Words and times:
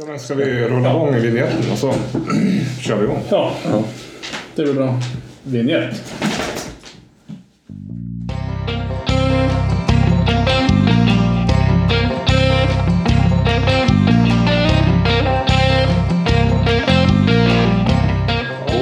Ja, 0.00 0.04
men 0.06 0.18
ska 0.18 0.34
vi 0.34 0.44
rulla 0.68 0.90
igång 0.90 1.14
vignetten 1.14 1.72
och 1.72 1.78
så 1.78 1.94
kör 2.80 2.96
vi 2.96 3.04
igång? 3.04 3.22
Ja, 3.30 3.52
det 4.54 4.62
är 4.62 4.66
väl 4.66 4.74
bra. 4.74 5.00
Vinjett. 5.42 6.14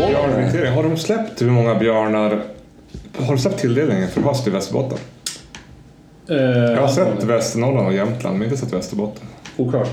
Björnhantering. 0.09 0.73
Har 0.75 0.83
de 0.83 0.97
släppt 0.97 1.43
hur 1.43 1.51
många 1.51 1.75
björnar... 1.75 2.43
Har 3.19 3.33
du 3.33 3.39
släppt 3.39 3.59
tilldelningen 3.61 4.09
för 4.09 4.21
höst 4.21 4.47
i 4.47 4.51
Västerbotten? 4.51 4.99
Eh, 6.29 6.37
Jag 6.37 6.81
har 6.81 6.89
sett 6.89 7.25
Västernorrland 7.25 7.87
och 7.87 7.95
Jämtland, 7.95 8.39
men 8.39 8.49
inte 8.49 8.57
sett 8.61 8.73
Västerbotten. 8.73 9.27
Oklart. 9.57 9.89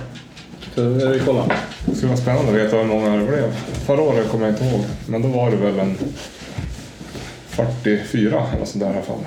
Ska 0.74 0.82
vi 1.10 1.22
kolla? 1.26 1.46
Det 1.86 1.96
skulle 1.96 2.10
vara 2.12 2.22
spännande 2.22 2.52
att 2.52 2.58
veta 2.58 2.78
hur 2.78 2.84
många 2.86 3.18
det 3.18 3.26
blev. 3.26 3.52
Förra 3.86 4.02
året 4.02 4.30
kommer 4.32 4.46
jag 4.46 4.54
inte 4.54 4.66
ihåg, 4.66 4.82
men 5.08 5.22
då 5.22 5.28
var 5.28 5.52
det 5.52 5.58
väl 5.58 5.80
en 5.80 5.96
44 7.48 8.44
eller 8.56 8.66
sånt 8.66 8.84
där 8.84 8.92
i 8.92 8.94
alla 8.94 9.02
fall. 9.02 9.18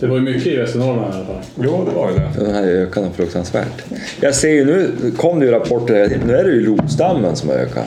Det 0.00 0.06
var 0.06 0.16
ju 0.16 0.22
mycket 0.22 0.46
i 0.46 0.56
Västernorrland 0.56 1.14
i 1.14 1.16
alla 1.16 1.26
fall. 1.26 1.42
Jo, 1.60 1.86
det 1.90 1.96
var 1.96 2.10
ju 2.10 2.16
det. 2.16 2.30
Den 2.36 2.54
här 2.54 2.62
ökar 2.62 3.02
nog 3.02 3.14
fruktansvärt. 3.14 3.82
Jag 4.20 4.34
ser 4.34 4.48
ju 4.48 4.64
nu, 4.64 4.92
kom 5.16 5.40
det 5.40 5.46
ju 5.46 5.52
rapporter. 5.52 6.20
Nu 6.26 6.36
är 6.36 6.44
det 6.44 6.50
ju 6.50 6.60
lostammen 6.60 7.36
som 7.36 7.50
ökar. 7.50 7.84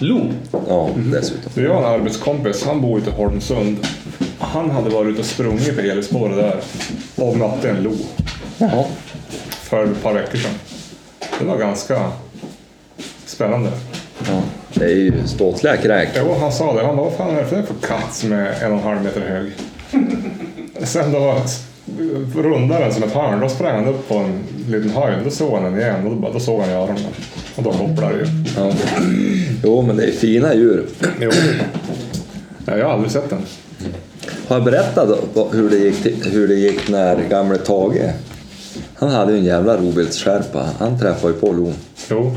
Lo. 0.00 0.20
Ja, 0.68 0.90
dessutom. 0.96 1.52
Så 1.54 1.60
jag 1.60 1.74
har 1.74 1.78
en 1.94 2.00
arbetskompis, 2.00 2.64
han 2.64 2.80
bor 2.80 2.98
ute 2.98 3.10
i 3.10 3.12
Holmsund. 3.12 3.76
Han 4.38 4.70
hade 4.70 4.90
varit 4.90 5.10
ute 5.10 5.20
och 5.20 5.26
sprungit 5.26 5.76
på 5.76 5.80
elspåret 5.80 6.36
där 6.36 6.56
och 7.26 7.36
mötte 7.36 7.70
en 7.70 7.82
lo 7.82 7.92
Jaha. 8.58 8.84
för 9.50 9.84
ett 9.84 10.02
par 10.02 10.14
veckor 10.14 10.38
sedan. 10.38 10.52
Det 11.38 11.44
var 11.44 11.58
ganska 11.58 12.10
spännande. 13.26 13.70
Ja, 14.28 14.42
det 14.74 14.84
är 14.84 14.94
ju 14.94 15.12
ståtliga 15.26 15.76
kräk. 15.76 16.08
Jo, 16.16 16.36
han 16.40 16.52
sa 16.52 16.74
det. 16.74 16.86
Han 16.86 16.96
bara, 16.96 17.04
vad 17.08 17.16
fan 17.16 17.36
är 17.36 17.40
det 17.40 17.46
för 17.46 17.62
för 17.62 17.86
katt 17.88 18.14
som 18.14 18.32
är 18.32 18.64
en 18.64 18.72
och 18.72 18.78
en 18.78 18.84
halv 18.84 19.02
meter 19.02 19.20
hög? 19.20 19.52
Sen 20.86 21.12
då 21.12 21.42
rundade 22.34 22.84
den 22.84 22.94
som 22.94 23.02
ett 23.02 23.12
hörn. 23.12 23.40
Då 23.40 23.48
sprang 23.48 23.74
han 23.74 23.94
upp 23.94 24.08
på 24.08 24.14
en 24.14 24.44
liten 24.68 24.90
höjd. 24.90 25.18
Då 25.24 25.30
såg 25.30 25.54
han 25.54 25.62
den 25.62 25.80
igen 25.80 26.06
och 26.06 26.16
då, 26.16 26.32
då 26.32 26.40
såg 26.40 26.60
han 26.60 26.70
i 26.70 26.72
öronen. 26.72 27.12
Och 27.56 27.62
då 27.62 27.72
kopplade 27.72 28.16
det 28.16 28.24
ju. 28.24 28.26
Ja. 28.56 28.72
Jo, 29.64 29.82
men 29.82 29.96
det 29.96 30.04
är 30.04 30.12
fina 30.12 30.54
djur. 30.54 30.86
Jo. 31.20 31.30
Jag 32.64 32.84
har 32.84 32.92
aldrig 32.92 33.10
sett 33.12 33.30
den. 33.30 33.42
Har 34.48 34.56
jag 34.56 34.64
berättat 34.64 35.08
hur 35.52 35.70
det 35.70 35.76
gick, 35.76 36.02
till, 36.02 36.32
hur 36.32 36.48
det 36.48 36.54
gick 36.54 36.88
när 36.88 37.16
gamle 37.30 37.58
Tage, 37.58 38.12
han 38.94 39.10
hade 39.10 39.32
ju 39.32 39.38
en 39.38 39.44
jävla 39.44 39.76
rovviltsskärpa. 39.76 40.66
Han 40.78 40.98
träffade 40.98 41.32
ju 41.32 41.40
på 41.40 41.52
lon. 41.52 41.74
Jo. 42.10 42.36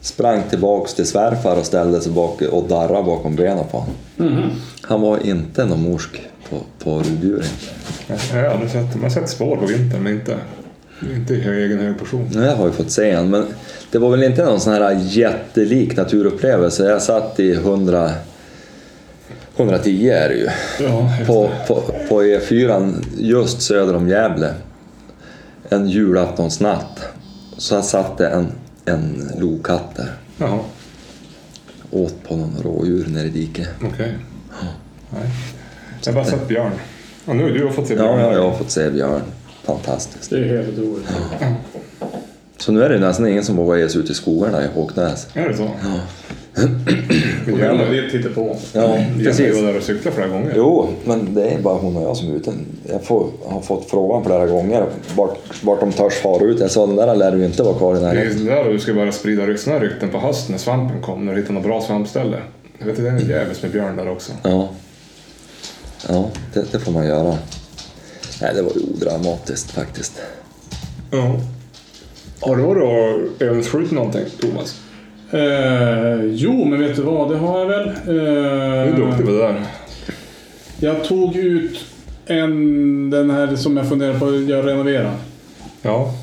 Sprang 0.00 0.42
tillbaks 0.50 0.94
till 0.94 1.06
svärfar 1.06 1.56
och 1.56 1.66
ställde 1.66 2.00
sig 2.00 2.12
bak 2.12 2.42
och 2.42 2.68
darrade 2.68 3.02
bakom 3.02 3.36
benen 3.36 3.64
på 3.70 3.78
honom. 3.78 4.50
Han 4.80 5.00
var 5.00 5.26
inte 5.26 5.64
någon 5.64 5.82
morsk 5.82 6.22
på, 6.50 6.56
på 6.84 6.90
rovdjuren. 6.90 7.44
Jag 8.08 8.42
har 8.42 8.48
aldrig 8.48 8.70
sett. 8.70 8.94
Man 8.94 9.02
har 9.02 9.10
sett 9.10 9.28
spår 9.28 9.56
på 9.56 9.66
vintern, 9.66 10.02
men 10.02 10.12
inte, 10.12 10.36
inte 11.16 11.34
i 11.34 11.64
egen 11.64 11.78
hög 11.78 11.98
portion. 11.98 12.30
Har 12.34 12.44
jag 12.44 12.66
ju 12.66 12.72
fått 12.72 12.90
se 12.90 13.14
han, 13.14 13.30
men 13.30 13.44
det 13.90 13.98
var 13.98 14.10
väl 14.10 14.22
inte 14.22 14.44
någon 14.44 14.60
sån 14.60 14.72
här 14.72 14.98
jättelik 15.00 15.96
naturupplevelse. 15.96 16.84
Jag 16.84 17.02
satt 17.02 17.40
i 17.40 17.52
100, 17.52 18.10
110 19.56 20.08
är 20.08 20.28
det 20.28 20.34
ju. 20.34 20.48
Ja, 20.80 21.10
På, 21.26 21.50
på, 21.68 21.82
på 22.08 22.22
E4 22.22 22.94
just 23.18 23.62
söder 23.62 23.96
om 23.96 24.08
Gävle. 24.08 24.54
En 25.68 25.88
julaftonsnatt. 25.88 27.00
Så 27.58 27.82
satt 27.82 28.18
det 28.18 28.28
en, 28.28 28.46
en 28.84 29.30
lokatt 29.38 29.96
där. 29.96 30.12
Jaha, 30.38 30.58
Åt 31.90 32.14
på 32.28 32.36
någon 32.36 32.56
rådjur 32.62 33.06
nere 33.08 33.26
i 33.26 33.30
diket. 33.30 33.68
okej. 33.84 34.14
Nej. 35.10 35.30
Jag 36.04 36.12
har 36.12 36.20
bara 36.22 36.30
sett 36.30 36.48
björn. 36.48 36.72
Och 37.24 37.36
nu 37.36 37.42
har 37.42 37.50
du 37.50 37.72
fått 37.72 37.86
se 37.88 37.94
björn. 37.94 38.18
Ja, 38.20 38.26
ja, 38.26 38.32
jag 38.32 38.50
har 38.50 38.58
fått 38.58 38.70
se 38.70 38.90
björn. 38.90 39.22
Fantastiskt. 39.62 40.30
Det 40.30 40.36
är 40.38 40.56
helt 40.56 40.78
otroligt. 40.78 41.06
Så 42.58 42.72
nu 42.72 42.82
är 42.82 42.88
det 42.88 42.98
nästan 42.98 43.28
ingen 43.28 43.44
som 43.44 43.56
vågar 43.56 43.76
ge 43.76 43.88
sig 43.88 44.00
ut 44.00 44.10
i 44.10 44.14
skogarna 44.14 44.64
i 44.64 44.66
Håknäs. 44.74 45.26
Är 45.34 45.48
det 45.48 45.56
så? 45.56 45.70
På 47.44 47.56
grund 47.56 47.80
av 47.80 47.90
ditt 47.90 48.14
hittepå. 48.14 48.56
Ja, 48.72 48.96
Jag 48.98 49.24
precis. 49.24 49.54
var 49.56 49.62
där 49.62 49.76
och 49.76 49.82
cyklade 49.82 50.16
flera 50.16 50.28
gånger. 50.28 50.52
Jo, 50.56 50.88
men 51.04 51.34
det 51.34 51.48
är 51.48 51.58
bara 51.58 51.74
hon 51.78 51.96
och 51.96 52.02
jag 52.02 52.16
som 52.16 52.32
är 52.32 52.36
ute. 52.36 52.52
Jag 52.90 53.04
får, 53.04 53.30
har 53.46 53.60
fått 53.60 53.90
frågan 53.90 54.24
flera 54.24 54.46
gånger 54.46 54.86
vart, 55.16 55.38
vart 55.64 55.80
de 55.80 55.92
törs 55.92 56.14
fara 56.14 56.44
ut. 56.44 56.60
Jag 56.60 56.70
sa 56.70 56.86
den 56.86 56.96
där 56.96 57.14
lär 57.16 57.32
du 57.32 57.44
inte 57.44 57.62
vara 57.62 57.74
kvar 57.74 57.96
i 57.96 58.00
Det 58.00 58.06
är 58.06 58.14
närheten. 58.14 58.44
där 58.44 58.64
du 58.72 58.78
ska 58.78 58.94
börja 58.94 59.12
sprida 59.12 59.42
här 59.42 59.80
rykten 59.80 60.10
på 60.10 60.18
hösten 60.18 60.52
när 60.52 60.58
svampen 60.58 61.02
kom, 61.02 61.26
när 61.26 61.34
du 61.34 61.40
hittar 61.40 61.54
något 61.54 61.64
bra 61.64 61.80
svampställe. 61.80 62.36
Jag 62.78 62.86
vet 62.86 62.96
det 62.96 63.02
är 63.02 63.12
en 63.12 63.28
jävel 63.28 63.56
med 63.62 63.70
björn 63.70 63.96
där 63.96 64.08
också. 64.10 64.32
Ja, 64.42 64.68
ja 66.08 66.30
det, 66.54 66.72
det 66.72 66.78
får 66.78 66.92
man 66.92 67.06
göra. 67.06 67.36
Nej, 68.42 68.52
det 68.54 68.62
var 68.62 68.72
ju 68.74 68.80
odramatiskt 68.80 69.70
faktiskt. 69.70 70.12
Ja. 71.10 71.36
Har 72.40 72.56
du 72.56 72.62
varit 72.62 72.82
och 72.82 73.42
övningsskjutit 73.46 73.92
någonting, 73.92 74.24
Thomas? 74.40 74.80
Eh, 75.30 76.24
jo, 76.24 76.64
men 76.64 76.80
vet 76.80 76.96
du 76.96 77.02
vad? 77.02 77.30
Det 77.30 77.36
har 77.36 77.58
jag 77.58 77.66
väl. 77.66 77.88
Eh, 77.88 77.94
Du 78.04 78.20
är 78.20 78.96
duktig 78.96 79.26
på 79.26 79.32
det 79.32 79.38
där. 79.38 79.60
Jag 80.80 81.04
tog 81.04 81.36
ut 81.36 81.84
en, 82.26 83.10
den 83.10 83.30
här 83.30 83.56
som 83.56 83.76
jag 83.76 83.88
funderar 83.88 84.18
på 84.18 84.26
att 84.26 84.40
göra 84.48 84.66
renovera. 84.66 85.10
Ja. 85.82 86.14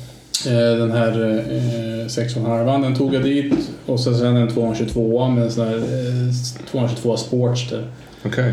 Eh, 0.46 0.78
Den 0.78 0.92
här 0.92 1.22
eh, 1.50 2.06
6,5 2.06 2.82
den 2.82 2.94
tog 2.94 3.14
jag 3.14 3.22
dit 3.22 3.54
och 3.86 4.00
sen 4.00 4.14
sen 4.18 4.36
en 4.36 4.48
222 4.50 5.28
med 5.28 5.44
en 5.44 5.50
sån 5.52 5.66
här 5.68 5.76
eh, 5.76 6.64
222 6.70 7.16
Sportster. 7.16 7.84
Okej. 8.24 8.52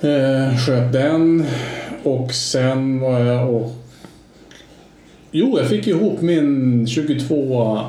Eh, 0.00 0.56
sköt 0.58 0.92
den 0.92 1.44
och 2.02 2.32
sen 2.34 3.00
var 3.00 3.20
jag 3.20 3.54
och... 3.54 3.72
Jo, 5.30 5.58
jag 5.58 5.68
fick 5.68 5.86
ihop 5.86 6.20
min 6.20 6.86
22 6.86 7.80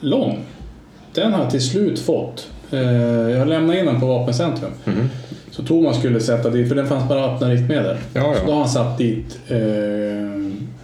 lång. 0.00 0.38
Den 1.14 1.32
har 1.32 1.42
jag 1.42 1.50
till 1.50 1.62
slut 1.62 1.98
fått. 2.00 2.48
Eh, 2.70 2.80
jag 3.30 3.48
lämnade 3.48 3.78
in 3.80 3.86
den 3.86 4.00
på 4.00 4.06
Vapencentrum. 4.06 4.70
Mhm. 4.84 5.10
Så 5.50 5.62
Thomas 5.62 5.98
skulle 5.98 6.20
sätta 6.20 6.50
dit, 6.50 6.68
för 6.68 6.74
den 6.74 6.86
fanns 6.86 7.08
bara 7.08 7.34
öppna 7.34 7.50
riktmedel. 7.50 7.96
Ja, 8.14 8.22
Så 8.22 8.44
då 8.46 8.50
ja. 8.50 8.52
har 8.54 8.60
han 8.60 8.68
satt 8.68 8.98
dit 8.98 9.38
eh, 9.48 9.56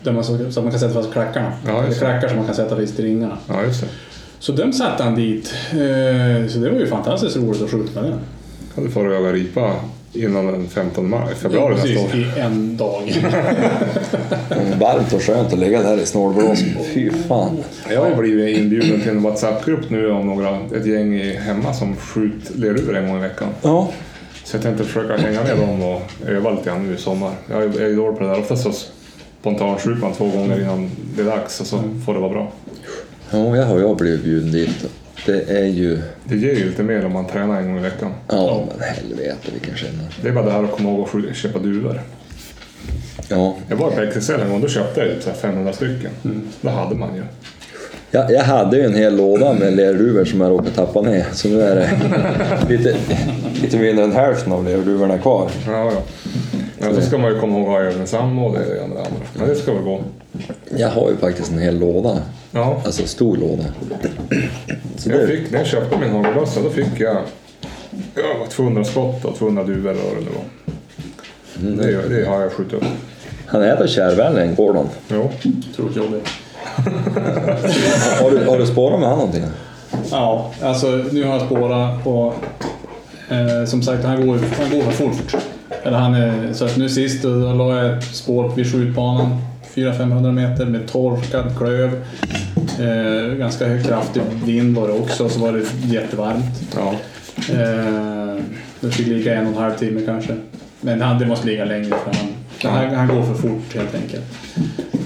där 0.03 0.13
man, 0.13 0.25
så, 0.25 0.39
så 0.39 0.61
att 0.61 0.65
man 0.65 0.71
kan 0.71 0.81
sätta 0.81 0.95
fast 0.95 1.13
klackarna. 1.13 1.53
Ja, 1.67 1.83
Eller 1.85 1.95
klackar 1.95 2.29
som 2.29 2.37
man 2.37 2.47
kan 2.47 2.55
sätta 2.55 2.75
vid 2.75 2.89
stringarna. 2.89 3.39
Ja, 3.49 3.63
just 3.65 3.81
det. 3.81 3.87
Så 4.39 4.53
den 4.53 4.73
satte 4.73 5.03
han 5.03 5.15
dit. 5.15 5.55
Eh, 5.71 6.49
så 6.49 6.59
det 6.59 6.71
var 6.71 6.79
ju 6.79 6.87
fantastiskt 6.87 7.37
roligt 7.37 7.63
att 7.63 7.71
skjuta 7.71 8.03
med 8.03 8.11
den. 8.11 8.21
Kan 8.75 8.85
du 8.85 8.91
få 8.91 9.05
öga 9.05 9.33
ripa 9.33 9.73
innan 10.13 10.47
den 10.47 10.69
15 10.69 11.11
maj, 11.11 11.35
februari 11.35 11.75
nästa 11.75 11.87
Precis, 11.89 12.05
år. 12.05 12.17
i 12.39 12.41
en 12.41 12.77
dag. 12.77 13.13
Varmt 14.81 15.13
och 15.13 15.23
skönt 15.23 15.53
att 15.53 15.59
ligga 15.59 15.83
där 15.83 15.99
i 16.01 16.07
snålblåst. 16.07 16.65
Fy 16.95 17.11
fan. 17.29 17.57
Jag 17.91 18.01
har 18.05 18.17
blivit 18.17 18.57
inbjuden 18.59 19.01
till 19.01 19.11
en 19.11 19.23
WhatsApp-grupp 19.23 19.91
nu 19.91 20.11
om 20.11 20.27
några, 20.27 20.59
ett 20.77 20.87
gäng 20.87 21.15
i 21.15 21.33
hemma 21.37 21.75
som 21.75 21.97
skjuter 21.97 22.55
lerur 22.55 22.97
en 22.97 23.09
gång 23.09 23.17
i 23.19 23.21
veckan. 23.21 23.49
Ja, 23.63 23.89
Så 24.45 24.57
jag 24.57 24.63
tänkte 24.63 24.85
försöka 24.85 25.17
hänga 25.17 25.43
med 25.43 25.59
dem 25.59 25.83
och 25.83 26.03
öva 26.27 26.51
lite 26.51 26.65
grann 26.65 26.87
nu 26.87 26.95
i 26.95 26.99
sommar. 26.99 27.33
Jag 27.51 27.63
är 27.63 27.81
jag 27.81 27.91
är 27.91 27.97
dålig 27.97 28.19
på 28.19 28.25
det 28.25 28.31
där. 28.31 28.39
Oftast 28.41 28.63
så 28.63 28.73
spontanskjuter 29.41 30.01
man 30.01 30.13
två 30.13 30.29
gånger 30.29 30.61
innan 30.61 30.91
det 31.17 31.23
är 31.23 31.27
dags 31.27 31.61
och 31.61 31.67
så 31.67 31.83
får 32.07 32.15
det 32.15 32.21
vara 32.21 32.33
bra. 32.33 32.53
ja 33.31 33.57
jag 33.57 33.67
har 33.67 33.81
jag 33.81 33.97
blivit 33.97 34.25
bjuden 34.25 34.53
dit. 34.53 34.87
Det 35.27 35.51
är 35.51 35.65
ju... 35.65 35.99
Det 36.25 36.37
ger 36.37 36.55
ju 36.55 36.69
lite 36.69 36.83
mer 36.83 37.05
om 37.07 37.13
man 37.13 37.27
tränar 37.27 37.61
en 37.61 37.67
gång 37.67 37.79
i 37.79 37.83
veckan. 37.83 38.13
Ja, 38.29 38.65
men 38.71 38.89
helvete 38.89 39.49
vilken 39.53 39.75
skillnad. 39.77 40.07
Det 40.23 40.29
är 40.29 40.33
bara 40.33 40.45
det 40.45 40.51
här 40.51 40.65
att 40.65 40.73
komma 40.73 40.91
ihåg 40.91 41.09
att 41.31 41.37
köpa 41.37 41.59
duvor. 41.59 42.01
Ja, 43.29 43.57
Jag 43.69 43.77
var 43.77 43.91
på 43.91 44.07
XXL 44.11 44.33
en 44.33 44.51
gång, 44.51 44.61
då 44.61 44.69
köpte 44.69 45.01
jag 45.01 45.23
så 45.23 45.31
här 45.31 45.37
500 45.37 45.73
stycken. 45.73 46.11
Det 46.61 46.71
hade 46.71 46.95
man 46.95 47.15
ju. 47.15 47.23
Jag, 48.11 48.31
jag 48.33 48.43
hade 48.45 48.77
ju 48.77 48.85
en 48.85 48.95
hel 48.95 49.17
låda 49.17 49.53
med 49.53 49.77
lerduvor 49.77 50.25
som 50.25 50.41
jag 50.41 50.51
råkade 50.51 50.71
tappa 50.71 51.01
ner. 51.03 51.27
Så 51.33 51.49
nu 51.49 51.63
är 51.63 51.77
det 51.77 51.91
lite, 52.69 52.97
lite 53.63 53.77
mindre 53.77 54.05
än 54.05 54.13
hälften 54.13 54.53
av 54.53 54.65
lerduvorna 54.65 55.19
kvar. 55.19 55.51
Ja, 55.67 55.93
ja. 55.93 56.03
Men 56.83 56.95
så 56.95 57.01
ska 57.01 57.19
man 57.19 57.33
ju 57.33 57.41
komma 57.41 57.59
ihåg 57.59 57.63
att 57.63 57.69
ha 57.69 57.81
även 57.81 58.07
samma 58.07 58.43
och 58.43 58.53
det 58.53 58.59
ena 58.59 58.83
och 58.83 58.91
det 58.91 59.01
andra. 59.01 59.21
Men 59.35 59.49
det 59.49 59.55
ska 59.55 59.73
väl 59.73 59.83
gå. 59.83 60.01
Jag 60.77 60.89
har 60.89 61.11
ju 61.11 61.17
faktiskt 61.17 61.51
en 61.53 61.59
hel 61.59 61.79
låda. 61.79 62.19
Ja. 62.51 62.83
Alltså 62.85 63.07
stor 63.07 63.37
låda. 63.37 63.65
Så 64.97 65.11
Jag 65.11 65.21
det, 65.21 65.27
fick, 65.27 65.51
när 65.51 65.59
jag 65.59 65.67
köpte 65.67 65.99
min 65.99 66.11
hagelbössa 66.11 66.61
då 66.63 66.71
fick 66.71 67.01
jag 67.01 67.17
ja, 68.15 68.47
200 68.51 68.85
skott 68.85 69.25
och 69.25 69.37
200 69.39 69.65
duvor 69.65 69.91
eller 69.91 70.03
vad 70.03 70.13
det 70.15 70.21
nu 70.21 70.31
var. 70.31 72.05
Det, 72.09 72.17
det 72.17 72.29
har 72.29 72.41
jag 72.41 72.53
skjutit 72.53 72.73
upp. 72.73 72.85
han 73.47 73.63
är 73.63 73.77
väl 73.77 73.89
kärvänlig, 73.89 74.57
Gordon? 74.57 74.89
Jo. 75.09 75.31
Otroligt 75.73 75.97
jobbigt. 75.97 76.29
Har 78.21 78.31
du, 78.31 78.45
har 78.45 78.59
du 78.59 78.67
spårat 78.67 79.01
med 79.01 79.09
han 79.09 79.19
någonting? 79.19 79.45
Ja, 80.11 80.51
alltså 80.63 80.87
nu 81.13 81.25
har 81.25 81.33
jag 81.33 81.43
spårat 81.47 82.07
och 82.07 82.35
eh, 83.35 83.65
som 83.67 83.83
sagt 83.83 84.05
han 84.05 84.27
går, 84.27 84.39
han 84.59 84.71
går 84.71 84.83
för 84.83 84.93
fort. 84.93 85.37
Eller 85.83 85.99
han 85.99 86.15
är, 86.15 86.53
så 86.53 86.65
att 86.65 86.77
nu 86.77 86.89
sist 86.89 87.23
då, 87.23 87.41
då 87.41 87.53
la 87.53 87.77
jag 87.77 87.99
ett 87.99 88.05
spår 88.05 88.53
vid 88.57 88.73
skjutbanan 88.73 89.37
400-500 89.75 90.33
meter 90.33 90.67
med 90.67 90.89
torkad 90.89 91.59
klöv. 91.59 92.05
Eh, 92.81 93.35
ganska 93.35 93.83
kraftig 93.83 94.23
vind 94.45 94.77
var 94.77 94.89
det 94.89 94.95
också, 94.95 95.29
så 95.29 95.41
var 95.41 95.53
det 95.53 95.95
jättevarmt. 95.95 96.75
Ja. 96.77 96.95
Eh, 97.55 98.43
det 98.81 98.91
fick 98.91 99.07
ligga 99.07 99.35
en 99.35 99.47
och 99.47 99.53
en 99.53 99.59
halv 99.59 99.75
timme 99.75 100.01
kanske. 100.07 100.37
Men 100.81 101.03
han, 101.03 101.19
det 101.19 101.27
måste 101.27 101.47
ligga 101.47 101.65
längre 101.65 101.95
för 102.05 102.13
han, 102.15 102.35
han, 102.75 102.95
han 102.95 103.09
går 103.09 103.23
för 103.23 103.35
fort 103.35 103.75
helt 103.75 103.95
enkelt. 103.95 104.25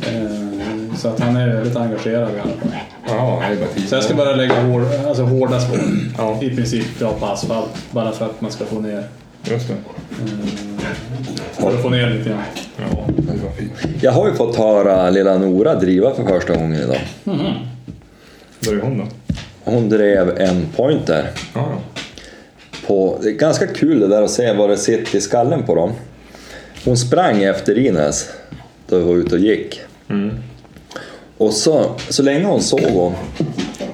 Eh, 0.03 0.97
så 0.97 1.09
att 1.09 1.21
han 1.21 1.37
är 1.37 1.49
väldigt 1.49 1.77
engagerad 1.77 2.31
i 2.37 2.41
alla 2.41 2.53
fall. 2.53 2.79
Ja. 3.07 3.43
Så 3.89 3.95
jag 3.95 4.05
ska 4.05 4.15
bara 4.15 4.35
lägga 4.35 4.63
hår, 4.63 4.87
alltså 5.09 5.23
hårda 5.23 5.61
spår. 5.61 5.79
Ja. 6.19 6.43
I 6.43 6.57
princip 6.57 6.87
ja, 7.01 7.13
på 7.21 7.27
asfalt. 7.27 7.71
Bara 7.91 8.13
för 8.13 8.27
att 8.27 8.41
man 8.41 8.51
ska 8.51 8.65
få 8.65 8.81
ner... 8.81 9.05
Just 9.51 9.69
det. 9.69 9.75
För 11.53 11.75
att 11.75 11.83
få 11.83 11.89
ner 11.89 12.11
lite 12.11 12.29
grann. 12.29 12.43
Ja, 12.77 13.07
det 13.17 13.43
var 13.43 13.51
fint. 13.51 14.03
Jag 14.03 14.13
har 14.13 14.29
ju 14.29 14.35
fått 14.35 14.57
höra 14.57 15.11
lilla 15.11 15.39
Nora 15.39 15.75
driva 15.75 16.15
för 16.15 16.25
första 16.25 16.55
gången 16.55 16.81
idag. 16.81 17.01
Vad 18.59 18.75
är 18.75 18.81
hon 18.81 18.99
då? 18.99 19.05
Hon 19.65 19.89
drev 19.89 20.39
en 20.39 20.67
pointer. 20.77 21.31
Ja, 21.55 21.69
ja. 21.71 22.01
På, 22.87 23.19
det 23.23 23.29
är 23.29 23.33
ganska 23.33 23.67
kul 23.67 24.01
det 24.01 24.09
där 24.09 24.23
att 24.23 24.31
se 24.31 24.53
vad 24.53 24.71
det 24.71 24.77
sitter 24.77 25.19
i 25.19 25.21
skallen 25.21 25.63
på 25.63 25.75
dem. 25.75 25.93
Hon 26.85 26.97
sprang 26.97 27.43
efter 27.43 27.79
Ines 27.79 28.31
då 28.89 28.99
vi 28.99 29.05
var 29.05 29.15
ute 29.15 29.35
och 29.35 29.41
gick. 29.41 29.81
Och 31.39 31.53
så, 31.53 31.95
så 32.09 32.23
länge 32.23 32.45
hon 32.45 32.63
såg 32.63 32.81
hon, 32.81 33.15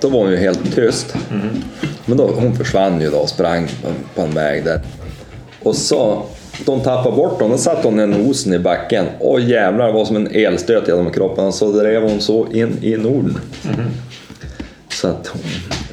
då 0.00 0.08
var 0.08 0.20
hon 0.20 0.30
ju 0.30 0.36
helt 0.36 0.74
tyst. 0.74 1.14
Men 2.06 2.16
då, 2.16 2.26
hon 2.26 2.56
försvann 2.56 3.00
ju 3.00 3.10
då 3.10 3.16
och 3.16 3.28
sprang 3.28 3.68
på, 3.82 3.88
på 4.14 4.22
en 4.22 4.34
väg 4.34 4.64
där. 4.64 4.80
Och 5.62 5.76
så, 5.76 6.22
de 6.66 6.80
tappade 6.80 7.16
bort 7.16 7.32
honom, 7.32 7.50
då 7.50 7.58
satte 7.58 7.88
hon 7.88 7.96
ner 7.96 8.06
nosen 8.06 8.52
i 8.54 8.58
backen. 8.58 9.06
Och 9.18 9.40
jävlar, 9.40 9.86
det 9.86 9.92
var 9.92 10.04
som 10.04 10.16
en 10.16 10.26
elstöt 10.34 10.88
genom 10.88 11.10
kroppen. 11.10 11.52
Så 11.52 11.72
drev 11.72 12.02
hon 12.02 12.20
så 12.20 12.46
in 12.52 12.78
i 12.82 12.96
Norden. 12.96 13.38
Så 14.88 15.08
att 15.08 15.26
hon, 15.26 15.42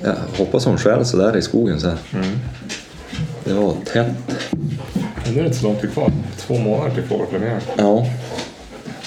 jag 0.04 0.16
hoppas 0.38 0.66
hon 0.66 0.78
själv 0.78 1.04
så 1.04 1.18
där 1.18 1.38
i 1.38 1.42
skogen 1.42 1.80
så 1.80 1.88
här. 1.88 1.98
Det 3.44 3.54
var 3.54 3.74
tätt. 3.94 4.08
Men 5.26 5.34
nu 5.34 5.40
är 5.40 5.44
det 5.44 5.48
inte 5.48 5.58
så 5.60 5.68
långt 5.68 5.94
kvar. 5.94 6.12
Två 6.38 6.54
månader 6.58 6.94
till 6.96 7.04
fågelpremiär. 7.04 7.60
Ja, 7.78 8.08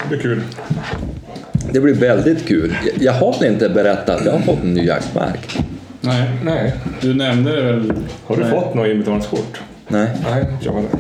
Det 0.03 0.09
blir 0.09 0.19
kul. 0.19 0.43
det 1.73 1.81
blir 1.81 1.95
väldigt 1.95 2.47
kul. 2.47 2.77
Jag- 2.87 3.03
Jag 3.03 3.13
har 3.13 3.45
inte 3.47 3.69
berättat 3.69 4.21
att 4.21 4.25
jag 4.27 4.33
har 4.33 4.41
fått 4.41 4.63
en 4.63 4.75
ny 4.75 4.85
jaktmark. 4.87 5.59
Nej, 6.01 6.31
Nej. 6.45 6.75
du 7.01 7.15
nämnde 7.15 7.57
det 7.57 7.63
väl? 7.63 7.93
Har 8.27 8.37
du 8.37 8.43
Nej. 8.43 8.51
fått 8.51 8.75
något 8.75 8.89
inbetalningskort? 8.89 9.61
Nej, 9.91 10.09
Nej, 10.23 10.41
inte 10.53 10.65
jag 10.67 10.73
heller. 10.73 10.91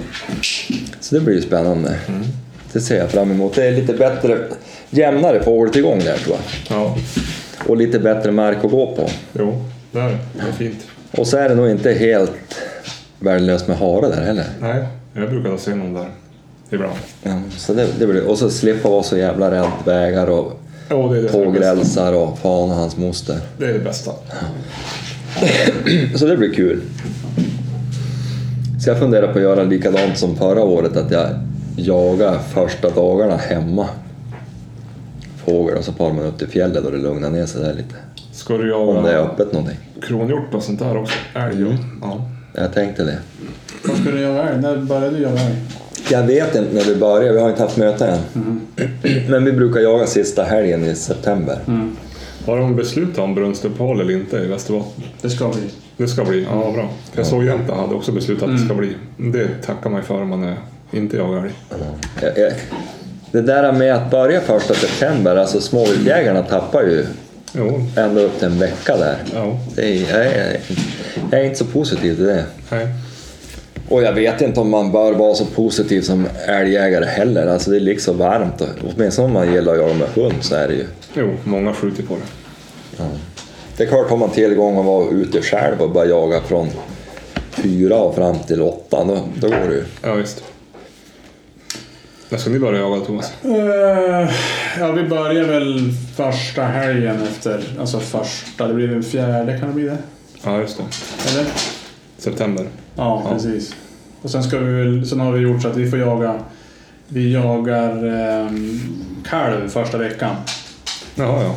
så 1.00 1.14
det 1.14 1.20
blir 1.20 1.34
ju 1.34 1.42
spännande. 1.42 1.96
Det 2.72 2.80
ser 2.80 2.98
jag 2.98 3.10
fram 3.10 3.30
emot. 3.30 3.54
Det 3.54 3.64
är 3.66 3.72
lite 3.72 3.94
bättre, 3.94 4.38
jämnare 4.90 5.42
fågeltillgång 5.42 5.98
där 5.98 6.16
tror 6.16 6.36
jag. 6.68 6.78
Ja, 6.78 6.96
Och 7.66 7.76
lite 7.76 7.98
bättre 7.98 8.32
mark 8.32 8.64
att 8.64 8.70
gå 8.70 8.96
på. 8.96 9.08
jo, 9.32 9.64
det 9.92 9.98
är 10.00 10.08
det. 10.08 10.18
Det 10.34 10.48
är 10.48 10.52
fint. 10.52 10.86
Och 11.10 11.26
så 11.26 11.36
är 11.36 11.48
det 11.48 11.54
nog 11.54 11.70
inte 11.70 11.92
helt 11.92 12.32
värdelöst 13.18 13.68
med 13.68 13.76
hare 13.78 14.08
där 14.08 14.22
heller. 14.22 14.44
Nej, 14.60 14.84
jag 15.14 15.30
brukar 15.30 15.56
se 15.56 15.74
någon 15.74 15.94
där 15.94 16.08
ibland. 16.70 16.98
Ja, 17.22 17.40
så 17.56 17.74
det, 17.74 17.86
det 17.98 18.06
blir, 18.06 18.22
och 18.24 18.38
så 18.38 18.50
slippa 18.50 18.88
vara 18.88 19.02
så 19.02 19.16
jävla 19.16 19.50
rädd 19.50 19.70
vägar 19.84 20.26
och 20.26 20.60
Ja, 20.88 20.96
det 20.96 21.22
det 21.22 21.28
tågrälsar 21.28 22.12
och 22.12 22.38
fan 22.38 22.70
och 22.70 22.76
hans 22.76 22.96
moster. 22.96 23.38
Det 23.58 23.64
är 23.64 23.72
det 23.72 23.78
bästa. 23.78 24.12
Så 26.16 26.26
det 26.26 26.36
blir 26.36 26.52
kul. 26.54 26.80
Så 28.84 28.90
jag 28.90 28.98
funderar 28.98 29.32
på 29.32 29.38
att 29.38 29.42
göra 29.44 29.62
likadant 29.62 30.18
som 30.18 30.36
förra 30.36 30.62
året, 30.62 30.96
att 30.96 31.10
jag 31.10 31.28
jagar 31.76 32.38
första 32.38 32.90
dagarna 32.90 33.36
hemma. 33.36 33.86
Fågel 35.44 35.76
och 35.78 35.84
så 35.84 35.92
far 35.92 36.12
man 36.12 36.24
upp 36.24 36.38
till 36.38 36.48
fjället 36.48 36.84
och 36.84 36.92
det 36.92 36.98
lugnar 36.98 37.30
ner 37.30 37.46
sig 37.46 37.62
där 37.62 37.74
lite. 37.74 37.94
Ska 38.32 38.56
du 38.56 38.72
Om 38.72 39.04
det 39.04 39.10
är 39.10 39.14
jaga 39.14 39.28
öppet 39.28 39.52
någonting. 39.52 39.78
kronhjort 40.02 40.54
och 40.54 40.62
sånt 40.62 40.78
där 40.78 40.96
också? 40.96 41.14
Älg 41.34 41.64
och... 41.64 41.72
Ja. 42.02 42.20
Jag 42.54 42.72
tänkte 42.74 43.04
det. 43.04 43.18
Vad 43.84 43.96
ska 43.96 44.10
du 44.10 44.20
göra 44.20 44.48
älg? 44.48 44.60
När 44.62 44.76
började 44.76 45.10
du 45.16 45.22
jaga 45.22 45.40
älg? 45.40 45.56
Jag 46.10 46.22
vet 46.22 46.54
inte 46.54 46.74
när 46.74 46.84
vi 46.84 46.96
börjar, 46.96 47.32
vi 47.32 47.40
har 47.40 47.50
inte 47.50 47.62
haft 47.62 47.76
möte 47.76 48.06
än. 48.06 48.60
Men 49.28 49.44
vi 49.44 49.52
brukar 49.52 49.80
jaga 49.80 50.06
sista 50.06 50.42
helgen 50.42 50.84
i 50.84 50.94
september. 50.94 51.58
Har 52.46 52.58
de 52.58 52.76
beslutat 52.76 53.18
om 53.18 53.34
brunstuppehåll 53.34 54.00
eller 54.00 54.12
inte 54.12 54.36
i 54.36 54.46
Västerbotten? 54.46 55.02
Det 55.22 55.30
ska 55.30 55.48
bli. 55.48 55.62
Det 56.00 56.08
ska 56.08 56.24
bli? 56.24 56.46
Ja, 56.50 56.72
bra. 56.74 56.88
Jag 57.16 57.26
såg 57.26 57.44
Jämtland 57.44 57.80
hade 57.80 57.94
också 57.94 58.12
beslutat 58.12 58.48
att 58.48 58.58
det 58.58 58.64
ska 58.64 58.74
bli. 58.74 58.96
Det 59.16 59.48
tackar 59.66 59.90
man 59.90 60.00
ju 60.00 60.06
för 60.06 60.22
om 60.22 60.28
man 60.28 60.44
är 60.44 60.56
inte 60.90 61.16
jagar 61.16 61.50
älg. 62.22 62.54
Det 63.32 63.42
där 63.42 63.72
med 63.72 63.94
att 63.94 64.10
börja 64.10 64.40
första 64.40 64.74
september, 64.74 65.36
alltså 65.36 65.60
småviltjägarna 65.60 66.42
tappar 66.42 66.82
ju 66.82 67.06
Jo, 67.52 67.86
ända 67.96 68.20
upp 68.20 68.38
till 68.38 68.46
en 68.48 68.58
vecka 68.58 68.96
där. 68.96 69.16
ja. 69.34 69.58
Det 69.76 69.82
är, 69.82 70.10
jag, 70.10 70.26
är, 70.26 70.60
jag 71.30 71.40
är 71.40 71.44
inte 71.44 71.58
så 71.58 71.64
positiv 71.64 72.14
till 72.16 72.24
det. 72.24 72.44
Nej. 72.70 72.88
Och 73.88 74.02
jag 74.02 74.12
vet 74.12 74.40
inte 74.40 74.60
om 74.60 74.70
man 74.70 74.92
bör 74.92 75.12
vara 75.12 75.34
så 75.34 75.44
positiv 75.44 76.00
som 76.00 76.26
älgjägare 76.46 77.04
heller. 77.04 77.46
Alltså 77.46 77.70
det 77.70 77.76
är 77.76 77.80
liksom 77.80 78.18
varmt. 78.18 78.60
Och, 78.60 78.68
åtminstone 78.94 79.26
om 79.26 79.32
man 79.32 79.52
gillar 79.52 79.72
att 79.72 79.78
jaga 79.78 79.94
med 79.94 80.08
hund 80.08 80.34
så 80.40 80.54
är 80.54 80.68
det 80.68 80.74
ju. 80.74 80.86
Jo, 81.14 81.30
många 81.44 81.74
skjuter 81.74 82.02
på 82.02 82.14
det. 82.16 83.02
Det 83.80 83.84
är 83.84 83.88
klart, 83.88 84.10
har 84.10 84.16
man 84.16 84.30
tillgång 84.30 84.78
att 84.78 84.84
vara 84.84 85.10
ute 85.10 85.42
själv 85.42 85.80
och 85.82 85.90
bara 85.90 86.06
jaga 86.06 86.40
från 86.40 86.68
fyra 87.50 87.96
och 87.96 88.14
fram 88.14 88.38
till 88.38 88.62
åtta, 88.62 89.04
då, 89.04 89.24
då 89.40 89.48
går 89.48 89.68
det 89.68 89.74
ju. 89.74 89.84
Ja, 90.02 90.14
visst. 90.14 90.44
När 92.28 92.38
ska 92.38 92.50
ni 92.50 92.58
börja 92.58 92.80
jaga 92.80 93.00
Thomas? 93.04 93.32
Eh, 93.44 94.30
ja, 94.80 94.92
vi 94.92 95.02
börjar 95.08 95.44
väl 95.44 95.92
första 96.16 96.62
helgen 96.62 97.22
efter, 97.22 97.64
alltså 97.80 98.00
första, 98.00 98.68
det 98.68 98.74
blir 98.74 98.88
den 98.88 99.02
fjärde 99.02 99.58
kan 99.58 99.68
det 99.68 99.74
bli 99.74 99.84
det? 99.84 99.98
Ja, 100.44 100.60
just 100.60 100.76
det. 100.78 100.84
Eller? 101.30 101.46
September. 102.18 102.66
Ja, 102.96 103.22
Ja. 103.24 103.32
precis. 103.32 103.74
Och 104.22 104.30
sen 104.30 104.42
ska 104.42 104.58
vi 104.58 104.72
väl, 104.72 105.06
sen 105.06 105.20
har 105.20 105.32
vi 105.32 105.40
gjort 105.40 105.62
så 105.62 105.68
att 105.68 105.76
vi 105.76 105.90
får 105.90 105.98
jaga, 105.98 106.34
vi 107.08 107.32
jagar 107.32 108.06
eh, 108.06 108.50
kalv 109.28 109.68
första 109.68 109.98
veckan. 109.98 110.36
Jaha, 111.14 111.42
ja. 111.42 111.56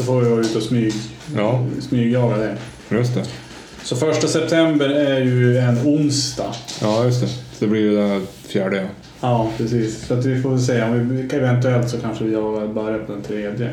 Då 0.00 0.04
får 0.06 0.20
vi 0.20 0.28
vara 0.30 0.40
ute 0.40 0.58
och 0.58 0.64
smyg, 0.64 0.92
Ja, 1.36 1.66
smygjaga 1.80 2.36
det. 2.36 2.56
just 2.90 3.14
det. 3.14 3.24
Så 3.82 3.96
första 3.96 4.26
september 4.28 4.88
är 4.88 5.20
ju 5.20 5.58
en 5.58 5.78
onsdag. 5.78 6.54
Ja, 6.82 7.04
just 7.04 7.20
det. 7.20 7.26
Så 7.28 7.34
det 7.58 7.66
blir 7.66 7.80
ju 7.80 7.96
den 7.96 8.26
fjärde, 8.48 8.76
ja. 8.76 8.82
Ja, 9.20 9.50
precis. 9.56 10.06
Så 10.06 10.14
att 10.14 10.24
vi 10.24 10.42
får 10.42 10.50
väl 10.50 10.60
se. 10.60 10.82
Om 10.82 11.08
vi, 11.08 11.36
eventuellt 11.36 11.90
så 11.90 11.98
kanske 11.98 12.24
vi 12.24 12.32
jagar 12.32 12.66
börjar 12.68 12.98
på 12.98 13.12
den 13.12 13.22
tredje. 13.22 13.70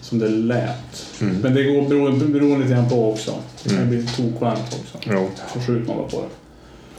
Som 0.00 0.18
det 0.18 0.28
lät. 0.28 1.06
Mm. 1.20 1.36
Men 1.42 1.54
det 1.54 1.62
går 1.64 1.88
beroende, 1.88 2.24
beroende 2.24 2.58
lite 2.58 2.74
grann 2.74 2.88
på 2.88 3.10
också. 3.12 3.34
Det 3.64 3.84
blir 3.84 4.06
tokvarmt 4.16 4.78
också. 4.82 5.10
Jo. 5.12 5.28
Så 5.54 5.60
skjuter 5.60 5.86
man 5.88 5.96
bara 5.96 6.08
på 6.08 6.16
det. 6.20 6.28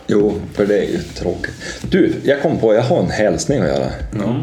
Jo, 0.08 0.34
för 0.54 0.66
det 0.66 0.78
är 0.78 0.92
ju 0.92 0.98
tråkigt. 1.00 1.54
Du, 1.90 2.14
jag 2.24 2.42
kom 2.42 2.58
på, 2.60 2.74
jag 2.74 2.82
har 2.84 3.00
en 3.00 3.10
hälsning 3.12 3.60
att 3.62 3.68
göra. 3.68 3.88
Ja. 4.20 4.36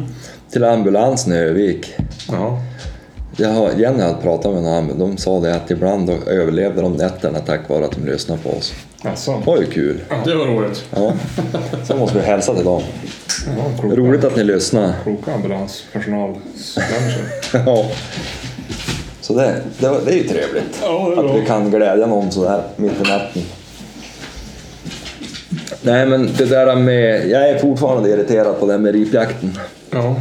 Till 0.50 0.64
ambulansen 0.64 1.32
i 1.32 1.36
Övik. 1.36 1.92
Ja. 2.28 2.62
Jag 3.40 3.48
har, 3.48 3.70
Jenny 3.76 4.02
hade 4.02 4.22
pratat 4.22 4.54
med 4.54 4.62
någon, 4.62 4.98
de 4.98 5.16
sa 5.16 5.40
det 5.40 5.54
att 5.54 5.70
ibland 5.70 6.10
överlevde 6.26 6.82
de 6.82 6.92
nätterna 6.92 7.38
tack 7.38 7.68
vare 7.68 7.84
att 7.84 7.90
de 7.92 8.06
lyssnade 8.06 8.40
på 8.42 8.50
oss. 8.50 8.72
Alltså. 9.04 9.32
Det 9.32 9.46
var 9.46 9.58
ju 9.58 9.66
kul. 9.66 10.00
Det 10.24 10.34
var 10.34 10.46
roligt. 10.46 10.84
Ja. 10.96 11.12
Så 11.88 11.96
måste 11.96 12.18
vi 12.18 12.24
hälsa 12.24 12.54
till 12.54 12.64
dem. 12.64 12.82
Ja, 13.58 13.64
kloka, 13.80 13.96
Roligt 13.96 14.24
att 14.24 14.36
ni 14.36 14.44
lyssnar. 14.44 14.92
kloka 15.02 15.34
ambulanspersonalmänniskor. 15.34 16.42
Ja. 17.66 17.84
Så 19.20 19.34
det, 19.34 19.54
det, 19.78 19.90
det 20.04 20.12
är 20.12 20.16
ju 20.16 20.28
trevligt. 20.28 20.78
Ja, 20.82 21.14
Att 21.16 21.40
vi 21.42 21.46
kan 21.46 21.70
glädja 21.70 22.06
någon 22.06 22.30
sådär 22.30 22.62
mitt 22.76 22.92
i 22.92 23.02
natten. 23.10 23.42
Nej 25.82 26.06
men 26.06 26.28
det 26.38 26.44
där 26.44 26.76
med, 26.76 27.28
jag 27.28 27.48
är 27.50 27.58
fortfarande 27.58 28.08
irriterad 28.10 28.60
på 28.60 28.66
det 28.66 28.72
här 28.72 28.78
med 28.78 28.92
ripjakten. 28.94 29.58
Ja. 29.90 30.16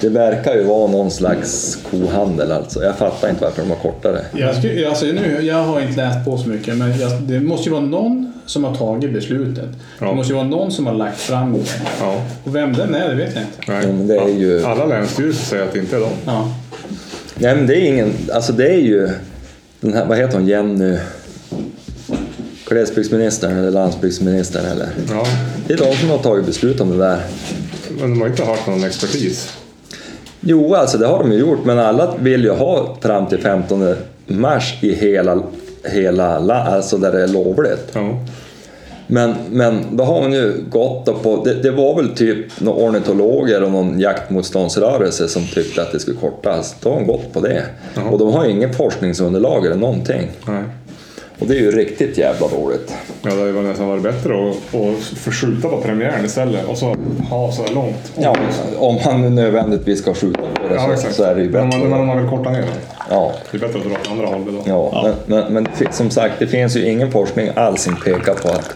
Det 0.00 0.08
verkar 0.08 0.54
ju 0.54 0.62
vara 0.62 0.90
någon 0.90 1.10
slags 1.10 1.78
kohandel 1.90 2.52
alltså. 2.52 2.82
Jag 2.84 2.96
fattar 2.98 3.30
inte 3.30 3.44
varför 3.44 3.62
de 3.62 3.68
har 3.68 3.76
kortare. 3.76 4.24
Jag, 4.34 4.56
skulle, 4.56 4.88
alltså, 4.88 5.06
nu, 5.06 5.38
jag 5.42 5.62
har 5.64 5.80
inte 5.80 5.96
läst 5.96 6.24
på 6.24 6.38
så 6.38 6.48
mycket, 6.48 6.76
men 6.76 6.98
jag, 7.00 7.22
det 7.22 7.40
måste 7.40 7.64
ju 7.68 7.70
vara 7.72 7.84
någon 7.84 8.32
som 8.46 8.64
har 8.64 8.74
tagit 8.74 9.12
beslutet. 9.12 9.68
Ja. 9.98 10.06
Det 10.08 10.14
måste 10.14 10.32
ju 10.32 10.36
vara 10.36 10.46
någon 10.48 10.70
som 10.72 10.86
har 10.86 10.94
lagt 10.94 11.20
fram 11.20 11.52
det. 11.52 11.58
ja. 12.00 12.22
Och 12.44 12.56
vem 12.56 12.72
den 12.72 12.94
är, 12.94 13.08
det 13.08 13.14
vet 13.14 13.34
jag 13.34 13.42
inte. 13.44 13.72
Nej. 13.72 13.86
Men 13.86 14.06
det 14.06 14.16
är 14.16 14.28
ju- 14.28 14.64
Alla 14.64 14.84
länsstyrelser 14.86 15.44
säger 15.44 15.64
att 15.64 15.72
det 15.72 15.78
inte 15.78 15.96
är 15.96 16.00
de. 16.00 16.10
Ja. 16.26 16.52
Nej 17.34 17.54
men 17.56 17.66
det 17.66 17.74
är 17.76 17.84
ingen, 17.88 18.12
alltså 18.32 18.52
det 18.52 18.68
är 18.68 18.80
ju 18.80 19.08
den 19.80 19.94
här, 19.94 20.04
vad 20.06 20.18
heter 20.18 20.38
hon, 20.38 20.46
Jenny? 20.48 20.96
Glesbygdsministern 22.68 23.58
eller 23.58 23.70
landsbygdsministern 23.70 24.64
eller? 24.66 24.88
Ja. 25.10 25.26
Det 25.66 25.72
är 25.72 25.78
de 25.78 25.94
som 25.96 26.10
har 26.10 26.18
tagit 26.18 26.46
beslut 26.46 26.80
om 26.80 26.90
det 26.90 26.96
där. 26.98 27.20
Men 28.00 28.10
de 28.10 28.20
har 28.20 28.28
inte 28.28 28.44
hört 28.44 28.66
någon 28.66 28.84
expertis. 28.84 29.52
Jo, 30.40 30.74
alltså 30.74 30.98
det 30.98 31.06
har 31.06 31.18
de 31.18 31.32
ju 31.32 31.38
gjort, 31.38 31.58
men 31.64 31.78
alla 31.78 32.14
vill 32.20 32.44
ju 32.44 32.50
ha 32.50 32.96
fram 33.00 33.26
till 33.26 33.38
15 33.38 33.94
mars 34.26 34.78
i 34.82 34.94
hela, 34.94 35.42
hela 35.84 36.38
la- 36.38 36.54
alltså 36.54 36.96
där 36.96 37.12
det 37.12 37.22
är 37.22 37.28
lovligt. 37.28 37.90
Ja. 37.94 38.18
Men, 39.10 39.34
men 39.50 39.78
då 39.96 40.04
har 40.04 40.22
hon 40.22 40.32
ju 40.32 40.52
gått 40.70 41.22
på, 41.22 41.42
det, 41.44 41.54
det 41.54 41.70
var 41.70 41.96
väl 41.96 42.08
typ 42.08 42.60
några 42.60 42.84
ornitologer 42.84 43.62
och 43.62 43.70
någon 43.72 44.00
jaktmotståndsrörelse 44.00 45.28
som 45.28 45.46
tyckte 45.46 45.82
att 45.82 45.92
det 45.92 45.98
skulle 45.98 46.16
kortas. 46.16 46.76
Då 46.82 46.88
har 46.88 46.96
hon 46.96 47.06
gått 47.06 47.32
på 47.32 47.40
det. 47.40 47.62
Jaha. 47.94 48.04
Och 48.10 48.18
de 48.18 48.32
har 48.32 48.44
ju 48.44 48.50
inget 48.50 48.76
forskningsunderlag 48.76 49.66
eller 49.66 49.76
någonting. 49.76 50.30
Nej. 50.46 50.62
Och 51.38 51.46
det 51.46 51.54
är 51.54 51.60
ju 51.60 51.70
riktigt 51.70 52.18
jävla 52.18 52.48
dåligt. 52.48 52.94
Ja, 53.22 53.30
det 53.30 53.36
hade 53.38 53.46
ju 53.50 53.62
nästan 53.62 53.88
varit 53.88 54.02
bättre 54.02 54.50
att, 54.50 54.74
att 54.74 54.98
förskjuta 55.04 55.68
på 55.68 55.76
premiären 55.80 56.24
istället 56.24 56.64
och 56.66 56.78
så 56.78 56.96
ha 57.30 57.52
så 57.52 57.62
här 57.62 57.74
långt. 57.74 58.12
Ja, 58.18 58.36
om 58.78 58.98
man 59.04 59.20
nu 59.20 59.30
nödvändigtvis 59.30 59.98
ska 59.98 60.14
skjuta 60.14 60.40
på 60.40 60.68
det 60.68 60.74
Ja, 60.74 60.86
så, 60.86 60.92
exakt. 60.92 61.14
så 61.14 61.22
är 61.22 61.34
det 61.34 61.42
ju 61.42 61.50
Men 61.50 61.68
bättre. 61.68 61.80
man, 61.80 61.90
men 61.90 62.00
om 62.00 62.06
man 62.06 62.18
vill 62.20 62.28
korta 62.30 62.50
ner 62.50 62.60
det. 62.60 62.66
Ja, 63.10 63.32
Det 63.50 63.56
är 63.56 63.60
bättre 63.60 63.78
att 63.78 63.84
dra 63.84 63.92
åt 63.92 64.10
andra 64.10 64.26
hållet 64.26 64.46
då. 64.46 64.62
ja. 64.66 65.12
Men, 65.26 65.38
men, 65.40 65.52
men 65.52 65.66
fin- 65.74 65.92
som 65.92 66.10
sagt, 66.10 66.34
det 66.38 66.46
finns 66.46 66.76
ju 66.76 66.88
ingen 66.90 67.10
forskning 67.12 67.50
alls 67.54 67.82
som 67.82 67.96
pekar 67.96 68.34
på 68.34 68.48
att, 68.48 68.70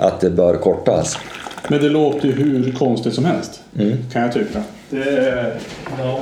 att 0.00 0.20
det 0.20 0.30
bör 0.30 0.56
kortas. 0.56 1.18
Men 1.68 1.82
det 1.82 1.88
låter 1.88 2.26
ju 2.28 2.32
hur 2.32 2.72
konstigt 2.72 3.14
som 3.14 3.24
helst. 3.24 3.60
Mm. 3.78 3.96
Kan 4.12 4.22
jag 4.22 4.32
tycka. 4.32 4.62
Det, 4.90 5.52
ja. 5.98 6.20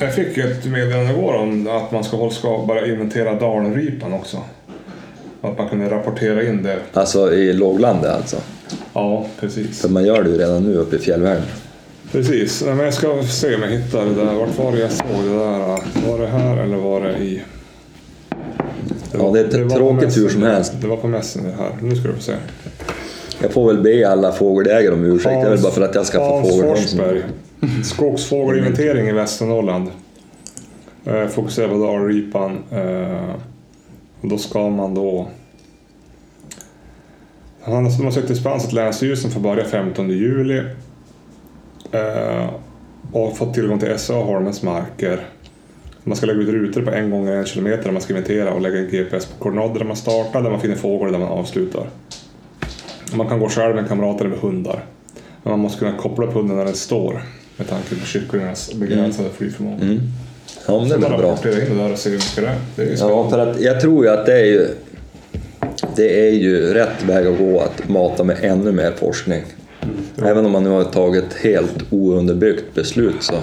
Jag 0.00 0.14
fick 0.14 0.38
ett 0.38 0.64
meddelande 0.64 1.12
igår 1.12 1.34
om 1.34 1.68
att 1.68 1.92
man 1.92 2.04
ska, 2.04 2.30
ska 2.30 2.64
bara 2.68 2.86
inventera 2.86 3.34
dalripan 3.34 4.12
också. 4.12 4.36
Att 5.42 5.58
man 5.58 5.68
kunde 5.68 5.90
rapportera 5.90 6.42
in 6.42 6.62
det. 6.62 6.78
Alltså 6.92 7.32
i 7.32 7.52
låglandet 7.52 8.10
alltså. 8.10 8.36
Ja, 8.92 9.26
precis. 9.40 9.80
För 9.80 9.88
man 9.88 10.04
gör 10.04 10.22
det 10.22 10.30
ju 10.30 10.38
redan 10.38 10.64
nu 10.64 10.74
uppe 10.74 10.96
i 10.96 10.98
fjällvärlden. 10.98 11.42
Precis. 12.12 12.62
Men 12.62 12.78
jag 12.78 12.94
ska 12.94 13.22
se 13.22 13.54
om 13.54 13.62
jag 13.62 13.68
hittar 13.68 14.04
det 14.04 14.14
där. 14.14 14.34
Vart 14.34 14.58
var 14.58 14.72
det 14.72 14.78
jag 14.78 14.90
såg 14.92 15.24
det 15.24 15.38
där? 15.38 15.78
Var 16.08 16.18
det 16.18 16.26
här 16.26 16.56
eller 16.56 16.76
var 16.76 17.00
det 17.00 17.18
i... 17.18 17.42
Ja, 19.12 19.30
det 19.34 19.40
är 19.40 19.64
på 19.68 19.70
tråkigt 19.70 20.16
hur 20.16 20.28
som 20.28 20.42
helst. 20.42 20.72
Det 20.80 20.86
var 20.86 20.96
på 20.96 21.08
mässen 21.08 21.44
det 21.44 21.62
här. 21.62 21.70
Nu 21.82 21.96
ska 21.96 22.08
du 22.08 22.14
få 22.14 22.22
se. 22.22 22.34
Jag 23.42 23.52
får 23.52 23.66
väl 23.66 23.82
be 23.82 24.08
alla 24.10 24.32
fågelägare 24.32 24.94
om 24.94 25.04
ursäkt. 25.04 25.40
Det 25.40 25.46
är 25.46 25.50
väl 25.50 25.62
bara 25.62 25.72
för 25.72 25.82
att 25.82 25.94
jag 25.94 26.06
ska 26.06 26.18
få 26.18 26.24
Hans. 26.24 26.60
Forsberg. 26.60 27.22
Skogsfågelinventering 27.84 29.08
i 29.08 29.12
Västernorrland. 29.12 29.90
Eh, 31.04 31.26
fokuserar 31.26 31.68
på 31.68 31.86
dalripan. 31.86 32.58
Eh, 32.70 33.34
och 34.20 34.28
då 34.28 34.38
ska 34.38 34.68
man 34.68 34.94
då... 34.94 35.28
Han 37.62 37.84
har 37.84 38.10
sökt 38.10 38.28
dispens 38.28 38.64
att 38.64 38.72
Länsstyrelsen 38.72 39.30
för 39.30 39.38
att 39.38 39.42
börja 39.42 39.64
15 39.64 40.10
juli. 40.10 40.62
Eh, 41.92 42.50
och 43.12 43.36
fått 43.36 43.54
tillgång 43.54 43.78
till 43.78 43.98
SA 43.98 44.14
Holmens 44.14 44.62
marker. 44.62 45.20
Man 46.04 46.16
ska 46.16 46.26
lägga 46.26 46.40
ut 46.40 46.48
rutor 46.48 46.82
på 46.82 46.90
en 46.90 47.10
gång 47.10 47.28
en 47.28 47.44
kilometer 47.44 47.84
där 47.84 47.92
man 47.92 48.02
ska 48.02 48.12
inventera 48.12 48.54
och 48.54 48.60
lägga 48.60 48.78
en 48.78 48.90
GPS 48.90 49.26
på 49.26 49.42
koordinater 49.42 49.78
där 49.78 49.86
man 49.86 49.96
startar, 49.96 50.42
där 50.42 50.50
man 50.50 50.60
finner 50.60 50.76
fågel 50.76 51.06
och 51.06 51.12
där 51.12 51.18
man 51.18 51.28
avslutar. 51.28 51.90
Man 53.14 53.28
kan 53.28 53.40
gå 53.40 53.48
själv 53.48 53.74
med 53.74 53.88
kamrater 53.88 54.24
eller 54.24 54.34
med 54.34 54.42
hundar. 54.42 54.84
Men 55.42 55.50
man 55.50 55.60
måste 55.60 55.78
kunna 55.78 55.98
koppla 55.98 56.26
upp 56.26 56.34
hunden 56.34 56.56
när 56.56 56.64
den 56.64 56.74
står 56.74 57.22
med 57.60 57.68
tanke 57.68 57.94
på 57.96 58.06
kycklingarnas 58.06 58.74
begränsade 58.74 59.28
flygförmåga. 59.36 59.82
Mm. 59.82 60.00
Ja, 60.66 60.80
men 60.80 60.88
det 60.88 60.98
bara 60.98 61.18
bra. 61.18 61.32
rapportera 61.32 61.66
in 61.66 61.76
det 61.76 61.82
där 61.82 61.92
och 61.92 61.98
se 61.98 62.10
hur 62.10 62.16
mycket 62.16 62.36
det 62.36 62.46
är. 62.46 62.58
Det 62.76 62.82
är 62.92 63.08
Ja, 63.08 63.30
för 63.30 63.38
att 63.38 63.60
jag 63.60 63.80
tror 63.80 64.04
ju 64.04 64.10
att 64.10 64.26
det 64.26 64.40
är 64.40 64.44
ju, 64.44 64.68
det 65.96 66.28
är 66.28 66.32
ju 66.32 66.74
rätt 66.74 67.02
väg 67.06 67.26
att 67.26 67.38
gå 67.38 67.60
att 67.60 67.88
mata 67.88 68.24
med 68.24 68.36
ännu 68.40 68.72
mer 68.72 68.92
forskning. 68.92 69.42
Även 70.24 70.46
om 70.46 70.52
man 70.52 70.64
nu 70.64 70.70
har 70.70 70.84
tagit 70.84 71.24
ett 71.24 71.34
helt 71.34 71.92
ounderbyggt 71.92 72.74
beslut 72.74 73.22
så 73.22 73.34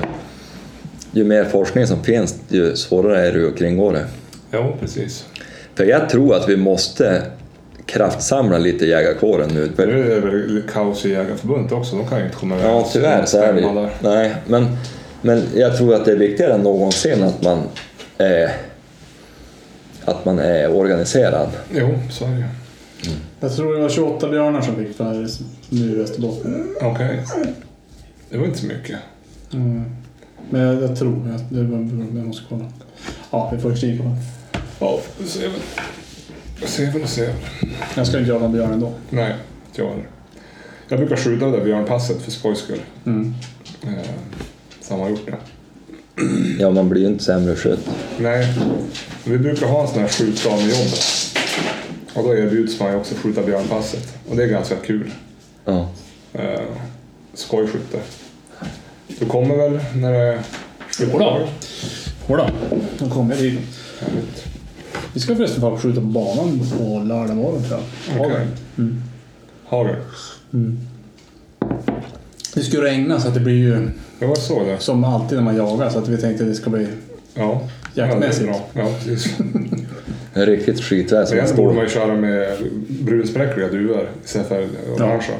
ju 1.12 1.24
mer 1.24 1.46
forskning 1.46 1.88
som 1.88 2.04
finns 2.04 2.36
ju 2.50 2.76
svårare 2.76 3.28
är 3.28 3.34
det 3.34 3.48
att 3.48 3.58
kringgå 3.58 3.92
det. 3.92 4.06
Jo, 4.52 4.76
precis. 4.80 5.26
För 5.76 5.86
jag 5.86 6.10
tror 6.10 6.36
att 6.36 6.50
vi 6.50 6.58
måste 6.58 7.22
kraftsamla 7.88 8.58
lite 8.58 8.86
i 8.86 8.90
jägarkåren 8.90 9.50
nu. 9.54 9.72
För, 9.76 9.88
Nu 9.88 10.12
är 10.12 10.16
det 10.16 10.22
väl 10.22 10.64
kaos 10.74 11.06
i 11.06 11.10
Jägarförbundet 11.10 11.72
också. 11.72 11.96
De 11.96 12.08
kan 12.08 12.20
ju 12.20 12.26
inte 12.26 12.38
komma 12.38 12.56
ja, 12.56 12.62
överens. 12.62 12.94
tyvärr 12.94 13.26
så 13.26 13.38
är 13.38 13.54
det 13.54 13.62
ju. 13.62 13.90
Nej, 14.00 14.36
men, 14.48 14.68
men 15.22 15.44
jag 15.56 15.78
tror 15.78 15.96
att 15.96 16.06
det 16.06 16.12
är 16.12 16.16
viktigare 16.16 16.54
än 16.54 16.62
någonsin 16.62 17.24
att 17.24 17.42
man 17.42 17.64
är, 18.18 18.52
att 20.06 20.26
man 20.26 20.40
är 20.40 20.76
organiserad. 20.76 21.50
Jo, 21.74 22.00
så 22.12 22.26
är 22.26 22.30
det 22.30 22.38
ju. 22.38 22.46
Jag 23.40 23.56
tror 23.56 23.76
det 23.76 23.82
var 23.82 23.90
28 23.90 24.30
björnar 24.30 24.62
som 24.62 24.76
fick 24.76 24.96
för 24.96 25.28
nu 25.70 25.92
i 25.92 25.96
Västerbotten. 25.96 26.76
Okej. 26.82 27.24
Det 28.30 28.38
var 28.38 28.46
inte 28.46 28.60
så 28.60 28.66
mycket. 28.66 28.98
Mm. 29.54 29.84
Men 30.50 30.62
jag, 30.62 30.84
jag 30.84 31.00
tror 31.00 31.32
att 31.36 31.50
det 31.50 31.64
var 31.64 31.78
jag 31.78 32.28
måste 32.28 32.44
kolla. 32.50 32.66
Ja, 33.32 33.52
vi 33.56 33.62
får 33.62 33.76
kika 33.76 34.04
på 34.04 34.10
det. 34.10 34.16
Ja, 34.80 35.00
vi 35.20 35.28
ser 35.28 35.42
väl. 35.42 35.60
Vi 36.62 36.68
ser 36.68 36.92
väl 36.92 37.04
och 37.04 37.10
ser. 37.10 37.34
Jag 37.96 38.08
ska 38.08 38.20
inte 38.20 38.32
jaga 38.32 38.48
björn 38.48 38.74
ändå. 38.74 38.94
Nej, 39.10 39.36
inte 39.68 39.82
jag 39.82 39.90
heller. 39.90 40.08
Jag 40.88 41.00
brukar 41.00 41.16
skjuta 41.16 41.46
det 41.46 41.52
där 41.52 41.64
björnpasset 41.64 42.22
för 42.22 42.32
skojs 42.32 42.60
skull. 42.60 42.82
Mm. 43.06 43.34
Eh, 43.84 44.10
så 44.82 44.94
har 44.94 45.00
man 45.00 45.10
gjort 45.10 45.26
det. 45.26 45.36
Ja, 46.60 46.72
man 46.72 46.90
blir 46.90 47.02
ju 47.02 47.08
inte 47.08 47.24
sämre 47.24 47.56
skytt. 47.56 47.90
Nej, 48.18 48.54
vi 49.24 49.38
brukar 49.38 49.68
ha 49.68 49.82
en 49.82 49.88
sån 49.88 50.00
här 50.00 50.08
skjutdag 50.08 50.52
med 50.56 50.70
jobbet. 50.70 51.04
Och 52.14 52.24
då 52.24 52.36
erbjuds 52.36 52.80
man 52.80 52.92
ju 52.92 52.98
också 52.98 53.16
skjuta 53.16 53.44
björnpasset. 53.44 54.18
Och 54.30 54.36
det 54.36 54.44
är 54.44 54.48
ganska 54.48 54.76
kul. 54.76 55.12
Ja. 55.66 55.90
Eh, 56.34 56.62
skojskytte. 57.34 58.00
Du 59.20 59.26
kommer 59.26 59.56
väl 59.56 59.80
när 59.96 60.12
det 60.12 60.18
är 60.18 60.42
Jodå. 61.00 61.48
Jodå, 62.30 62.50
då 63.00 63.10
kommer 63.10 63.36
jag 63.36 63.44
dit. 63.44 63.60
Härligt. 64.00 64.47
Vi 65.18 65.22
ska 65.22 65.36
förresten 65.36 65.62
få 65.62 65.78
skjuta 65.78 66.02
på 66.02 66.08
banan 66.08 66.62
på 66.78 67.02
lördag 67.06 67.36
morgon 67.36 67.64
tror 67.64 67.80
jag. 68.10 68.26
Okej. 68.26 68.48
Mm. 68.78 69.02
Hagel. 69.66 69.96
Det 72.54 72.62
ska 72.62 72.78
ju 72.78 72.84
regna 72.84 73.20
så 73.20 73.28
att 73.28 73.34
det 73.34 73.40
blir 73.40 73.54
ju 73.54 73.90
Ja, 74.20 74.28
jag 74.28 74.38
såg 74.38 74.68
det. 74.68 74.80
som 74.80 75.04
alltid 75.04 75.38
när 75.38 75.46
man 75.46 75.56
jagar 75.56 75.90
så 75.90 76.00
att 76.00 76.08
vi 76.08 76.18
tänkte 76.18 76.44
att 76.44 76.50
det 76.50 76.56
ska 76.56 76.70
bli 76.70 76.88
Ja. 77.34 77.62
Jaktmässigt. 77.94 78.48
Ja, 78.48 78.60
det 78.74 78.80
är 78.80 78.84
bra. 78.84 78.92
Ja, 78.92 78.98
precis. 79.04 79.38
En 80.34 80.46
riktigt 80.46 80.80
man 80.80 81.34
Egentligen 81.34 81.64
borde 81.64 81.76
man 81.76 81.84
ju 81.84 81.90
köra 81.90 82.16
med 82.16 82.58
brunspräckliga 82.88 83.68
duvor 83.68 84.10
istället 84.26 84.48
för 84.48 84.68
orangea. 84.96 85.36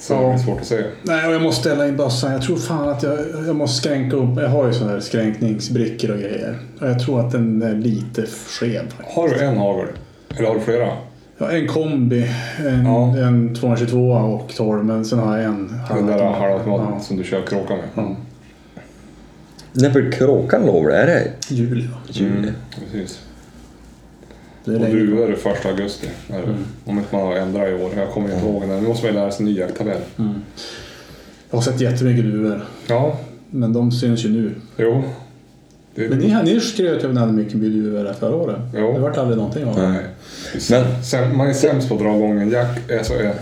Så 0.00 0.14
det 0.14 0.20
Ja. 0.22 0.32
är 0.32 0.38
svårt 0.38 0.60
att 0.60 0.66
se. 0.66 0.84
Nej, 1.02 1.28
och 1.28 1.34
jag 1.34 1.42
måste 1.42 1.60
ställa 1.60 1.88
in 1.88 1.96
bössan. 1.96 2.32
Jag 2.32 2.42
tror 2.42 2.56
fan 2.56 2.88
att 2.88 3.02
jag, 3.02 3.18
jag 3.46 3.56
måste 3.56 3.76
skränka 3.82 4.16
upp. 4.16 4.38
Jag 4.40 4.48
har 4.48 4.66
ju 4.66 4.72
sådana 4.72 4.92
här 4.92 5.00
skränkningsbrickor 5.00 6.10
och 6.10 6.18
grejer. 6.18 6.58
Och 6.80 6.88
jag 6.88 7.00
tror 7.00 7.20
att 7.20 7.32
den 7.32 7.62
är 7.62 7.74
lite 7.74 8.26
skev. 8.26 8.82
Har 9.14 9.28
du 9.28 9.40
en 9.40 9.56
hagel? 9.56 9.86
Eller 10.36 10.48
har 10.48 10.54
du 10.54 10.60
flera? 10.60 10.88
Har 11.38 11.48
en 11.50 11.68
kombi, 11.68 12.30
en, 12.58 12.84
Ja. 12.86 13.16
en 13.16 13.54
222 13.54 14.10
och 14.12 14.52
12, 14.56 14.84
men 14.84 15.04
sen 15.04 15.18
har 15.18 15.36
jag 15.36 15.44
en 15.46 15.56
Den 15.88 16.06
där 16.06 16.12
halvautomat. 16.12 16.38
halvautomaten 16.38 16.94
Ja. 16.94 17.00
som 17.00 17.16
du 17.16 17.24
kör 17.24 17.42
kråka 17.46 17.74
med? 17.74 17.84
Ja. 17.94 18.16
När 19.72 19.90
blir 19.90 20.12
kråkan 20.12 20.66
lov? 20.66 20.90
Är 20.90 21.06
det 21.06 21.32
Juli 21.54 21.86
va? 21.86 21.96
juli? 22.08 22.30
Mm, 22.38 22.50
precis. 22.92 23.20
Det 24.70 24.76
är 24.86 24.90
Och 24.90 24.96
duvor 24.96 25.32
är 25.32 25.36
första 25.36 25.68
augusti. 25.68 26.06
Är 26.28 26.36
det. 26.38 26.42
Mm. 26.44 26.56
Om 26.84 26.98
inte 26.98 27.16
man 27.16 27.26
har 27.26 27.34
ändrat 27.36 27.68
i 27.68 27.72
år. 27.74 27.90
Jag 27.96 28.10
kommer 28.10 28.34
inte 28.34 28.46
ihåg. 28.46 28.68
Nu 28.68 28.80
måste 28.80 29.06
man 29.06 29.14
ju 29.14 29.20
lära 29.20 29.30
sig 29.30 29.46
en 29.46 29.52
ny 29.52 29.58
jakttabell. 29.58 30.00
Mm. 30.18 30.34
Jag 31.50 31.56
har 31.58 31.62
sett 31.62 31.80
jättemycket 31.80 32.24
duvor, 32.24 32.64
Ja, 32.86 33.18
men 33.50 33.72
de 33.72 33.92
syns 33.92 34.24
ju 34.24 34.28
nu. 34.28 34.54
jo. 34.76 35.02
Det 35.94 36.08
Men 36.08 36.18
ni, 36.18 36.36
ni 36.44 36.60
skröt 36.60 37.02
ju 37.02 37.06
om 37.06 37.10
att 37.10 37.14
ni 37.14 37.20
hade 37.20 37.32
mycket 37.32 37.52
duvor 37.60 38.12
förra 38.20 38.34
året. 38.34 38.56
Jo. 38.76 38.92
Det 38.92 38.98
vart 38.98 39.16
aldrig 39.16 39.36
någonting 39.36 39.64
av 39.64 39.76
det. 39.76 40.04
Men- 40.70 41.02
Sen, 41.04 41.36
man 41.36 41.48
är 41.48 41.52
sämst 41.52 41.88
på 41.88 41.94
att 41.94 42.00
dra 42.00 42.16
igång 42.16 42.40
en 42.40 42.50
jakt. 42.50 42.90
Alltså, 42.92 43.14
är, 43.14 43.34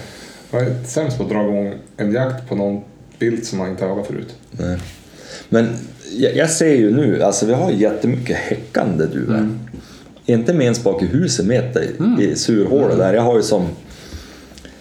man 0.51 0.63
är 0.63 0.75
sämst 0.85 1.17
på 1.17 1.23
att 1.23 1.31
dra 1.31 1.43
igång 1.43 1.75
en 1.97 2.13
jakt 2.13 2.49
på 2.49 2.55
någon 2.55 2.81
vilt 3.19 3.47
som 3.47 3.59
man 3.59 3.71
inte 3.71 3.85
har 3.85 3.91
jagat 3.91 4.07
förut. 4.07 4.35
Nej. 4.51 4.79
Men 5.49 5.69
jag, 6.17 6.37
jag 6.37 6.51
ser 6.51 6.75
ju 6.75 6.97
nu, 6.97 7.23
alltså 7.23 7.47
vi 7.47 7.53
har 7.53 7.71
jättemycket 7.71 8.37
häckande 8.37 9.07
duvor. 9.07 9.35
Mm. 9.35 9.59
Inte 10.29 10.53
minst 10.55 10.85
bak 10.85 11.03
i 11.03 11.07
huset 11.07 11.47
mitt 11.47 11.77
i, 11.77 12.23
i 12.25 12.37
surhålet 12.37 12.99
där. 12.99 13.15
Jag 13.15 13.23
har 13.23 13.37
ju 13.37 13.43
som 13.43 13.67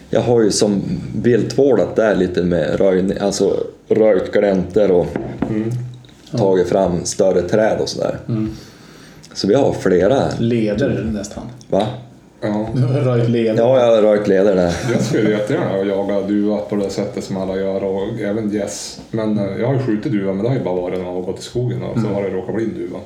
jag 0.10 0.22
har 0.22 0.42
ju 0.42 0.51
som 0.51 0.82
viltvårdat 1.16 1.96
där 1.96 2.16
lite 2.16 2.44
med 2.44 2.80
röjning, 2.80 3.18
alltså 3.22 3.63
röjt 3.89 4.32
gläntor 4.34 4.92
och 4.92 5.06
Mm. 5.50 5.72
tagit 6.38 6.68
fram 6.70 7.06
större 7.06 7.42
träd 7.42 7.77
och 7.82 7.89
sådär. 7.89 8.18
Mm. 8.27 8.50
Så 9.34 9.48
vi 9.48 9.54
har 9.54 9.74
flera, 9.74 10.24
Leder 10.39 11.10
nästan. 11.13 11.44
va? 11.70 11.88
Ja. 12.42 12.70
Du 12.75 12.82
har 12.82 13.01
röjt 13.01 13.30
leder. 13.30 13.58
Ja, 13.63 13.80
jag 13.80 13.96
har 13.96 14.01
röjt 14.01 14.27
leder 14.27 14.56
där. 14.56 14.74
Jag 14.94 15.01
skulle 15.01 15.30
jättegärna 15.30 15.84
jaga 15.86 16.22
duva 16.22 16.58
på 16.58 16.75
det 16.75 16.89
sättet 16.89 17.24
som 17.24 17.38
alla 17.38 17.56
gör 17.58 17.84
och 17.84 18.20
även 18.20 18.50
gäss. 18.50 19.00
Men 19.12 19.38
eh, 19.39 19.46
jag 19.60 19.68
har 19.68 19.74
ju 19.74 19.80
skjutit 19.80 20.12
duva 20.12 20.34
men 20.34 20.44
det 20.44 20.50
har 20.50 20.56
ju 20.58 20.63
bara 20.63 20.82
varit 20.82 20.98
när 20.98 21.06
man 21.06 21.16
har 21.16 21.22
gått 21.22 21.39
i 21.39 21.44
skogen 21.44 21.84
och 21.84 22.00
så 22.01 22.08
har 22.08 22.24
det 22.24 22.30
råkat 22.30 22.56
bli 22.56 22.63
en 22.63 22.74
duva. 22.74 22.98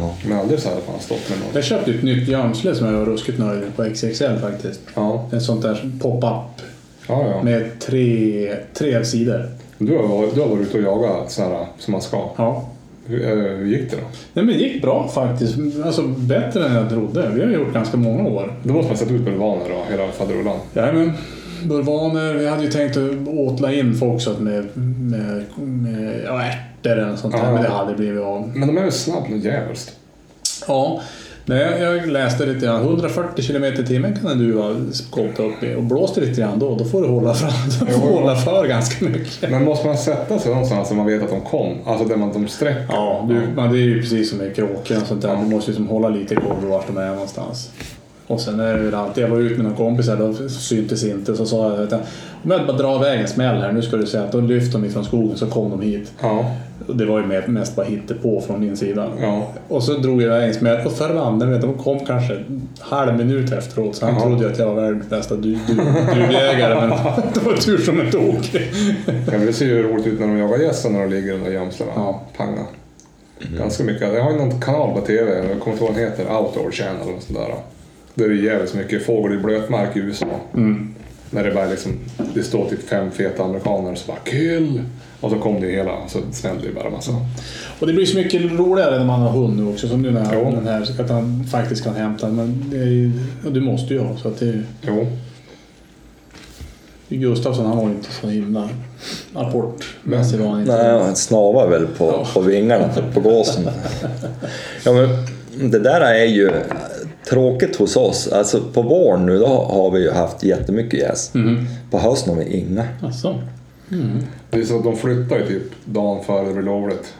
Ja. 0.00 0.14
Men 0.28 0.38
aldrig 0.38 0.60
så 0.60 0.68
man 0.68 0.76
har 0.94 0.98
stått 0.98 1.30
med 1.30 1.38
någon. 1.38 1.48
Jag 1.54 1.64
köpte 1.64 1.90
ett 1.90 2.02
nytt 2.02 2.28
gömsle 2.28 2.74
som 2.74 2.86
jag 2.86 2.92
var 2.98 3.04
ruskigt 3.06 3.38
nöjd 3.38 3.60
med 3.60 3.76
på 3.76 3.84
XXL 3.94 4.36
faktiskt. 4.40 4.80
Ja, 4.94 5.28
En 5.32 5.40
sånt 5.40 5.62
där 5.62 5.90
pop-up 6.02 6.66
ja. 7.08 7.26
ja. 7.30 7.42
med 7.42 7.80
tre, 7.80 8.54
tre 8.74 9.04
sidor. 9.04 9.48
Du, 9.78 9.96
har, 9.96 10.08
varit- 10.08 10.34
du 10.34 10.40
har 10.40 10.48
varit 10.48 10.60
ute 10.68 10.78
och 10.78 10.82
jagat 10.84 11.30
så 11.30 11.42
här 11.42 11.66
som 11.78 11.92
man 11.92 12.02
ska. 12.02 12.28
Ja. 12.36 12.68
Hur, 13.06 13.24
eh, 13.24 13.56
hur 13.56 13.66
gick 13.66 13.90
det 13.90 13.96
då? 13.96 14.02
Nej, 14.32 14.44
men 14.44 14.46
det 14.46 14.60
gick 14.64 14.82
bra 14.82 15.08
faktiskt. 15.08 15.54
Alltså 15.84 16.02
bättre 16.02 16.66
än 16.66 16.74
jag 16.74 16.88
trodde. 16.90 17.30
Vi 17.34 17.40
har 17.44 17.50
gjort 17.50 17.72
ganska 17.74 17.96
många 17.96 18.28
år. 18.28 18.52
Då 18.62 18.72
måste 18.74 18.88
man 18.90 18.98
sätta 18.98 19.14
ut 19.14 19.20
bulvaner 19.20 19.64
då, 19.68 19.92
hela 19.96 20.12
faderullan. 20.12 20.56
Jajamän. 20.74 21.12
Bulvaner, 21.64 22.34
vi 22.34 22.48
hade 22.48 22.62
ju 22.62 22.70
tänkt 22.70 22.96
att 22.96 23.28
åtla 23.28 23.72
in 23.72 23.94
folk 23.98 24.22
så 24.22 24.30
att 24.30 24.40
med, 24.40 24.68
med, 24.74 25.44
med 25.56 26.20
ja, 26.26 26.42
ärtor 26.42 26.92
eller 26.92 27.06
något 27.06 27.18
sånt 27.18 27.34
där, 27.34 27.44
Ja. 27.44 27.52
men 27.52 27.62
det 27.62 27.68
hade 27.68 27.94
blivit 27.94 28.22
av. 28.22 28.50
Men 28.54 28.68
de 28.68 28.78
är 28.78 28.82
väl 28.82 28.92
snabbt 28.92 29.30
något 29.30 29.44
djävulskt? 29.44 29.96
Ja, 30.68 31.00
nej, 31.44 31.82
jag 31.82 32.06
läste 32.06 32.46
lite 32.46 32.66
grann. 32.66 32.82
140 32.82 33.44
km 33.46 33.64
i 33.64 33.86
timmen 33.86 34.16
kan 34.16 34.30
en 34.30 34.38
duva 34.38 34.76
skåpta 34.92 35.42
upp 35.42 35.62
i 35.62 35.74
och 35.74 35.82
blåste 35.82 36.20
lite 36.20 36.40
grann 36.40 36.58
då, 36.58 36.76
då 36.76 36.84
får 36.84 37.02
du 37.02 37.08
hålla, 37.08 37.34
fram, 37.34 37.50
du 37.86 37.92
får 37.92 38.20
hålla 38.20 38.36
för 38.36 38.66
ganska 38.66 39.04
mycket. 39.04 39.50
Men 39.50 39.64
måste 39.64 39.86
man 39.86 39.98
sätta 39.98 40.38
sig 40.38 40.50
någonstans 40.52 40.88
så 40.88 40.94
man 40.94 41.06
vet 41.06 41.22
att 41.22 41.30
de 41.30 41.40
kom? 41.40 41.72
Alltså 41.86 42.04
där 42.08 42.16
man, 42.16 42.32
de 42.32 42.48
sträcker? 42.48 42.86
Ja, 42.88 43.26
du, 43.28 43.34
men 43.56 43.72
det 43.72 43.78
är 43.78 43.82
ju 43.82 44.00
precis 44.00 44.30
som 44.30 44.38
med 44.38 44.56
kråkor 44.56 44.96
och 45.00 45.06
sånt 45.06 45.22
där. 45.22 45.36
Du 45.36 45.54
måste 45.54 45.70
ju 45.70 45.74
som 45.76 45.88
hålla 45.88 46.08
lite 46.08 46.34
koll 46.34 46.56
på 46.60 46.66
vart 46.66 46.86
de 46.86 46.96
är 46.96 47.10
någonstans. 47.10 47.70
Och 48.30 48.40
sen 48.40 48.60
är 48.60 48.74
det 48.74 48.82
väl 48.82 48.94
alltid, 48.94 49.24
jag 49.24 49.28
var 49.28 49.38
ute 49.38 49.54
med 49.54 49.64
några 49.64 49.76
kompisar, 49.76 50.16
då 50.16 50.48
syntes 50.48 51.04
inte. 51.04 51.36
Så 51.36 51.46
sa 51.46 51.76
jag, 51.76 51.90
du, 51.90 51.96
om 52.44 52.50
jag 52.50 52.66
bara 52.66 52.76
drar 52.76 52.96
iväg 52.96 53.20
en 53.20 53.28
smäll 53.28 53.56
här, 53.56 53.72
nu 53.72 53.82
ska 53.82 53.96
du 53.96 54.06
säga 54.06 54.24
att 54.24 54.32
då 54.32 54.40
lyfter 54.40 54.78
de 54.78 54.84
ifrån 54.86 55.04
skogen 55.04 55.36
så 55.36 55.46
kom 55.46 55.70
de 55.70 55.80
hit. 55.80 56.12
Ja. 56.22 56.50
Det 56.94 57.04
var 57.06 57.20
ju 57.20 57.26
mest 57.48 57.76
bara 57.76 57.86
på 58.14 58.40
från 58.40 58.60
min 58.60 58.76
sida. 58.76 59.08
ja. 59.20 59.46
Och 59.68 59.82
så 59.82 59.92
drog 59.92 60.22
jag 60.22 60.26
iväg 60.26 60.48
en 60.48 60.54
smäll 60.54 60.86
och 60.86 60.92
förbannade 60.92 61.50
vet, 61.52 61.60
de 61.60 61.74
kom 61.78 62.06
kanske 62.06 62.34
en 62.34 62.68
halv 62.80 63.16
minut 63.16 63.52
efteråt. 63.52 63.96
Så 63.96 64.06
han 64.06 64.14
Jaha. 64.14 64.24
trodde 64.24 64.46
att 64.50 64.58
jag 64.58 64.66
var 64.74 64.82
världens 64.82 65.08
bästa 65.10 65.34
du- 65.36 65.58
du- 65.66 65.74
duvjägare. 66.14 66.74
men 66.74 66.88
det 67.34 67.40
var 67.44 67.52
tur 67.56 67.78
som 67.78 67.96
det 67.98 68.12
tog. 68.12 68.36
ja 69.32 69.38
det 69.38 69.52
ser 69.52 69.66
ju 69.66 69.82
roligt 69.82 70.06
ut 70.06 70.20
när 70.20 70.26
de 70.26 70.38
jagar 70.38 70.58
gäss 70.58 70.84
när 70.84 71.00
de 71.00 71.10
ligger 71.10 71.34
i 71.34 71.38
de 71.38 71.44
där 71.44 71.52
gömslena. 71.52 71.92
Ja. 71.96 72.20
Panga. 72.36 72.62
Ganska 73.58 73.84
mycket. 73.84 74.14
Jag 74.14 74.24
har 74.24 74.30
ju 74.32 74.38
någon 74.38 74.60
kanal 74.60 74.94
på 75.00 75.06
TV, 75.06 75.30
jag 75.36 75.60
kommer 75.60 75.72
inte 75.72 75.84
ihåg 75.84 75.92
vad 75.92 75.94
den 75.94 76.10
heter, 76.10 76.36
Outdoor 76.36 76.70
Channel 76.70 77.02
eller 77.08 77.20
sånt 77.20 77.38
Där 78.14 78.24
är 78.24 78.28
det 78.28 78.34
jävligt 78.34 78.74
mycket 78.74 79.06
fågel 79.06 79.38
i 79.38 79.38
blötmark 79.42 79.96
i 79.96 79.98
USA. 79.98 80.26
Mm. 80.54 80.94
När 81.30 81.44
det 81.44 81.50
bara 81.54 81.66
liksom, 81.66 81.92
det 82.34 82.42
står 82.42 82.68
typ 82.70 82.88
fem 82.88 83.10
feta 83.10 83.42
amerikaner 83.42 83.92
och 83.92 83.98
så 83.98 84.06
bara 84.06 84.18
kill! 84.24 84.82
Och 85.20 85.30
så 85.30 85.38
kom 85.38 85.60
det 85.60 85.66
hela, 85.66 86.08
så 86.08 86.18
smällde 86.32 86.66
det 86.66 86.72
bara 86.74 86.90
massa. 86.90 87.12
Och 87.78 87.86
det 87.86 87.92
blir 87.92 88.06
så 88.06 88.16
mycket 88.16 88.42
roligare 88.52 88.98
när 88.98 89.04
man 89.04 89.20
har 89.20 89.30
hund 89.30 89.56
nu 89.56 89.66
också. 89.72 89.88
Som 89.88 90.02
nu 90.02 90.10
när 90.10 90.30
Jo. 90.34 90.44
har 90.44 90.52
den 90.52 90.66
här, 90.66 90.84
så 90.84 91.02
att 91.02 91.10
han 91.10 91.44
faktiskt 91.50 91.84
kan 91.84 91.94
hämta. 91.94 92.28
Men 92.28 92.64
det 92.70 92.76
är, 92.78 92.84
ju- 92.86 93.12
och 93.46 93.52
du 93.52 93.60
måste 93.60 93.94
ju 93.94 94.00
ha. 94.00 94.16
Så 94.16 94.28
att 94.28 94.38
det, 94.40 94.48
är- 94.48 94.64
Jo. 94.82 95.06
Gustafsson 97.08 97.66
han 97.66 97.76
var 97.76 97.84
inte 97.84 98.10
så 98.12 98.26
himla 98.28 98.68
apportmässig 99.34 100.38
var 100.38 100.48
han 100.48 100.60
inte. 100.60 100.76
Nej, 100.76 100.98
han 101.02 101.16
snavar 101.16 101.68
väl 101.68 101.86
på, 101.86 102.04
Ja. 102.06 102.26
på 102.34 102.40
vingarna 102.40 102.88
på 103.14 103.20
gåsen. 103.20 103.62
Ja, 104.84 104.92
men 104.92 105.70
det 105.70 105.78
där 105.78 106.00
är 106.00 106.24
ju 106.24 106.50
tråkigt 107.30 107.76
hos 107.76 107.96
oss. 107.96 108.28
Alltså 108.28 108.60
på 108.72 108.82
våren 108.82 109.26
nu 109.26 109.38
då 109.38 109.46
har 109.46 109.90
vi 109.90 110.02
ju 110.02 110.10
haft 110.10 110.42
jättemycket 110.42 111.00
gäss. 111.00 111.34
Mhm. 111.34 111.66
På 111.90 111.98
hösten 111.98 112.34
har 112.34 112.44
vi 112.44 112.56
inga. 112.56 112.88
Alltså. 113.02 113.38
Det 114.50 114.60
är 114.60 114.64
så 114.64 114.78
att 114.78 114.84
de 114.84 114.96
flyttar 114.96 115.38
ju 115.38 115.46
typ 115.46 115.72
dagen 115.84 116.24
före 116.24 116.46
det 116.46 116.52
blir 116.52 116.62
lovligt. 116.62 117.14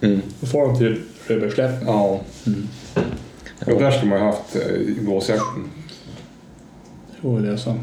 Mm. 0.00 0.20
Då 0.40 0.46
får 0.46 0.66
de 0.66 0.78
till 0.78 1.00
Röbergslätten. 1.26 1.86
Ja. 1.86 2.20
Och 3.66 3.80
där 3.80 3.90
skulle 3.90 4.10
man 4.10 4.18
ju 4.18 4.24
haft 4.24 4.56
eh, 4.56 5.04
gåsjakten. 5.04 5.70
Jo, 7.20 7.38
det 7.38 7.48
är 7.48 7.56
så. 7.56 7.74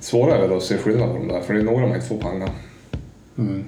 Svårare 0.00 0.38
är 0.38 0.48
väl 0.48 0.56
att 0.56 0.62
se 0.62 0.76
skillnad 0.78 1.08
på 1.08 1.14
de 1.14 1.28
där, 1.28 1.40
för 1.40 1.54
det 1.54 1.60
är 1.60 1.64
några 1.64 1.86
man 1.86 1.94
inte 1.94 2.06
får 2.06 2.18
panga. 2.18 2.50
Mm. 3.38 3.64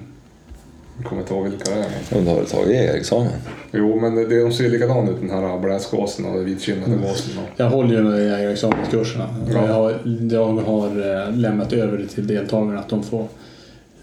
Jag 0.97 1.05
kommer 1.05 1.21
inte 1.21 1.33
ihåg 1.33 1.43
vilka 1.43 1.71
det 1.71 1.79
är. 1.79 1.85
Men... 2.11 2.25
De 2.25 2.29
har 2.29 2.37
väl 2.37 2.45
tagit 2.45 2.89
examen. 2.95 3.31
Jo, 3.71 3.99
men 3.99 4.15
det, 4.15 4.41
de 4.43 4.51
ser 4.53 4.69
likadana 4.69 5.11
ut 5.11 5.17
den 5.21 5.29
här 5.29 5.59
bläsgåsen 5.59 6.25
och 6.25 6.35
den 6.35 6.45
vitkindade 6.45 6.95
gåsen. 6.95 7.37
Och... 7.37 7.49
Jag 7.57 7.69
håller 7.69 7.95
ju 7.97 8.03
med 8.03 8.19
jägarexamenskurserna. 8.23 9.27
Ja. 9.53 9.53
Jag 9.67 9.73
har, 9.73 9.93
jag 10.31 10.45
har 10.47 10.87
eh, 11.27 11.35
lämnat 11.35 11.73
över 11.73 11.97
det 11.97 12.07
till 12.07 12.27
deltagarna 12.27 12.79
att 12.79 12.89
de 12.89 13.03
får, 13.03 13.27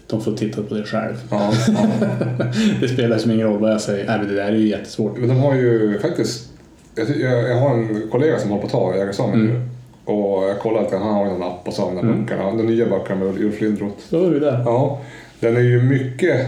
de 0.07 0.21
får 0.21 0.31
titta 0.33 0.63
på 0.63 0.73
det 0.73 0.83
själv. 0.83 1.15
Ja, 1.31 1.51
ja. 1.67 2.07
Det 2.81 2.87
spelar 2.87 3.17
som 3.17 3.31
ingen 3.31 3.47
roll 3.47 3.59
vad 3.59 3.71
jag 3.71 3.81
säger. 3.81 4.05
Nej, 4.07 4.17
men 4.19 4.27
det 4.27 4.35
där 4.35 4.47
är 4.47 4.55
ju 4.55 4.67
jättesvårt. 4.67 5.17
Men 5.17 5.29
de 5.29 5.37
har 5.37 5.55
ju 5.55 5.99
faktiskt... 5.99 6.49
Jag, 6.95 7.09
jag, 7.09 7.49
jag 7.49 7.55
har 7.55 7.69
en 7.73 8.07
kollega 8.11 8.39
som 8.39 8.49
håller 8.49 8.61
på 8.61 8.65
att 8.67 8.71
ta 8.73 8.93
jägarexamen 8.95 9.33
Mm. 9.39 9.47
nu. 9.53 9.61
Och 10.05 10.43
jag 10.49 10.59
kollade 10.59 10.85
att 10.85 10.91
han 10.93 11.01
har 11.01 11.25
någon 11.25 11.43
app 11.43 11.67
och 11.67 11.73
så 11.73 11.81
har 11.81 11.87
de 11.89 11.95
där 11.95 12.03
Mm. 12.03 12.21
böckerna. 12.25 12.43
De 12.51 12.65
nya 12.65 12.85
böckerna 12.85 13.19
med 13.25 13.39
Ulf 13.43 13.61
Lindroth. 13.61 13.95
Då 14.09 14.25
är 14.25 14.29
vi 14.29 14.39
där. 14.39 14.61
Ja, 14.65 15.01
den 15.39 15.55
är 15.57 15.61
ju 15.61 15.81
mycket 15.83 16.45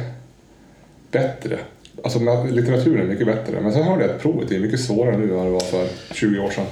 bättre. 1.11 1.57
Alltså 2.03 2.19
litteraturen 2.51 3.01
är 3.01 3.05
mycket 3.09 3.25
bättre. 3.27 3.61
Men 3.61 3.73
sen 3.73 3.83
hörde 3.83 4.01
jag 4.01 4.11
att 4.11 4.21
provet 4.21 4.51
är 4.51 4.59
mycket 4.59 4.79
svårare 4.79 5.17
nu 5.17 5.23
än 5.23 5.35
vad 5.35 5.45
det 5.45 5.51
var 5.51 5.59
för 5.59 5.87
20 6.13 6.39
år 6.39 6.49
sedan. 6.49 6.65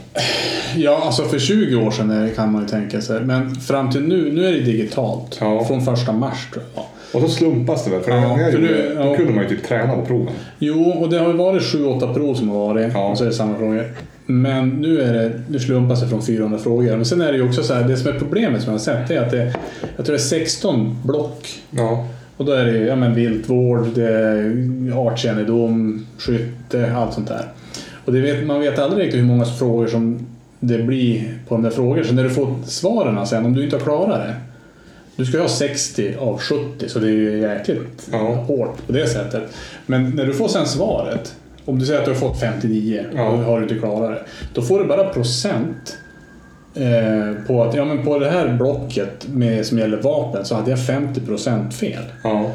Ja, 0.76 1.02
alltså 1.06 1.24
för 1.24 1.40
20 1.40 1.76
år 1.76 1.92
sedan 1.92 2.32
kan 2.36 2.52
man 2.52 2.62
ju 2.62 2.68
tänka 2.68 3.02
sig. 3.02 3.22
Men 3.22 3.56
fram 3.56 3.92
till 3.92 4.02
nu, 4.02 4.32
nu 4.32 4.48
är 4.48 4.52
det 4.52 4.60
digitalt. 4.60 5.38
Ja. 5.42 5.66
Från 5.66 5.82
första 5.86 6.12
mars 6.12 6.48
tror 6.54 6.64
jag. 6.76 6.84
Och 7.14 7.22
så 7.30 7.36
slumpas 7.36 7.86
det 7.86 7.92
väl? 7.92 8.02
För 8.02 8.12
Ja, 8.12 8.36
för 8.38 8.52
gjorde, 8.52 8.58
nu- 8.64 8.96
då 8.98 9.02
ja. 9.02 9.16
kunde 9.16 9.34
man 9.34 9.44
ju 9.44 9.50
typ 9.50 9.64
träna 9.68 9.96
på 9.96 10.06
proven. 10.06 10.34
Jo, 10.60 10.90
och 10.92 11.10
det 11.10 11.20
har 11.20 11.28
ju 11.28 11.34
varit 11.34 11.62
7-8 11.64 12.14
prov 12.14 12.34
som 12.36 12.50
har 12.50 12.58
varit. 12.60 12.94
Ja. 12.94 13.10
Och 13.10 13.18
så 13.18 13.24
är 13.24 13.28
det 13.28 13.34
samma 13.34 13.58
frågor. 13.58 13.94
Men 14.26 14.70
nu 14.70 15.02
är 15.02 15.14
det, 15.14 15.42
nu 15.50 15.60
slumpas 15.60 16.02
det 16.02 16.08
från 16.08 16.22
400 16.22 16.60
frågor. 16.60 16.96
Men 16.96 17.06
sen 17.06 17.22
är 17.22 17.32
det 17.32 17.38
ju 17.38 17.48
också 17.48 17.64
så 17.64 17.74
här, 17.74 17.84
det 17.88 17.98
som 17.98 18.10
är 18.16 18.20
problemet 18.20 18.62
som 18.62 18.72
jag 18.74 18.80
har 18.80 18.84
sett 18.86 19.12
är 19.12 19.22
att 19.22 19.32
det, 19.32 19.54
jag 19.98 20.06
tror 20.06 20.16
det 20.16 20.22
är 20.22 20.24
16 20.24 21.02
block. 21.04 21.48
Ja, 21.72 22.08
Och 22.40 22.46
då 22.46 22.52
är 22.52 22.66
det 22.66 22.72
ju 22.72 22.86
ja, 22.86 22.96
men 22.96 23.14
viltvård, 23.16 23.88
artkännedom, 24.96 26.06
skytte, 26.18 26.94
allt 26.96 27.14
sånt 27.14 27.28
där. 27.28 27.46
Och 28.06 28.16
vet, 28.16 28.46
man 28.46 28.60
vet 28.60 28.80
aldrig 28.80 29.06
riktigt 29.06 29.22
hur 29.22 29.26
många 29.28 29.46
frågor 29.46 29.88
som 29.88 30.28
det 30.60 30.78
blir 30.84 31.34
på 31.48 31.56
de 31.56 31.62
där 31.64 31.70
frågorna. 31.70 32.04
Så 32.04 32.14
när 32.14 32.24
du 32.24 32.30
får 32.30 32.56
svaren 32.66 33.28
sen, 33.28 33.46
om 33.46 33.54
du 33.54 33.64
inte 33.64 33.76
har 33.76 33.84
klarat 33.84 34.20
det. 34.20 34.34
Du 35.16 35.26
ska 35.26 35.38
ju 35.38 35.42
ha 35.44 35.50
60 35.50 36.16
av 36.20 36.40
70, 36.40 36.90
så 36.90 37.00
det 37.00 37.08
är 37.08 37.12
ju 37.12 37.40
jäkligt 37.40 38.10
Ja. 38.12 38.18
hårt 38.36 38.88
på 38.88 38.94
det 38.94 39.08
sättet. 39.08 39.44
Men 39.86 40.10
när 40.10 40.26
du 40.26 40.34
får 40.34 40.48
sen 40.48 40.66
svaret, 40.66 41.36
om 41.66 41.80
du 41.80 41.86
säger 41.86 42.00
att 42.00 42.06
du 42.06 42.12
har 42.12 42.20
fått 42.20 42.40
59 42.40 43.06
Ja. 43.16 43.28
och 43.30 43.38
har 43.38 43.58
du 43.58 43.64
inte 43.64 43.76
klarat 43.76 44.10
det. 44.12 44.22
Då 44.54 44.62
får 44.62 44.80
du 44.80 44.86
bara 44.86 45.04
procent 45.10 45.98
eh, 46.80 47.46
på 47.48 47.64
att 47.64 47.76
ja, 47.76 47.86
men 47.86 48.04
på 48.06 48.20
det 48.20 48.30
här 48.30 48.54
blocket 48.58 49.28
med, 49.28 49.66
som 49.66 49.80
gäller 49.80 50.02
vapen 50.02 50.46
så 50.46 50.56
hade 50.56 50.70
jag 50.70 50.80
50% 50.80 51.72
fel. 51.72 52.04
ja. 52.24 52.52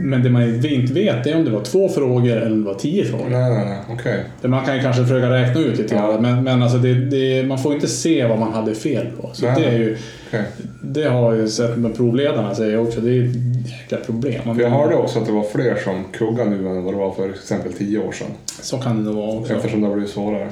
Men 0.00 0.22
det 0.22 0.30
man 0.30 0.64
inte 0.64 0.92
vet 0.92 1.26
är 1.26 1.36
om 1.36 1.44
det 1.44 1.50
var 1.50 1.60
två 1.60 1.88
frågor 1.88 2.36
eller 2.36 2.52
om 2.52 2.60
det 2.62 2.66
var 2.66 2.74
tio 2.74 3.04
frågor. 3.04 3.26
Nej, 3.30 3.50
nej, 3.50 3.84
nej. 4.04 4.24
Det 4.42 4.48
Man 4.48 4.64
kan 4.64 4.76
ju 4.76 4.82
kanske 4.82 5.02
försöka 5.02 5.30
räkna 5.30 5.60
ut 5.60 5.78
lite 5.78 5.94
grann, 5.94 6.10
Ja. 6.10 6.20
men, 6.20 6.44
men 6.44 6.62
alltså 6.62 6.78
det, 6.78 6.94
det, 6.94 7.46
man 7.46 7.58
får 7.58 7.74
inte 7.74 7.86
se 7.88 8.26
vad 8.26 8.38
man 8.38 8.52
hade 8.52 8.74
fel 8.74 9.06
på. 9.20 9.30
Så 9.32 9.46
Nej. 9.46 9.54
det, 9.60 9.66
är 9.68 9.78
ju, 9.78 9.96
okej. 10.28 10.42
det 10.82 11.04
har 11.04 11.32
jag 11.32 11.40
ju 11.42 11.48
sett 11.48 11.76
med 11.78 11.96
provledarna 11.96 12.54
säger 12.54 12.78
också, 12.80 13.00
det 13.00 13.10
är 13.18 13.24
ett 13.24 13.70
jäkla 13.70 13.98
problem. 13.98 14.54
För 14.56 14.62
jag 14.62 14.70
hörde 14.70 14.94
också 14.94 15.18
att 15.18 15.26
det 15.26 15.32
var 15.32 15.42
fler 15.42 15.76
som 15.84 16.04
kuggade 16.12 16.50
nu 16.50 16.68
än 16.68 16.84
vad 16.84 16.94
det 16.94 16.98
var 16.98 17.12
för 17.12 17.30
exempel 17.30 17.72
10 17.72 17.98
år 17.98 18.12
sedan. 18.12 18.26
Så 18.62 18.78
kan 18.78 18.96
det 18.96 19.02
nog 19.02 19.14
vara 19.14 19.38
också. 19.38 19.54
Eftersom 19.54 19.80
det 19.80 19.86
har 19.86 19.94
blivit 19.94 20.12
svårare. 20.12 20.48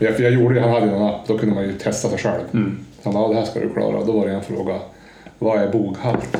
Ja, 0.00 0.12
för 0.12 0.22
jag 0.22 0.32
gjorde 0.32 0.54
ju- 0.54 0.60
han 0.60 0.70
hade 0.70 0.86
ju 0.86 0.92
någon 0.92 1.08
app, 1.08 1.26
då 1.26 1.38
kunde 1.38 1.54
man 1.54 1.64
ju 1.64 1.72
testa 1.72 2.08
sig 2.08 2.18
själv. 2.18 2.40
Mm. 2.54 2.78
Han 3.04 3.14
ja, 3.14 3.28
det 3.28 3.34
här 3.34 3.44
ska 3.44 3.60
du 3.60 3.68
klara. 3.68 4.04
Då 4.04 4.12
var 4.12 4.26
det 4.26 4.32
en 4.32 4.42
fråga. 4.42 4.74
Vad 5.38 5.62
är 5.62 5.68
boghalt? 5.68 6.36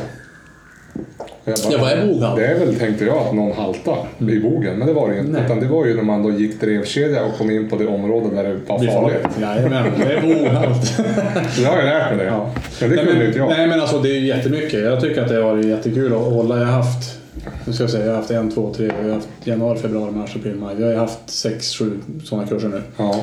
Och 1.44 1.52
jag 1.52 1.54
bara, 1.64 1.72
Ja, 1.72 1.78
vad 1.80 1.92
är 1.92 2.06
boghalt? 2.06 2.36
Det 2.36 2.46
är 2.46 2.58
väl, 2.58 2.74
tänkte 2.74 3.04
jag, 3.04 3.16
att 3.18 3.34
någon 3.34 3.52
halta 3.52 3.96
i 4.18 4.40
bogen. 4.40 4.78
Men 4.78 4.86
det 4.86 4.92
var 4.92 5.08
det 5.08 5.14
ju 5.14 5.20
inte. 5.20 5.32
Nej. 5.32 5.42
Utan 5.44 5.60
det 5.60 5.66
var 5.66 5.86
ju 5.86 5.94
när 5.96 6.02
man 6.02 6.22
då 6.22 6.30
gick 6.30 6.60
drevkedja 6.60 7.24
och 7.24 7.38
kom 7.38 7.50
in 7.50 7.68
på 7.68 7.76
det 7.76 7.86
område 7.86 8.34
där 8.36 8.42
det 8.44 8.54
var 8.66 8.78
Det 8.78 8.92
farligt. 8.92 9.26
Jajamän, 9.40 9.92
det 9.98 10.12
är. 10.14 10.74
Så 11.54 11.60
det 11.62 11.66
har 11.68 11.76
jag 11.76 11.84
lärt 11.84 12.16
mig 12.16 12.18
det. 12.18 12.24
Ja. 12.24 12.50
Men 12.80 12.90
det 12.90 12.96
nej, 12.96 13.04
kunde 13.04 13.18
men, 13.18 13.26
inte 13.26 13.38
jag. 13.38 13.48
nej 13.48 13.66
men 13.66 13.80
alltså 13.80 13.98
det 13.98 14.08
är 14.10 14.14
ju 14.20 14.26
jättemycket. 14.26 14.80
Jag 14.80 15.00
tycker 15.00 15.22
att 15.22 15.28
det 15.28 15.34
har 15.34 15.42
varit 15.42 15.64
jättekul 15.66 16.12
att 16.12 16.18
hålla. 16.32 16.58
Jag 16.58 16.66
har 16.66 16.72
haft, 16.72 17.18
nu 17.66 17.72
ska 17.72 17.82
jag 17.82 17.90
säga, 17.90 18.04
jag 18.04 18.12
har 18.12 18.16
haft 18.18 18.30
en, 18.30 18.50
två, 18.50 18.74
tre, 18.76 18.86
jag 19.02 19.08
har 19.08 19.14
haft 19.14 19.28
januari, 19.44 19.78
februari, 19.78 20.12
mars, 20.12 20.36
april, 20.36 20.54
maj. 20.54 20.74
Jag 20.80 20.86
har 20.88 20.94
haft 20.94 21.30
sex, 21.30 21.74
sju 21.74 21.98
sådana 22.24 22.46
kurser 22.46 22.68
nu. 22.68 22.82
Ja. 22.96 23.14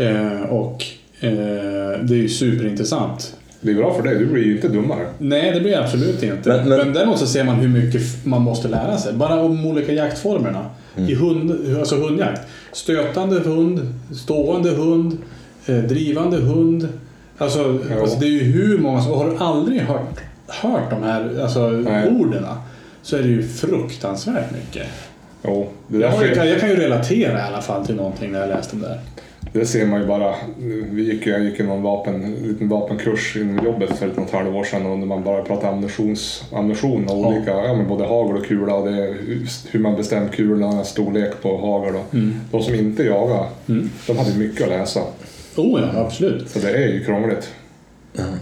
Eh, 0.00 0.42
och 0.42 0.84
eh, 1.20 1.30
det 2.02 2.14
är 2.14 2.22
ju 2.22 2.28
superintressant. 2.28 3.36
Det 3.60 3.70
är 3.70 3.74
bra 3.74 3.94
för 3.94 4.02
dig, 4.02 4.18
du 4.18 4.26
blir 4.26 4.44
ju 4.44 4.54
inte 4.56 4.68
dummare. 4.68 5.06
Nej, 5.18 5.52
det 5.52 5.60
blir 5.60 5.72
jag 5.72 5.84
absolut 5.84 6.22
inte. 6.22 6.48
Men, 6.48 6.68
Men- 6.68 6.78
men- 6.78 6.92
däremot 6.92 7.18
så 7.18 7.26
ser 7.26 7.44
man 7.44 7.54
hur 7.56 7.68
mycket 7.68 8.02
man 8.24 8.42
måste 8.42 8.68
lära 8.68 8.98
sig. 8.98 9.12
Bara 9.12 9.40
om 9.40 9.66
olika 9.66 9.92
jaktformerna. 9.92 10.66
I 10.96 11.14
hund, 11.14 11.76
alltså 11.78 11.96
hundjakt. 11.96 12.40
Stötande 12.72 13.40
hund, 13.40 13.94
stående 14.14 14.70
hund, 14.70 15.18
eh, 15.66 15.76
drivande 15.76 16.36
hund. 16.36 16.88
Alltså, 17.38 17.78
alltså 18.02 18.18
det 18.18 18.26
är 18.26 18.30
ju 18.30 18.42
hur 18.42 18.78
många 18.78 19.02
som... 19.02 19.12
Har 19.12 19.30
du 19.30 19.36
aldrig 19.36 19.80
hört, 19.80 20.20
hört 20.46 20.90
de 20.90 21.02
här 21.02 21.40
alltså, 21.42 21.60
orden 22.20 22.44
så 23.02 23.16
är 23.16 23.22
det 23.22 23.28
ju 23.28 23.42
fruktansvärt 23.48 24.52
mycket. 24.52 24.86
Jo, 25.44 25.68
Jag, 25.88 26.34
kan, 26.34 26.48
jag 26.48 26.60
kan 26.60 26.68
ju 26.68 26.76
relatera 26.76 27.38
i 27.38 27.42
alla 27.42 27.60
fall 27.60 27.86
till 27.86 27.94
någonting 27.94 28.32
när 28.32 28.40
jag 28.40 28.48
läste 28.48 28.76
det 28.76 28.82
där. 28.82 28.98
Det 29.52 29.66
ser 29.66 29.86
man 29.86 30.00
ju 30.00 30.06
bara. 30.06 30.34
Vi 30.90 31.02
gick, 31.12 31.26
ju- 31.26 31.32
jag 31.32 31.42
gick 31.44 31.60
i 31.60 31.62
någon 31.62 31.82
vapen, 31.82 32.14
en 32.24 32.34
liten 32.48 32.68
vapenkurs 32.68 33.36
inom 33.36 33.64
jobbet 33.64 33.96
för 33.98 34.06
ett 34.08 34.16
något 34.16 34.30
halvår 34.30 34.64
sedan 34.64 34.86
och 34.86 34.98
när 34.98 35.06
man 35.06 35.24
bara 35.24 35.42
pratade 35.42 35.68
ammunitions, 35.72 36.44
ammunition 36.52 37.04
och 37.08 37.10
Ja. 37.18 37.26
olika, 37.28 37.50
ja, 37.50 37.74
men 37.76 37.88
både 37.88 38.04
hagel 38.06 38.36
och 38.36 38.46
kula 38.46 38.74
och 38.74 38.90
det, 38.90 39.14
hur 39.70 39.80
man 39.80 39.96
bestämmer 39.96 40.28
kulorna, 40.28 40.84
storlek 40.84 41.42
på 41.42 41.56
hagel. 41.58 41.94
Och 41.96 42.14
De 42.50 42.62
som 42.62 42.74
inte 42.74 43.02
jagar, 43.02 43.46
Mm. 43.68 43.90
de 44.06 44.18
hade 44.18 44.38
mycket 44.38 44.62
att 44.62 44.68
läsa. 44.68 45.00
Oh 45.56 45.80
ja, 45.94 46.00
absolut. 46.00 46.50
Så 46.50 46.58
det 46.58 46.70
är 46.70 46.88
ju 46.88 47.04
krångligt. 47.04 47.48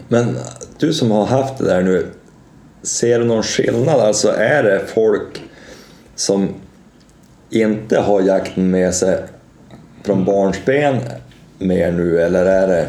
Men 0.09 0.37
du 0.79 0.93
som 0.93 1.11
har 1.11 1.25
haft 1.27 1.59
det 1.59 1.65
där 1.65 1.83
nu, 1.83 2.07
ser 2.83 3.19
du 3.19 3.25
någon 3.25 3.43
skillnad? 3.43 4.01
Alltså 4.01 4.29
är 4.29 4.63
det 4.63 4.83
folk 4.87 5.43
som 6.15 6.49
inte 7.51 8.01
har 8.01 8.21
jakten 8.23 8.71
med 8.71 8.95
sig 8.95 9.19
från 10.03 10.25
barnsben 10.25 10.97
mer 11.59 11.93
nu 11.93 12.21
eller 12.21 12.47
är 12.47 12.69
det... 12.69 12.89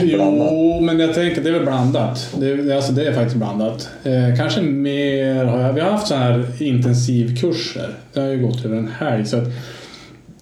Blandat. 0.00 0.48
Jo, 0.52 0.80
men 0.80 1.00
jag 1.00 1.14
tänker 1.14 1.42
det 1.42 1.48
är 1.48 1.52
väl 1.52 1.62
blandat. 1.62 2.34
Det, 2.38 2.76
alltså, 2.76 2.92
det 2.92 3.06
är 3.06 3.12
faktiskt 3.12 3.36
blandat. 3.36 3.90
Eh, 4.04 4.36
kanske 4.36 4.60
mer 4.60 5.44
har 5.44 5.60
jag, 5.60 5.72
Vi 5.72 5.80
har 5.80 5.90
haft 5.90 6.06
så 6.06 6.14
här 6.14 6.62
intensivkurser. 6.62 7.94
Det 8.12 8.20
har 8.20 8.28
ju 8.28 8.46
gått 8.46 8.64
över 8.64 8.76
en 8.76 8.88
helg. 8.88 9.26
Så 9.26 9.36
att, 9.36 9.44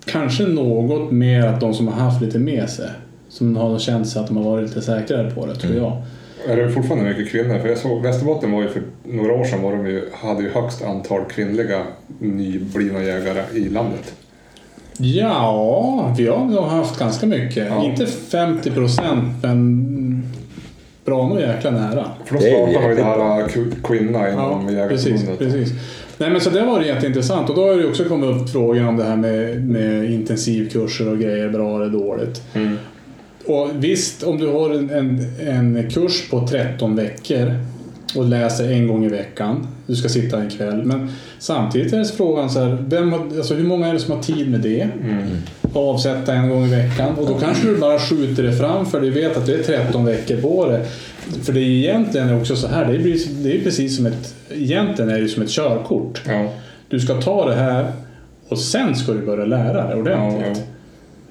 kanske 0.04 0.42
något 0.42 1.10
mer 1.10 1.46
att 1.46 1.60
de 1.60 1.74
som 1.74 1.88
har 1.88 1.94
haft 1.94 2.22
lite 2.22 2.38
med 2.38 2.70
sig. 2.70 2.88
Som 3.28 3.56
har 3.56 3.78
känt 3.78 4.08
sig 4.08 4.20
att 4.20 4.26
de 4.26 4.36
har 4.36 4.44
varit 4.44 4.68
lite 4.68 4.82
säkrare 4.82 5.30
på 5.30 5.46
det, 5.46 5.54
tror 5.54 5.74
jag. 5.74 6.02
Är 6.48 6.56
det 6.56 6.70
fortfarande 6.70 7.08
mycket 7.08 7.32
kvinnor? 7.32 7.58
För 7.58 7.68
jag 7.68 7.78
såg 7.78 8.02
Västerbotten 8.02 8.52
var 8.52 8.62
ju 8.62 8.68
för 8.68 8.82
några 9.04 9.32
år 9.32 9.44
sedan 9.44 9.62
var 9.62 9.72
de 9.72 9.86
ju, 9.86 10.08
hade 10.12 10.42
ju 10.42 10.50
högst 10.50 10.82
antal 10.82 11.24
kvinnliga 11.24 11.82
nyblivna 12.18 13.02
jägare 13.02 13.42
i 13.52 13.68
landet. 13.68 14.14
Ja, 14.98 16.14
vi 16.18 16.26
har 16.26 16.44
nog 16.44 16.64
haft 16.64 16.98
ganska 16.98 17.26
mycket. 17.26 17.66
Ja. 17.68 17.84
Inte 17.84 18.06
50 18.06 18.70
procent, 18.70 19.42
men 19.42 20.22
bra 21.04 21.28
nog 21.28 21.40
jäkla 21.40 21.70
nära. 21.70 22.04
För 22.24 22.34
då 22.34 22.40
startade 22.40 22.88
ju 22.88 22.94
det 22.94 23.02
här 23.02 23.48
ku- 23.48 23.72
kvinna 23.84 24.30
inom 24.32 24.76
Ja, 24.76 24.88
precis, 24.88 25.24
precis. 25.38 25.72
Nej, 26.18 26.30
men 26.30 26.40
så 26.40 26.50
det 26.50 26.62
var 26.64 26.80
jätteintressant 26.82 27.50
och 27.50 27.56
då 27.56 27.68
har 27.68 27.76
det 27.76 27.88
också 27.88 28.04
kommit 28.04 28.30
upp 28.30 28.50
frågan 28.50 28.88
om 28.88 28.96
det 28.96 29.04
här 29.04 29.16
med, 29.16 29.68
med 29.68 30.10
intensivkurser 30.10 31.08
och 31.08 31.18
grejer, 31.18 31.48
bra 31.48 31.76
eller 31.76 31.90
dåligt. 31.90 32.42
Mm. 32.54 32.76
Och 33.46 33.70
visst, 33.74 34.22
om 34.22 34.38
du 34.38 34.46
har 34.46 34.70
en, 34.70 34.90
en, 34.90 35.26
en 35.48 35.90
kurs 35.90 36.30
på 36.30 36.46
13 36.46 36.96
veckor 36.96 37.54
och 38.16 38.24
läser 38.24 38.72
en 38.72 38.88
gång 38.88 39.04
i 39.04 39.08
veckan, 39.08 39.66
du 39.86 39.96
ska 39.96 40.08
sitta 40.08 40.40
en 40.40 40.50
kväll, 40.50 40.84
men 40.84 41.08
samtidigt 41.38 41.92
är 41.92 41.98
det 41.98 42.04
frågan 42.04 42.50
så 42.50 42.60
här, 42.60 42.84
vem 42.88 43.12
har, 43.12 43.18
alltså 43.18 43.54
hur 43.54 43.64
många 43.64 43.86
är 43.86 43.92
det 43.92 43.98
som 43.98 44.14
har 44.14 44.22
tid 44.22 44.50
med 44.50 44.60
det? 44.60 44.88
Mm. 45.02 45.22
avsätta 45.72 46.34
en 46.34 46.50
gång 46.50 46.64
i 46.64 46.70
veckan 46.70 47.14
och 47.14 47.26
då 47.26 47.34
kanske 47.34 47.66
du 47.66 47.76
bara 47.76 47.98
skjuter 47.98 48.42
det 48.42 48.52
fram 48.52 48.86
för 48.86 49.00
du 49.00 49.10
vet 49.10 49.36
att 49.36 49.46
det 49.46 49.54
är 49.54 49.62
13 49.62 50.04
veckor 50.04 50.36
på 50.36 50.66
det. 50.66 50.86
För 51.42 51.52
det 51.52 51.60
är 51.60 51.70
egentligen 51.70 52.40
också 52.40 52.56
så 52.56 52.68
här, 52.68 52.84
det 52.84 52.94
är, 52.94 53.42
det 53.42 53.56
är 53.56 53.64
precis 53.64 53.96
som 53.96 54.06
ett, 54.06 54.34
egentligen 54.50 55.10
är 55.10 55.20
det 55.20 55.28
som 55.28 55.42
ett 55.42 55.50
körkort. 55.50 56.22
Ja. 56.26 56.48
Du 56.88 57.00
ska 57.00 57.20
ta 57.20 57.48
det 57.48 57.54
här 57.54 57.92
och 58.48 58.58
sen 58.58 58.96
ska 58.96 59.12
du 59.12 59.26
börja 59.26 59.44
lära 59.44 59.86
dig 59.86 60.00
ordentligt. 60.00 60.46
Ja, 60.46 60.60
ja. 60.60 60.73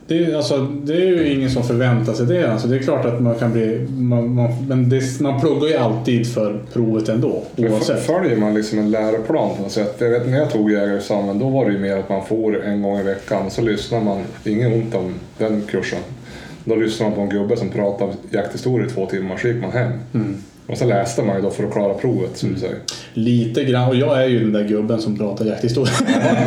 Det, 0.07 0.25
är, 0.25 0.35
alltså, 0.35 0.57
det 0.83 0.93
är 0.93 1.05
ju 1.05 1.33
ingen 1.33 1.49
som 1.49 1.63
förväntar 1.63 2.13
sig 2.13 2.25
det. 2.25 2.51
Alltså, 2.51 2.67
det 2.67 2.75
är 2.75 2.79
klart 2.79 3.05
att 3.05 3.21
man 3.21 3.35
kan 3.35 3.51
bli... 3.51 3.87
Man, 3.97 4.35
man, 4.35 4.67
men 4.67 4.89
det, 4.89 5.19
man 5.19 5.39
pluggar 5.41 5.67
ju 5.67 5.75
alltid 5.75 6.33
för 6.33 6.59
provet 6.73 7.09
ändå, 7.09 7.43
oavsett. 7.57 8.05
Följer 8.05 8.37
man 8.37 8.53
liksom 8.53 8.79
en 8.79 8.91
läroplan 8.91 9.55
på 9.55 9.63
något 9.63 9.71
sätt? 9.71 9.95
Jag 9.99 10.09
vet 10.09 10.27
när 10.27 10.37
jag 10.37 10.51
tog 10.51 10.71
jägarexamen 10.71 11.39
då 11.39 11.49
var 11.49 11.65
det 11.65 11.71
ju 11.71 11.79
mer 11.79 11.97
att 11.97 12.09
man 12.09 12.25
får 12.25 12.63
en 12.63 12.81
gång 12.81 12.99
i 12.99 13.03
veckan 13.03 13.51
så 13.51 13.61
lyssnar 13.61 14.01
man, 14.01 14.23
inget 14.45 14.73
ont 14.73 14.95
om 14.95 15.13
den 15.37 15.61
kursen. 15.61 15.99
Då 16.65 16.75
lyssnar 16.75 17.07
man 17.07 17.15
på 17.15 17.21
en 17.21 17.29
gubbe 17.29 17.57
som 17.57 17.69
pratar 17.69 18.09
jakthistoria 18.29 18.87
i 18.87 18.89
två 18.89 19.05
timmar, 19.05 19.37
så 19.37 19.47
gick 19.47 19.61
man 19.61 19.71
hem. 19.71 19.91
Mm. 20.13 20.35
Och 20.67 20.77
så 20.77 20.85
läste 20.85 21.23
man 21.23 21.35
ju 21.35 21.41
då 21.41 21.49
för 21.49 21.63
att 21.63 21.71
klara 21.71 21.93
provet 21.93 22.41
du 22.41 22.59
säger. 22.59 22.75
Lite 23.13 23.63
grann, 23.63 23.89
och 23.89 23.95
jag 23.95 24.23
är 24.23 24.27
ju 24.27 24.39
den 24.39 24.53
där 24.53 24.63
gubben 24.63 25.01
som 25.01 25.17
pratar 25.17 25.45
jakthistoria. 25.45 25.93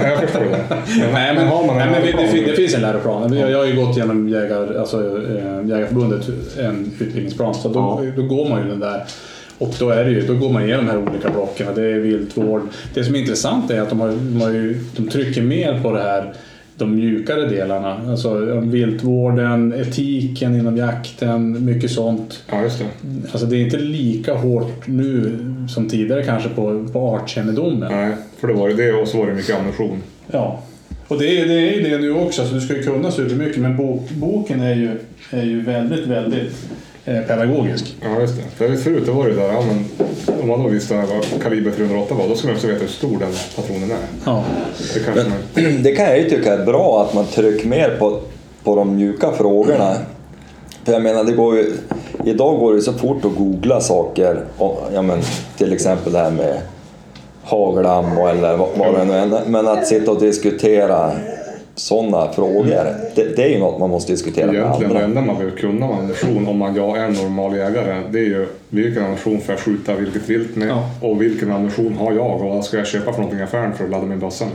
Ja, 0.02 0.08
jag 0.08 0.20
förstår 0.20 0.40
det. 0.40 0.64
Men, 0.68 1.12
Nej, 1.12 1.34
men, 1.34 1.46
har 1.46 1.66
man 1.66 1.80
en 1.80 1.92
nej, 1.92 2.14
men 2.16 2.44
det, 2.44 2.52
finns 2.56 2.74
en 2.74 2.80
läroplan. 2.80 3.32
Jag, 3.32 3.50
jag 3.50 3.58
har 3.58 3.66
ju 3.66 3.76
gått 3.76 3.96
genom 3.96 4.28
jägar, 4.28 4.74
alltså, 4.80 4.98
eh, 5.38 5.68
Jägarförbundet 5.68 6.28
en 6.58 6.92
utbildningsplan, 7.00 7.54
så 7.54 7.68
då, 7.68 8.02
Ja. 8.04 8.12
då 8.16 8.22
går 8.22 8.48
man 8.48 8.62
ju 8.62 8.68
den 8.68 8.80
där. 8.80 9.04
Och 9.58 9.74
då, 9.78 9.90
är 9.90 10.04
det 10.04 10.10
ju, 10.10 10.26
då 10.26 10.34
går 10.34 10.50
man 10.50 10.64
igenom 10.64 10.86
de 10.86 10.92
här 10.92 10.98
olika 10.98 11.30
blocken. 11.30 11.66
Det 11.74 11.82
är 11.82 11.98
viltvård. 11.98 12.62
Det 12.94 13.04
som 13.04 13.14
är 13.14 13.18
intressant 13.18 13.70
är 13.70 13.80
att 13.80 13.88
de, 13.88 14.00
har, 14.00 14.08
de, 14.08 14.40
har 14.40 14.50
ju, 14.50 14.80
de 14.96 15.08
trycker 15.08 15.42
mer 15.42 15.80
på 15.82 15.92
det 15.92 16.02
här 16.02 16.32
de 16.78 16.96
mjukare 16.96 17.48
delarna. 17.48 18.10
Alltså 18.10 18.60
viltvården, 18.60 19.74
etiken 19.76 20.54
inom 20.54 20.76
jakten, 20.76 21.64
mycket 21.64 21.90
sånt. 21.90 22.42
Ja, 22.50 22.62
just 22.62 22.78
det. 22.78 22.84
Alltså 23.32 23.46
det 23.46 23.56
är 23.56 23.60
inte 23.60 23.78
lika 23.78 24.34
hårt 24.34 24.86
nu 24.86 25.38
som 25.68 25.88
tidigare 25.88 26.22
kanske 26.22 26.48
på, 26.48 26.88
på 26.92 27.16
artkännedomen. 27.16 27.92
Nej, 27.92 28.12
för 28.38 28.48
det 28.48 28.54
var 28.54 28.68
ju 28.68 28.74
det 28.74 28.92
och 28.92 29.08
så 29.08 29.18
var 29.18 29.26
det 29.26 29.34
mycket 29.34 29.56
ammunition. 29.56 30.02
Ja. 30.30 30.62
Och 31.08 31.18
det 31.18 31.40
är, 31.40 31.48
det 31.48 31.54
är 31.54 31.72
ju 31.72 31.82
det 31.90 31.98
nu 31.98 32.12
också, 32.12 32.46
så 32.46 32.54
du 32.54 32.60
ska 32.60 32.76
ju 32.76 32.82
kunna 32.82 33.10
supermycket. 33.10 33.62
Men 33.62 33.76
bok, 33.76 34.10
boken 34.10 34.60
är 34.60 34.74
ju, 34.74 34.90
är 35.30 35.44
ju 35.44 35.60
väldigt, 35.60 36.06
väldigt 36.06 36.68
pedagogisk. 37.06 37.96
Ja, 38.02 38.20
just 38.20 38.36
det. 38.36 38.42
För 38.56 38.76
förut 38.76 39.08
var 39.08 39.28
det 39.28 39.34
där, 39.34 39.52
ja, 39.52 39.62
men 39.66 39.84
om 40.40 40.48
man 40.48 40.62
då 40.62 40.68
visste 40.68 40.94
vad 40.94 41.42
kaliber 41.42 41.70
308 41.70 42.14
var, 42.14 42.28
då 42.28 42.34
skulle 42.34 42.52
man 42.52 42.56
också 42.56 42.66
veta 42.66 42.80
hur 42.80 42.88
stor 42.88 43.18
den 43.18 43.32
patronen 43.56 43.90
är. 43.90 43.96
Ja. 44.24 44.44
Det 44.94 45.00
kanske 45.04 45.24
man... 45.28 45.82
Det 45.82 45.96
kan 45.96 46.06
jag 46.06 46.18
ju 46.18 46.30
tycka 46.30 46.52
är 46.52 46.64
bra 46.64 47.02
att 47.02 47.14
man 47.14 47.26
trycker 47.26 47.68
mer 47.68 47.96
på, 47.98 48.20
på 48.64 48.76
de 48.76 48.96
mjuka 48.96 49.32
frågorna. 49.32 49.96
För 50.84 50.92
jag 50.92 51.02
menar, 51.02 51.24
det 51.24 51.32
går 51.32 51.56
ju, 51.56 51.72
idag 52.24 52.58
går 52.58 52.74
det 52.74 52.82
så 52.82 52.92
fort 52.92 53.24
att 53.24 53.34
googla 53.36 53.80
saker. 53.80 54.44
Och, 54.58 54.78
ja, 54.94 55.02
men, 55.02 55.18
till 55.56 55.72
exempel 55.72 56.12
det 56.12 56.18
här 56.18 56.30
med 56.30 56.60
hageldam 57.44 58.18
och 58.18 58.30
eller 58.30 58.56
vad, 58.56 58.68
vad 58.76 58.94
det 58.94 59.04
nu 59.04 59.12
är. 59.12 59.44
Men 59.46 59.68
att 59.68 59.86
sitta 59.86 60.10
och 60.10 60.20
diskutera 60.20 61.12
sådana 61.76 62.32
frågor, 62.32 62.64
det, 63.14 63.36
det 63.36 63.42
är 63.44 63.48
ju 63.48 63.58
något 63.58 63.80
man 63.80 63.90
måste 63.90 64.12
diskutera 64.12 64.46
med 64.46 64.54
Egentligen 64.54 64.92
det 64.92 64.98
andra. 65.04 65.04
enda 65.20 65.20
man 65.32 65.36
behöver 65.36 65.56
kunna 65.56 65.86
om 65.86 65.92
ammunition 65.98 66.48
om 66.48 66.58
man 66.58 66.76
jag 66.76 66.96
är 66.98 67.04
en 67.04 67.12
normal 67.12 67.56
jägare, 67.56 68.02
det 68.10 68.18
är 68.18 68.24
ju 68.24 68.46
vilken 68.68 69.02
ammunition 69.02 69.40
får 69.40 69.52
jag 69.54 69.60
skjuta 69.60 69.94
vilket 69.94 70.28
vilt 70.30 70.56
med 70.56 70.68
Ja. 70.68 70.90
och 71.02 71.22
vilken 71.22 71.52
ammunition 71.52 71.96
har 71.96 72.12
jag 72.12 72.40
och 72.40 72.40
vad 72.40 72.64
ska 72.64 72.76
jag 72.76 72.86
köpa 72.86 73.12
för 73.12 73.18
någonting 73.20 73.40
i 73.40 73.42
affären 73.42 73.72
för 73.74 73.84
att 73.84 73.90
ladda 73.90 74.06
min 74.06 74.18
bössa 74.20 74.44
med. 74.44 74.54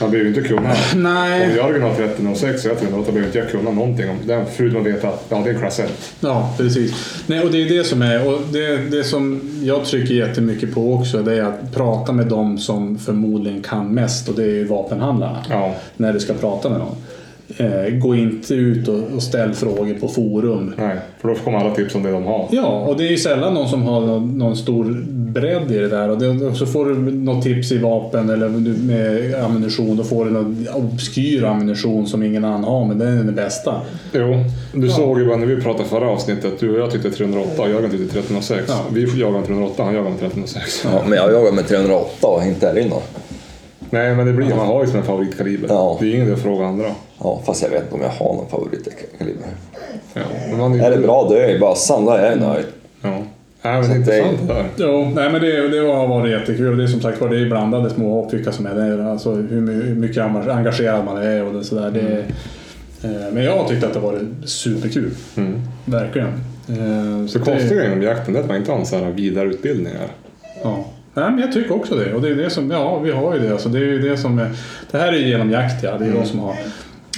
Man 0.00 0.10
behöver 0.10 0.30
ju 0.30 0.36
inte 0.36 0.48
kunna. 0.48 0.70
Om 0.92 1.02
Nej. 1.02 1.56
Jörgen 1.56 1.82
har 1.82 1.90
1306 1.90 2.64
och 2.64 2.70
jag 2.70 2.74
har 2.74 2.80
308 2.80 3.12
behöver 3.12 3.26
inte 3.26 3.38
jag 3.38 3.50
kunna 3.50 3.70
någonting 3.70 4.10
om 4.10 4.16
den 4.26 4.46
förutom 4.56 4.80
att 4.80 4.86
veta 4.86 5.08
att 5.08 5.26
ja, 5.28 5.42
det 5.44 5.50
är 5.50 5.54
klass 5.54 5.78
1. 5.78 6.14
Ja, 6.20 6.54
precis. 6.58 7.22
Nej, 7.26 7.40
och 7.40 7.50
det 7.50 7.62
är 7.62 7.68
det 7.68 7.84
som 7.84 8.02
är, 8.02 8.26
och 8.26 8.40
det, 8.52 8.76
det 8.76 9.04
som 9.04 9.40
jag 9.62 9.84
trycker 9.84 10.14
jättemycket 10.14 10.74
på 10.74 10.94
också, 10.94 11.22
det 11.22 11.38
är 11.38 11.42
att 11.42 11.74
prata 11.74 12.12
med 12.12 12.26
dem 12.26 12.58
som 12.58 12.98
förmodligen 12.98 13.62
kan 13.62 13.94
mest 13.94 14.28
och 14.28 14.34
det 14.34 14.42
är 14.42 14.54
ju 14.54 14.64
vapenhandlarna. 14.64 15.44
Ja. 15.50 15.74
När 15.96 16.12
du 16.12 16.20
ska 16.20 16.34
prata 16.34 16.68
med 16.68 16.78
någon. 16.78 16.96
Eh, 17.56 17.94
gå 17.94 18.14
inte 18.14 18.54
ut 18.54 18.88
och, 18.88 19.00
och 19.14 19.22
ställ 19.22 19.54
frågor 19.54 19.94
på 19.94 20.08
forum. 20.08 20.74
Nej, 20.78 20.96
för 21.20 21.28
då 21.28 21.34
kommer 21.34 21.58
alla 21.58 21.74
tips 21.74 21.94
om 21.94 22.02
det 22.02 22.10
de 22.10 22.24
har. 22.24 22.48
Ja, 22.50 22.86
och 22.88 22.96
det 22.96 23.06
är 23.06 23.10
ju 23.10 23.18
sällan 23.18 23.54
någon 23.54 23.68
som 23.68 23.82
har 23.82 24.00
någon, 24.00 24.38
någon 24.38 24.56
stor 24.56 25.04
bredd 25.08 25.72
i 25.72 25.78
det 25.78 25.88
där. 25.88 26.08
Och, 26.08 26.18
det, 26.18 26.46
och 26.46 26.56
så 26.56 26.66
får 26.66 26.86
du 26.86 26.94
något 27.12 27.44
tips 27.44 27.72
i 27.72 27.78
vapen 27.78 28.30
eller 28.30 28.48
med 28.86 29.34
ammunition. 29.44 29.96
Då 29.96 30.04
får 30.04 30.24
du 30.24 30.30
någon 30.30 30.66
obskyr 30.74 31.44
ammunition 31.44 32.06
som 32.06 32.22
ingen 32.22 32.44
annan 32.44 32.64
har, 32.64 32.84
men 32.84 32.98
den 32.98 33.18
är 33.18 33.24
den 33.24 33.34
bästa. 33.34 33.80
Jo, 34.12 34.44
du 34.72 34.88
såg 34.88 35.18
ju 35.18 35.26
bara 35.26 35.36
när 35.36 35.46
vi 35.46 35.60
pratade 35.60 35.88
förra 35.88 36.08
avsnittet, 36.08 36.60
du 36.60 36.70
och 36.70 36.80
jag 36.80 36.90
tyckte 36.90 37.10
308 37.10 37.62
och 37.62 37.70
Jörgen 37.70 37.90
tyckte 37.90 38.04
1306. 38.04 38.64
Ja. 38.68 38.84
Vi 38.92 39.20
jagade 39.20 39.38
med 39.38 39.46
308, 39.46 39.82
han 39.84 39.94
jagade 39.94 40.10
med 40.10 40.18
1306. 40.18 40.84
Ja, 40.84 41.02
men 41.08 41.18
jag 41.18 41.32
jagar 41.32 41.52
med 41.52 41.68
308 41.68 42.26
och 42.26 42.44
inte 42.44 42.68
är 42.68 42.74
det 42.74 42.88
något. 42.88 43.21
Nej, 43.92 44.14
men 44.14 44.26
det 44.26 44.32
blir, 44.32 44.48
man 44.56 44.66
har 44.66 44.84
ju 44.84 44.90
som 44.90 44.98
en 44.98 45.04
favoritkaliber. 45.04 45.68
Ja. 45.68 45.96
Det 46.00 46.06
är 46.06 46.14
ingen 46.14 46.26
idé 46.26 46.32
att 46.34 46.42
fråga 46.42 46.66
andra. 46.66 46.86
Ja, 47.18 47.42
fast 47.46 47.62
jag 47.62 47.70
vet 47.70 47.82
inte 47.82 47.94
om 47.94 48.00
jag 48.00 48.08
har 48.08 48.34
någon 48.34 48.48
favoritkaliber. 48.48 49.46
Ja. 50.14 50.20
Men 50.50 50.58
man 50.58 50.80
Är 50.80 50.90
det 50.90 50.96
bra 50.96 51.28
dö 51.28 51.46
i 51.50 51.58
bössan, 51.58 52.04
då 52.04 52.12
är 52.12 52.30
jag 52.30 52.40
nöjd. 52.40 52.64
Ja. 53.02 53.08
Nej, 53.62 53.74
men 53.74 53.84
Så 53.84 53.88
det 53.90 53.94
är 53.94 53.98
intressant 53.98 54.48
det 54.48 54.54
där. 54.54 54.64
Jo, 54.76 55.12
nej, 55.14 55.32
men 55.32 55.40
det, 55.40 55.68
det 55.68 55.78
har 55.92 56.08
varit 56.08 56.30
jättekul. 56.32 56.76
Det 56.78 56.82
är 56.82 56.86
som 56.86 57.00
sagt 57.00 57.20
var, 57.20 57.28
det 57.28 57.40
är 57.40 57.46
blandade 57.46 57.90
småhopp 57.90 58.32
vilka 58.34 58.52
som 58.52 58.66
är 58.66 58.74
det. 58.74 59.10
Alltså 59.10 59.30
hur, 59.34 59.60
my- 59.60 59.72
hur 59.82 59.94
mycket 59.94 60.18
engagerad 60.48 61.04
man 61.04 61.16
är 61.16 61.44
och 61.44 61.52
det, 61.52 61.64
sådär. 61.64 61.90
Det, 61.90 62.18
eh, 63.08 63.32
men 63.32 63.44
jag 63.44 63.56
har 63.56 63.68
tyckt 63.68 63.84
att 63.84 63.92
det 63.94 64.00
varit 64.00 64.22
superkul. 64.44 65.10
Mm. 65.36 65.60
Verkligen. 65.84 66.28
Eh, 66.68 67.26
Så 67.28 67.38
det- 67.38 67.44
konstiga 67.44 67.86
inom 67.86 68.02
jakten 68.02 68.34
det 68.34 68.40
är 68.40 68.42
att 68.42 68.48
man 68.48 68.56
inte 68.56 68.70
har 68.72 68.78
här 69.04 69.10
vidareutbildningar. 69.12 70.06
Ja. 70.62 70.84
Nej, 71.14 71.30
men 71.30 71.38
jag 71.38 71.52
tycker 71.52 71.74
också 71.76 71.94
det. 71.94 72.14
Och 72.14 72.22
det 72.22 72.28
är 72.28 72.34
det 72.34 72.50
som, 72.50 72.70
ja, 72.70 72.98
vi 72.98 73.10
har 73.12 73.34
ju 73.34 73.40
det. 73.40 73.52
Alltså, 73.52 73.68
det 73.68 73.78
är 73.78 73.98
det 73.98 74.16
som 74.16 74.38
är, 74.38 74.50
det 74.90 74.98
här 74.98 75.08
är 75.08 75.16
ju 75.16 75.28
genom 75.28 75.50
jakt, 75.50 75.82
ja. 75.82 75.98
Det 75.98 76.04
är 76.04 76.08
ju 76.08 76.14
de 76.14 76.26
som 76.26 76.38
har. 76.38 76.54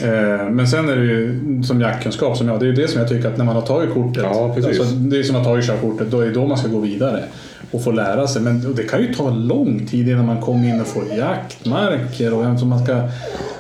Eh, 0.03 0.51
men 0.51 0.69
sen 0.69 0.89
är 0.89 0.97
det 0.97 1.05
ju 1.05 1.41
som 1.67 1.81
jaktkunskap, 1.81 2.37
som 2.37 2.49
jag, 2.49 2.61
det 2.61 2.65
är 2.67 2.69
ju 2.69 2.73
det 2.75 2.89
som 2.89 3.01
jag 3.01 3.09
tycker 3.09 3.29
att 3.29 3.37
när 3.39 3.45
man 3.45 3.55
har 3.55 3.63
tagit 3.63 3.95
kortet, 3.95 4.23
Ja. 4.23 4.55
Alltså, 4.57 4.85
det 4.85 5.19
är 5.19 5.23
som 5.23 5.37
att 5.37 5.45
tagit 5.45 5.67
körkortet, 5.67 6.11
då 6.11 6.21
är 6.21 6.27
det 6.27 6.33
då 6.33 6.47
man 6.47 6.59
ska 6.59 6.69
gå 6.69 6.79
vidare. 6.79 7.25
och 7.71 7.85
få 7.85 7.91
lära 7.93 8.27
sig. 8.29 8.43
Men 8.43 8.75
det 8.75 8.83
kan 8.83 9.01
ju 9.01 9.15
ta 9.15 9.31
lång 9.31 9.87
tid 9.87 10.09
innan 10.09 10.27
man 10.27 10.41
kommer 10.41 10.69
in 10.69 10.81
och 10.81 10.87
får 10.87 11.05
jaktmarker 11.19 12.35
och 12.35 12.59
som 12.61 12.69
man 12.69 12.85
ska... 12.85 13.09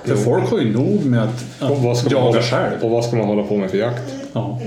För 0.05 0.17
folk 0.17 0.51
har 0.51 0.59
ju 0.59 0.73
nog 0.73 1.05
med 1.05 1.23
att, 1.23 1.71
Och 1.71 1.79
vad, 1.79 1.93
att 1.93 1.99
ska 1.99 2.05
man 2.11 2.13
jaga 2.13 2.27
hålla, 2.27 2.43
själv. 2.43 2.83
och 2.83 2.91
vad 2.91 3.05
ska 3.05 3.17
man 3.17 3.27
hålla 3.27 3.43
på 3.43 3.57
med 3.57 3.71
för 3.71 3.79
jakt? 3.79 4.15
Ja. 4.33 4.61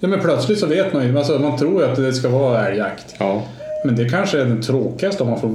ja, 0.00 0.08
men 0.08 0.20
plötsligt 0.20 0.58
så 0.58 0.66
vet 0.66 0.92
man 0.92 1.06
ju. 1.06 1.18
Alltså, 1.18 1.38
man 1.38 1.58
tror 1.58 1.82
ju 1.82 1.88
att 1.90 1.96
det 1.96 2.12
ska 2.12 2.28
vara 2.28 2.68
älgjakt. 2.68 3.14
Ja, 3.18 3.42
Men 3.84 3.96
det 3.96 4.08
kanske 4.08 4.40
är 4.40 4.44
den 4.44 4.62
tråkigaste 4.62 5.22
om 5.22 5.28
man 5.30 5.40
får 5.40 5.50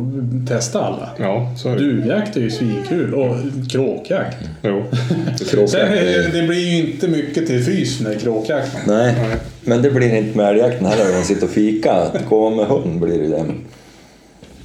testa 0.48 0.82
alla. 0.82 1.10
ja 1.20 1.52
så 1.58 1.70
är 1.70 1.76
det. 1.76 1.80
Duvjakt 1.80 2.38
är 2.38 2.42
ju 2.42 2.52
svinkul 2.52 3.14
och 3.14 3.36
kråkjakt. 3.72 4.38
Jo. 4.62 4.84
Kråkjakt 5.50 5.92
är 5.92 6.32
det 6.34 6.48
blir 6.48 6.60
ju 6.60 6.92
inte 6.92 7.08
mycket 7.08 7.48
till 7.48 7.64
fys 7.64 8.02
när 8.02 8.16
kråkjakt. 8.16 8.78
Nej, 8.88 9.16
Nej. 9.22 9.38
men 9.62 9.82
det 9.82 9.92
blir 9.92 10.16
inte 10.16 10.38
med 10.38 10.50
älgjakten 10.50 10.86
heller 10.86 11.06
när 11.06 11.14
man 11.14 11.24
sitter 11.24 11.44
och 11.44 11.50
fika. 11.50 11.94
Att 11.94 12.26
gå 12.30 12.50
med 12.50 12.66
hund 12.66 13.00
blir 13.00 13.18
det 13.18 13.24
ju 13.24 13.30
det. 13.30 13.46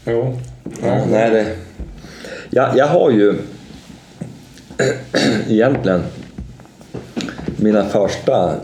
Jo. 0.07 0.38
Ja, 0.83 1.05
nej, 1.11 1.31
det... 1.31 1.47
Jag, 2.51 2.77
jag 2.77 2.87
har 2.87 3.11
ju 3.11 3.35
egentligen 5.49 6.03
mina 7.57 7.85
första, 7.85 8.55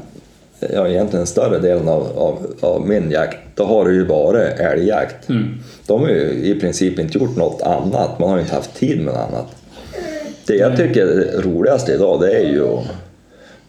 ja 0.73 0.89
egentligen 0.89 1.27
större 1.27 1.59
delen 1.59 1.89
av, 1.89 2.19
av, 2.19 2.47
av 2.61 2.89
min 2.89 3.11
jakt, 3.11 3.37
då 3.55 3.65
har 3.65 3.85
det 3.85 3.95
ju 3.95 4.05
varit 4.05 4.61
älgjakt. 4.61 5.29
Mm. 5.29 5.55
De 5.87 6.01
har 6.01 6.09
ju 6.09 6.31
i 6.45 6.61
princip 6.61 6.99
inte 6.99 7.19
gjort 7.19 7.37
något 7.37 7.63
annat, 7.63 8.19
man 8.19 8.29
har 8.29 8.37
ju 8.37 8.43
inte 8.43 8.55
haft 8.55 8.75
tid 8.75 8.97
med 8.97 9.15
något 9.15 9.29
annat. 9.29 9.47
Det 10.47 10.55
jag 10.55 10.77
tycker 10.77 11.07
är 11.07 11.43
roligast 11.43 11.89
idag 11.89 12.21
det 12.21 12.33
är 12.33 12.49
ju 12.49 12.69
att 12.69 12.85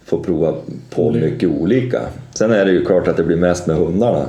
få 0.05 0.19
prova 0.19 0.53
på 0.89 1.05
Olika. 1.05 1.25
mycket 1.25 1.49
olika. 1.49 2.01
Sen 2.33 2.51
är 2.51 2.65
det 2.65 2.71
ju 2.71 2.85
klart 2.85 3.07
att 3.07 3.17
det 3.17 3.23
blir 3.23 3.37
mest 3.37 3.67
med 3.67 3.75
hundarna. 3.75 4.25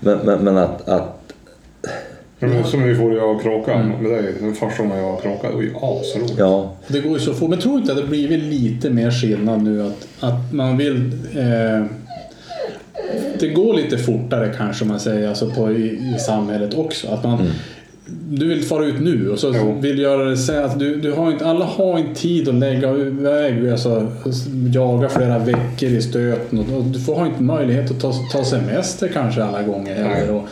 Men, 0.00 0.18
men, 0.18 0.44
men 0.44 0.58
att, 0.58 0.88
att 0.88 1.21
Men 2.42 2.64
som 2.64 2.82
vi 2.82 2.94
får 2.94 3.14
jag 3.14 3.30
och 3.36 3.42
kråka 3.42 3.82
med 4.00 4.10
dig, 4.10 4.34
den 4.40 4.54
första 4.54 4.82
gången 4.82 4.98
jag 4.98 5.14
och 5.14 5.22
kråka, 5.22 5.48
det 5.48 5.54
var 5.54 5.62
ju 5.62 5.74
asroligt. 5.76 6.34
ja, 6.38 6.72
Det 6.88 7.00
går 7.00 7.12
ju 7.12 7.18
så 7.18 7.34
fort. 7.34 7.50
Men 7.50 7.58
tror 7.58 7.78
inte 7.78 7.92
att 7.92 7.98
det 7.98 8.04
blivit 8.06 8.42
lite 8.42 8.90
mer 8.90 9.10
skillnad 9.10 9.62
nu 9.62 9.82
att, 9.86 10.06
att 10.20 10.52
man 10.52 10.76
vill... 10.76 11.12
Eh, 11.36 11.84
det 13.40 13.48
går 13.48 13.74
lite 13.74 13.98
fortare 13.98 14.52
kanske 14.56 14.84
man 14.84 15.00
säger 15.00 15.28
alltså 15.28 15.50
på, 15.50 15.72
i, 15.72 16.14
i 16.16 16.18
samhället 16.26 16.74
också. 16.74 17.08
Att 17.08 17.24
man, 17.24 17.38
Du 18.28 18.48
vill 18.48 18.62
fara 18.62 18.84
ut 18.86 19.00
nu 19.00 19.30
och 19.30 19.38
så 19.38 19.52
Jo. 19.56 19.76
vill 19.80 19.98
göra 19.98 20.24
det 20.24 20.36
sen. 20.36 20.64
Att 20.64 20.78
du, 20.78 20.96
du 20.96 21.12
har 21.12 21.32
inte, 21.32 21.46
alla 21.46 21.64
har 21.64 21.98
inte 21.98 22.20
tid 22.20 22.48
att 22.48 22.54
lägga 22.54 22.90
iväg, 22.96 23.70
alltså, 23.70 24.06
jaga 24.74 25.08
flera 25.08 25.38
veckor 25.38 25.88
i 25.88 26.02
stöten. 26.02 26.58
Och, 26.58 26.76
och 26.76 26.84
du 26.84 27.00
får 27.00 27.14
ha 27.14 27.26
inte 27.26 27.42
möjlighet 27.42 27.90
att 27.90 28.00
ta, 28.00 28.12
ta 28.32 28.44
semester 28.44 29.08
kanske 29.08 29.44
alla 29.44 29.62
gånger 29.62 29.94
heller. 29.94 30.32
Och, 30.34 30.48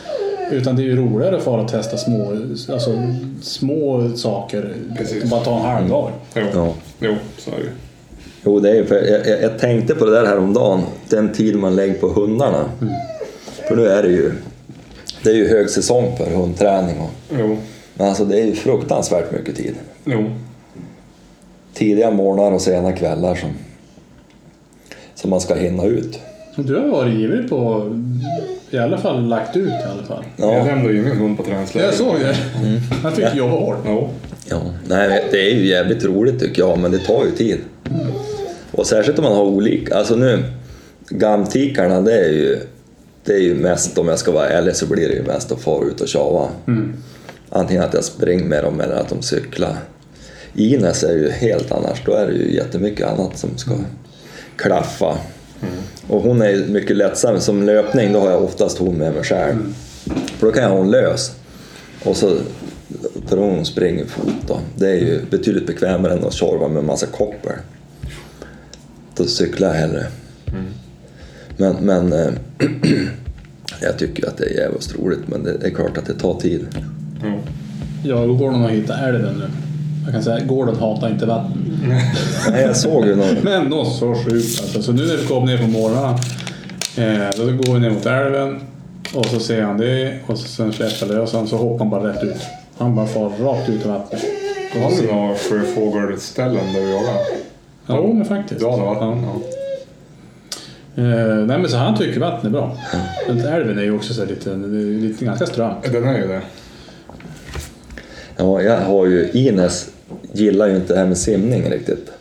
utan 0.51 0.75
det 0.75 0.81
är 0.81 0.85
ju 0.85 0.95
roligare 0.95 1.37
att 1.37 1.43
fara 1.43 1.61
och 1.61 1.67
testa 1.67 1.97
små, 1.97 2.31
alltså, 2.69 3.07
små 3.41 4.11
saker. 4.15 4.73
Precis. 4.97 5.23
Bara 5.23 5.43
ta 5.43 5.55
en 5.55 5.65
halv 5.65 5.89
dag. 5.89 6.11
Jo. 6.35 6.41
ja. 6.53 6.73
jo, 6.99 7.15
så 7.37 7.51
är 7.51 7.55
det. 7.55 7.69
Jo, 8.43 8.59
det 8.59 8.69
är 8.69 8.75
ju 8.75 8.85
för 8.85 8.95
jag, 8.95 9.27
jag, 9.27 9.41
jag 9.41 9.59
tänkte 9.59 9.95
på 9.95 10.05
det 10.05 10.11
där 10.11 10.25
häromdagen, 10.25 10.81
den 11.09 11.33
tid 11.33 11.55
man 11.55 11.75
lägger 11.75 11.93
på 11.93 12.07
hundarna. 12.07 12.65
För 13.67 13.75
nu 13.75 13.87
är 13.87 14.03
det 14.03 14.09
ju, 14.09 14.31
det 15.23 15.29
är 15.29 15.35
ju 15.35 15.47
högsäsong 15.47 16.17
för 16.17 16.25
hundträning. 16.25 16.99
Och, 16.99 17.09
Jo. 17.39 17.57
men 17.93 18.07
alltså 18.07 18.25
det 18.25 18.41
är 18.41 18.45
ju 18.45 18.55
fruktansvärt 18.55 19.31
mycket 19.31 19.55
tid. 19.55 19.75
Jo. 20.05 20.31
Tidiga 21.73 22.11
morgnar 22.11 22.51
och 22.51 22.61
sena 22.61 22.91
kvällar 22.91 23.35
som, 23.35 23.49
som 25.15 25.29
man 25.29 25.41
ska 25.41 25.55
hinna 25.55 25.85
ut. 25.85 26.19
Du 26.55 26.75
har 26.75 26.87
varit 26.87 27.13
ivrig 27.13 27.49
på, 27.49 27.89
i 28.73 28.77
alla 28.77 28.97
fall 28.97 29.27
lagt 29.27 29.55
ut 29.57 29.69
i 29.69 29.83
alla 29.93 30.03
fall. 30.03 30.23
Jag 30.35 30.53
Ja, 30.59 30.65
lämnade 30.65 30.93
ju 30.93 31.01
min 31.01 31.17
hund 31.17 31.37
på 31.37 31.43
träningsläger. 31.43 31.85
Jag 31.87 31.95
såg 31.95 32.15
det. 32.19 32.35
Han 33.03 33.11
fick 33.15 33.35
jobba 33.35 33.55
hårt. 33.55 33.77
Jo. 33.85 34.09
ja. 34.49 34.61
Nej, 34.87 35.27
det 35.31 35.51
är 35.51 35.55
ju 35.55 35.67
jävligt 35.67 36.03
roligt 36.05 36.39
tycker 36.39 36.61
jag, 36.61 36.79
men 36.79 36.91
det 36.91 36.99
tar 36.99 37.25
ju 37.25 37.31
tid. 37.31 37.57
Och 38.71 38.87
särskilt 38.87 39.17
om 39.19 39.23
man 39.23 39.33
har 39.33 39.43
olika, 39.43 39.95
alltså 39.95 40.15
nu, 40.15 40.43
gamtikarna 41.09 42.01
det 42.01 42.13
är 42.25 42.29
ju, 42.31 42.59
det 43.25 43.33
är 43.33 43.39
ju 43.39 43.55
mest, 43.55 43.97
om 43.97 44.07
jag 44.07 44.19
ska 44.19 44.31
vara 44.31 44.49
ärlig 44.49 44.75
så 44.75 44.85
blir 44.85 45.07
det 45.09 45.15
ju 45.15 45.23
mest 45.23 45.51
att 45.51 45.61
fara 45.61 45.85
ut 45.85 46.01
och 46.01 46.07
tjava. 46.07 46.47
Mm. 46.67 46.93
Antingen 47.49 47.83
att 47.83 47.93
jag 47.93 48.03
springer 48.03 48.45
med 48.45 48.63
dem 48.63 48.81
eller 48.81 48.95
att 48.95 49.09
de 49.09 49.21
cyklar. 49.21 49.75
Ines 50.55 51.03
är 51.03 51.13
ju 51.13 51.29
helt 51.29 51.71
annars, 51.71 52.01
då 52.05 52.13
är 52.13 52.27
det 52.27 52.33
ju 52.33 52.55
jättemycket 52.55 53.07
annat 53.07 53.37
som 53.37 53.57
ska 53.57 53.71
klaffa. 54.55 55.17
Och 56.07 56.21
hon 56.21 56.41
är 56.41 56.49
ju 56.49 56.65
mycket 56.67 56.97
lättsam, 56.97 57.39
som 57.39 57.63
löpning 57.63 58.13
då 58.13 58.19
har 58.19 58.31
jag 58.31 58.43
oftast 58.43 58.77
hon 58.77 58.97
med 58.97 59.13
mig 59.13 59.23
själv. 59.23 59.57
För 60.37 60.47
då 60.47 60.53
kan 60.53 60.63
jag 60.63 60.69
ha 60.69 60.77
hon 60.77 60.91
lös. 60.91 61.35
Och 62.03 62.17
så, 62.17 62.37
för 63.27 63.37
hon 63.37 63.65
springer 63.65 64.05
fot 64.05 64.33
då. 64.47 64.59
Det 64.75 64.89
är 64.89 64.95
ju 64.95 65.19
betydligt 65.29 65.67
bekvämare 65.67 66.13
än 66.13 66.25
att 66.25 66.33
tjorva 66.33 66.67
med 66.67 66.83
massa 66.83 67.05
koppel. 67.05 67.53
Då 69.15 69.25
cyklar 69.25 69.67
jag 69.67 69.75
hellre. 69.75 70.05
Men, 71.57 71.75
men 71.75 72.13
äh, 72.13 72.29
jag 73.81 73.97
tycker 73.97 74.27
att 74.27 74.37
det 74.37 74.45
är 74.45 74.59
jävligt 74.59 74.95
roligt 74.99 75.27
men 75.27 75.43
det 75.43 75.67
är 75.67 75.69
klart 75.69 75.97
att 75.97 76.05
det 76.05 76.13
tar 76.13 76.39
tid. 76.39 76.67
Ja, 77.23 77.39
Jag 78.03 78.29
och 78.29 78.37
Gordon 78.37 78.61
har 78.61 78.69
hittat 78.69 78.99
älven 78.99 79.35
nu. 79.39 79.70
Jag 80.03 80.13
kan 80.13 80.23
säga 80.23 80.45
Gordon 80.45 80.75
hatar 80.75 81.09
inte 81.09 81.25
vatten. 81.25 81.79
Nej, 82.51 82.61
jag 82.61 82.77
såg 82.77 83.05
ju 83.05 83.15
någon... 83.15 83.35
Men 83.43 83.69
då 83.69 83.85
så 83.85 84.15
sjukt 84.15 84.61
alltså. 84.61 84.81
Så 84.81 84.91
nu 84.91 85.07
när 85.07 85.17
vi 85.17 85.27
kom 85.27 85.45
ner 85.45 85.57
på 85.57 85.67
morgonen. 85.67 86.15
Eh, 86.97 87.29
då 87.37 87.45
går 87.45 87.73
vi 87.73 87.79
ner 87.79 87.89
mot 87.89 88.05
älven. 88.05 88.59
Och 89.13 89.25
så 89.25 89.39
ser 89.39 89.61
han 89.61 89.77
det. 89.77 90.19
Och 90.27 90.37
så 90.37 90.47
sen 90.47 90.73
släpper 90.73 91.05
jag 91.07 91.09
lös 91.09 91.33
han 91.33 91.47
så 91.47 91.57
hoppar 91.57 91.79
han 91.79 91.89
bara 91.89 92.09
rätt 92.09 92.23
ut. 92.23 92.41
Han 92.77 92.95
bara 92.95 93.07
far 93.07 93.29
rakt 93.39 93.69
ut 93.69 93.85
i 93.85 93.87
vattnet. 93.87 94.21
Har 94.73 95.01
du 95.01 95.13
några 95.13 95.35
sjöfågelställen 95.35 96.73
där 96.73 96.81
du 96.81 96.89
jagar? 96.89 97.17
Jo 97.87 98.13
men 98.13 98.25
faktiskt. 98.25 98.59
Du 98.59 98.65
har 98.65 98.95
vatten? 98.95 99.23
Ja. 99.23 99.41
Eh, 101.03 101.35
nej 101.45 101.57
men 101.57 101.69
så 101.69 101.77
han 101.77 101.97
tycker 101.97 102.19
vatten 102.19 102.47
är 102.47 102.51
bra. 102.51 102.77
Men 103.27 103.39
älven 103.39 103.77
är 103.77 103.83
ju 103.83 103.95
också 103.95 104.13
så 104.13 104.21
här 104.21 104.27
lite, 104.27 104.49
det 104.49 104.67
lite 104.77 105.25
ganska 105.25 105.45
strömt. 105.45 105.83
Den 105.83 106.03
är 106.03 106.17
ju 106.17 106.27
det. 106.27 106.41
Ja, 108.41 108.61
jag 108.61 108.77
har 108.77 109.05
ju... 109.05 109.29
Ines 109.33 109.89
gillar 110.33 110.67
ju 110.67 110.75
inte 110.75 110.93
det 110.93 110.99
här 110.99 111.05
med 111.07 111.17
simning 111.17 111.69
riktigt. 111.69 112.11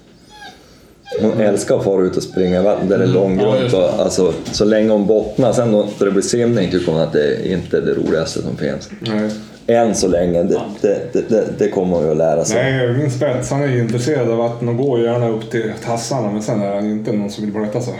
Hon 1.23 1.41
älskar 1.41 1.77
att 1.79 1.85
fara 1.85 2.03
ut 2.03 2.17
och 2.17 2.23
springa 2.23 2.61
i 2.61 2.63
vatten 2.63 2.89
där 2.89 2.99
det 2.99 3.05
är 3.05 3.09
Mm. 3.09 3.39
Ja, 3.39 3.45
långgrunt. 3.45 3.71
det. 3.73 3.91
alltså, 3.93 4.33
så 4.53 4.65
länge 4.65 4.91
hon 4.93 5.07
bottnar, 5.07 5.53
sen 5.53 5.73
då, 5.73 5.87
när 5.99 6.07
det 6.07 6.13
blir 6.13 6.23
simning 6.23 6.71
tycker 6.71 6.93
hon 6.93 7.01
att 7.01 7.13
det 7.13 7.49
inte 7.49 7.77
är 7.77 7.81
det 7.81 7.95
roligaste 7.95 8.43
som 8.43 8.57
finns. 8.57 8.91
Nej. 9.01 9.31
Än 9.67 9.95
så 9.95 10.09
länge, 10.09 10.43
det, 10.43 10.61
det, 10.81 11.29
det, 11.29 11.45
det, 11.59 11.69
kommer 11.69 11.97
hon 11.97 12.05
ju 12.05 12.11
att 12.11 12.17
lära 12.17 12.45
sig. 12.45 12.63
Nej, 12.63 12.93
min 12.93 13.11
spets 13.11 13.51
han 13.51 13.63
är 13.63 13.79
intresserad 13.79 14.31
av 14.31 14.37
vatten 14.37 14.69
och 14.69 14.77
går 14.77 15.01
gärna 15.01 15.29
upp 15.29 15.51
till 15.51 15.73
tassarna 15.85 16.31
men 16.31 16.43
sen 16.43 16.63
är 16.63 16.75
han 16.75 16.91
inte 16.91 17.13
någon 17.13 17.31
som 17.31 17.45
vill 17.45 17.53
blöta 17.55 17.81
sig. 17.81 17.95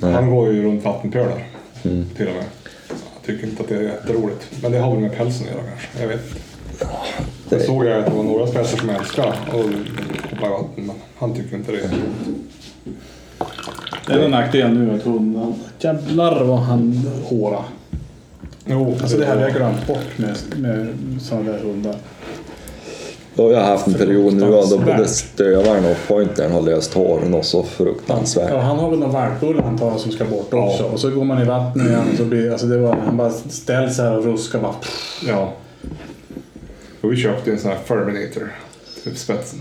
Han 0.00 0.30
går 0.30 0.52
ju 0.52 0.62
runt 0.64 0.84
vattenpölar 0.84 1.44
Mm. 1.84 2.04
till 2.16 2.26
och 2.28 2.34
med. 2.34 2.44
Jag 2.88 3.26
tycker 3.26 3.46
inte 3.46 3.62
att 3.62 3.68
det 3.68 3.74
är 3.74 3.80
jätteroligt. 3.82 4.46
Men 4.62 4.72
det 4.72 4.78
har 4.78 4.90
väl 4.90 5.00
med 5.00 5.16
pälsen 5.16 5.46
att 5.46 5.52
göra 5.54 5.62
kanske. 5.68 5.88
Jag 6.02 6.08
vet 6.08 6.20
inte. 6.26 6.86
Det- 7.48 7.56
Jag 7.56 7.64
såg 7.64 7.84
jag 7.84 7.98
att 7.98 8.06
det 8.06 8.12
var 8.12 8.22
några 8.22 8.46
spetsar 8.46 8.78
som 8.78 8.90
älskar 8.90 9.26
att 9.28 9.36
hoppa 9.48 10.46
i 10.46 10.50
vatten 10.50 10.68
men 10.86 10.90
han 11.18 11.34
tycker 11.34 11.56
inte 11.56 11.72
det. 11.72 11.90
Det 14.06 14.12
är 14.12 14.18
en 14.24 14.30
nackdel 14.30 14.70
nu 14.78 14.94
att 14.96 15.02
hunden, 15.02 15.54
jävlar 15.80 16.44
vad 16.44 16.58
han 16.58 17.02
håra. 17.24 17.58
Jo, 18.66 18.94
Alltså 19.00 19.16
det 19.16 19.26
hade 19.26 19.40
jag 19.42 19.52
glömt 19.52 19.86
bort 19.86 20.18
med, 20.18 20.36
med 20.56 20.88
sådana 21.22 21.52
där 21.52 21.58
hundar. 21.58 21.94
Då 23.34 23.42
har 23.42 23.52
jag 23.52 23.60
haft 23.64 23.86
en 23.86 23.94
period 23.94 24.32
nu 24.34 24.40
då 24.40 24.78
både 24.78 25.08
stövaren 25.08 25.84
och 25.84 25.96
pointern 26.08 26.52
har 26.52 26.60
löst 26.60 26.94
hår 26.94 27.20
något 27.20 27.44
så 27.46 27.62
fruktansvärt. 27.62 28.50
Ja, 28.50 28.60
han 28.60 28.78
har 28.78 28.90
väl 28.90 28.98
någon 28.98 29.12
valpbulle 29.12 29.62
antar 29.62 29.86
jag 29.90 30.00
som 30.00 30.12
ska 30.12 30.24
bort 30.24 30.54
också. 30.54 30.84
Och 30.84 31.00
så 31.00 31.10
går 31.10 31.24
man 31.24 31.42
i 31.42 31.44
vattnet 31.44 31.86
igen 31.86 32.02
och 32.12 32.16
så 32.18 32.24
blir 32.24 32.50
alltså 32.50 32.66
det 32.66 32.78
var, 32.78 32.96
han 33.04 33.16
bara 33.16 33.30
ställs 33.30 33.98
här 33.98 34.18
och 34.18 34.24
ruskar 34.24 34.58
bara. 34.60 34.74
Ja. 35.26 35.52
Och 37.06 37.12
vi 37.12 37.16
köpte 37.16 37.50
en 37.50 37.58
sån 37.58 37.70
här 37.70 37.78
Ferminator. 37.84 38.52
Typ 39.04 39.16
spetsen. 39.18 39.58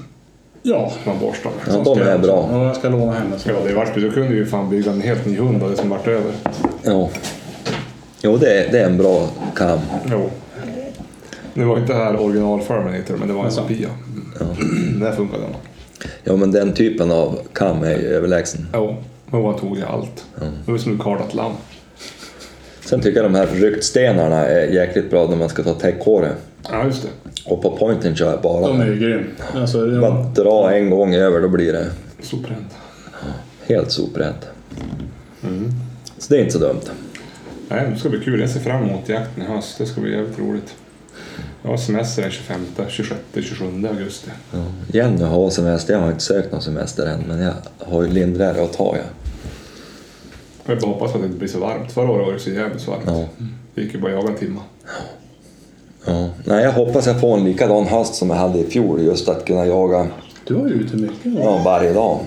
Ja. 0.61 0.91
Man 1.05 1.19
borstar 1.19 1.49
med. 1.51 1.75
Ja, 1.75 1.81
de 1.95 2.01
är 2.01 2.11
jag- 2.11 2.21
bra. 2.21 2.49
Ja, 2.51 2.65
jag 2.67 2.75
ska 2.75 2.89
låna 2.89 3.11
henne. 3.11 3.39
Så. 3.39 3.49
Ja, 3.49 3.55
det 3.67 3.73
vart 3.73 3.95
Du 3.95 4.11
kunde 4.11 4.35
ju 4.35 4.45
fan 4.45 4.69
bygga 4.69 4.91
en 4.91 5.01
helt 5.01 5.25
ny 5.25 5.37
hund 5.37 5.63
av 5.63 5.69
det 5.71 5.77
som 5.77 5.89
vart 5.89 6.07
över. 6.07 6.31
Ja. 6.83 7.09
Jo, 8.21 8.37
det 8.37 8.53
är, 8.65 8.71
det 8.71 8.79
är 8.79 8.85
en 8.85 8.97
bra 8.97 9.29
kam. 9.55 9.79
Jo. 10.11 10.29
Nu 11.53 11.65
var 11.65 11.77
inte 11.79 11.93
det 11.93 11.99
här 11.99 12.19
original 12.21 12.61
Ferminator 12.61 13.17
men 13.17 13.27
det 13.27 13.33
var 13.33 13.45
en 13.45 13.51
kopia. 13.51 13.89
Ja. 14.39 14.45
Där 14.99 15.11
funkade 15.11 15.43
den. 15.43 15.55
ja, 16.23 16.35
men 16.35 16.51
den 16.51 16.73
typen 16.73 17.11
av 17.11 17.39
kam 17.53 17.83
är 17.83 17.97
ju 17.97 18.07
överlägsen. 18.07 18.67
Jo. 18.73 18.95
Men 19.25 19.41
hon 19.41 19.59
tog 19.59 19.77
ju 19.77 19.83
allt. 19.85 20.25
Det 20.65 20.71
var 20.71 20.77
som 20.77 20.95
ett 20.95 21.01
kardat 21.03 21.33
lamm. 21.33 21.53
Sen 22.85 22.99
tycker 23.01 23.21
jag 23.21 23.31
de 23.31 23.37
här 23.37 23.47
ryktstenarna 23.47 24.45
är 24.47 24.67
jäkligt 24.67 25.09
bra 25.09 25.27
när 25.27 25.35
man 25.35 25.49
ska 25.49 25.63
ta 25.63 25.73
täckhåret. 25.73 26.35
Ja, 26.71 26.85
just 26.85 27.01
det. 27.03 27.09
Och 27.45 27.61
på 27.61 27.77
pointen 27.77 28.15
kör 28.15 28.31
jag 28.31 28.41
bara 28.41 28.67
De 28.67 28.81
är 28.81 28.85
ju 28.85 28.99
grym. 28.99 29.27
Alltså, 29.53 29.77
Bara 29.77 30.19
ja. 30.19 30.31
dra 30.35 30.73
en 30.73 30.89
gång 30.89 31.15
över, 31.15 31.41
då 31.41 31.47
blir 31.49 31.73
det 31.73 31.87
Soprent. 32.21 32.75
helt 33.67 33.91
soprent. 33.91 34.47
Så 36.17 36.33
det 36.33 36.35
är 36.35 36.39
inte 36.39 36.51
så 36.53 36.59
dumt. 36.59 36.81
Nej, 37.69 37.89
det 37.93 37.99
ska 37.99 38.09
bli 38.09 38.19
kul. 38.19 38.39
Jag 38.39 38.49
ser 38.49 38.59
fram 38.59 38.83
emot 38.83 39.09
jakten 39.09 39.43
i 39.43 39.45
höst. 39.45 39.77
Det 39.77 39.85
ska 39.85 40.01
bli 40.01 40.11
jävligt 40.11 40.39
roligt. 40.39 40.75
Jag 41.63 41.69
har 41.69 41.77
semester 41.77 42.21
den 42.21 42.31
25, 42.31 42.65
26, 42.89 43.19
27 43.41 43.87
augusti. 43.87 44.29
Ja. 44.51 44.57
Jenny 44.93 45.23
har 45.23 45.49
semester, 45.49 45.93
jag 45.93 45.99
har 46.01 46.07
inte 46.11 46.23
sökt 46.23 46.51
någon 46.51 46.61
semester 46.61 47.05
än 47.07 47.19
men 47.27 47.39
jag 47.39 47.53
har 47.79 48.01
ju 48.03 48.09
lindrigare 48.09 48.63
att 48.63 48.73
ta. 48.73 48.95
Ja. 48.97 49.03
Jag 50.65 50.79
bara 50.79 50.91
hoppas 50.91 51.15
att 51.15 51.21
det 51.21 51.25
inte 51.25 51.37
blir 51.39 51.49
så 51.49 51.59
varmt. 51.59 51.91
Förra 51.91 52.09
året 52.11 52.25
var 52.25 52.33
det 52.33 52.39
så 52.39 52.49
jävligt 52.49 52.87
varmt. 52.87 53.03
Ja. 53.05 53.25
Det 53.75 53.81
gick 53.81 53.93
ju 53.93 53.99
bara 54.01 54.11
att 54.17 54.23
jaga 54.23 54.33
en 54.33 54.39
timme. 54.39 54.59
Ja. 56.05 56.29
Nej, 56.43 56.63
jag 56.63 56.71
hoppas 56.71 57.07
jag 57.07 57.19
får 57.21 57.37
en 57.37 57.43
likadan 57.43 57.85
höst 57.87 58.15
som 58.15 58.29
jag 58.29 58.37
hade 58.37 58.59
i 58.59 58.63
fjol, 58.63 59.01
just 59.01 59.29
att 59.29 59.45
kunna 59.45 59.65
jaga 59.65 60.07
Du 60.47 60.53
var 60.53 60.67
ju 60.67 60.73
ute 60.73 60.95
mycket. 60.97 61.33
ja, 61.43 61.61
varje 61.65 61.93
dag. 61.93 62.19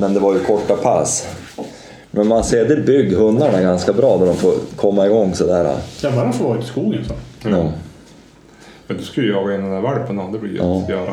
Men 0.00 0.14
det 0.14 0.20
var 0.20 0.32
ju 0.34 0.38
korta 0.40 0.76
pass. 0.76 1.26
Men 2.10 2.28
man 2.28 2.44
ser 2.44 2.64
det 2.68 2.76
bygg 2.76 3.12
hundarna 3.12 3.60
ganska 3.60 3.92
bra 3.92 4.16
när 4.18 4.26
de 4.26 4.36
får 4.36 4.54
komma 4.76 5.06
igång 5.06 5.34
sådär. 5.34 5.76
Ja, 6.02 6.10
bara 6.10 6.24
de 6.24 6.32
får 6.32 6.44
vara 6.44 6.54
ute 6.58 6.64
i 6.64 6.68
skogen 6.68 7.04
så. 7.08 7.14
Ja. 7.48 7.72
Men 8.86 8.96
du 8.96 9.02
skulle 9.02 9.26
ju 9.26 9.32
jaga 9.32 9.54
in 9.54 9.60
den 9.62 9.70
där 9.70 9.80
valpen 9.80 10.16
då. 10.16 10.28
Det 10.32 10.38
blir 10.38 10.50
ju 10.50 10.56
Ja. 10.56 10.82
att 10.82 10.88
göra. 10.88 11.12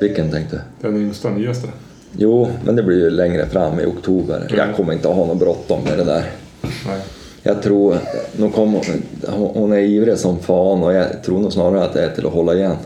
Vilken 0.00 0.30
tänkte 0.30 0.60
du? 0.80 0.88
Den 0.88 1.02
yngsta, 1.02 1.30
nyaste. 1.30 1.68
Jo, 2.16 2.48
men 2.64 2.76
det 2.76 2.82
blir 2.82 2.96
ju 2.98 3.10
längre 3.10 3.46
fram 3.46 3.80
i 3.80 3.84
oktober. 3.86 4.36
Mm. 4.36 4.56
Jag 4.68 4.76
kommer 4.76 4.92
inte 4.92 5.08
ha 5.08 5.26
något 5.26 5.38
bråttom 5.38 5.84
med 5.84 5.98
det 5.98 6.04
där. 6.04 6.24
Nej. 6.62 7.00
Jag 7.48 7.62
tror, 7.62 7.98
nu 8.36 8.50
kommer, 8.50 8.82
hon- 9.54 9.72
är 9.72 9.78
ivrig 9.78 10.18
som 10.18 10.38
fan 10.38 10.82
och 10.82 10.92
jag 10.94 11.22
tror 11.22 11.38
nog 11.38 11.52
snarare 11.52 11.84
att 11.84 11.92
det 11.92 12.04
är 12.04 12.10
till 12.14 12.26
att 12.26 12.32
hålla 12.32 12.54
igen. 12.54 12.76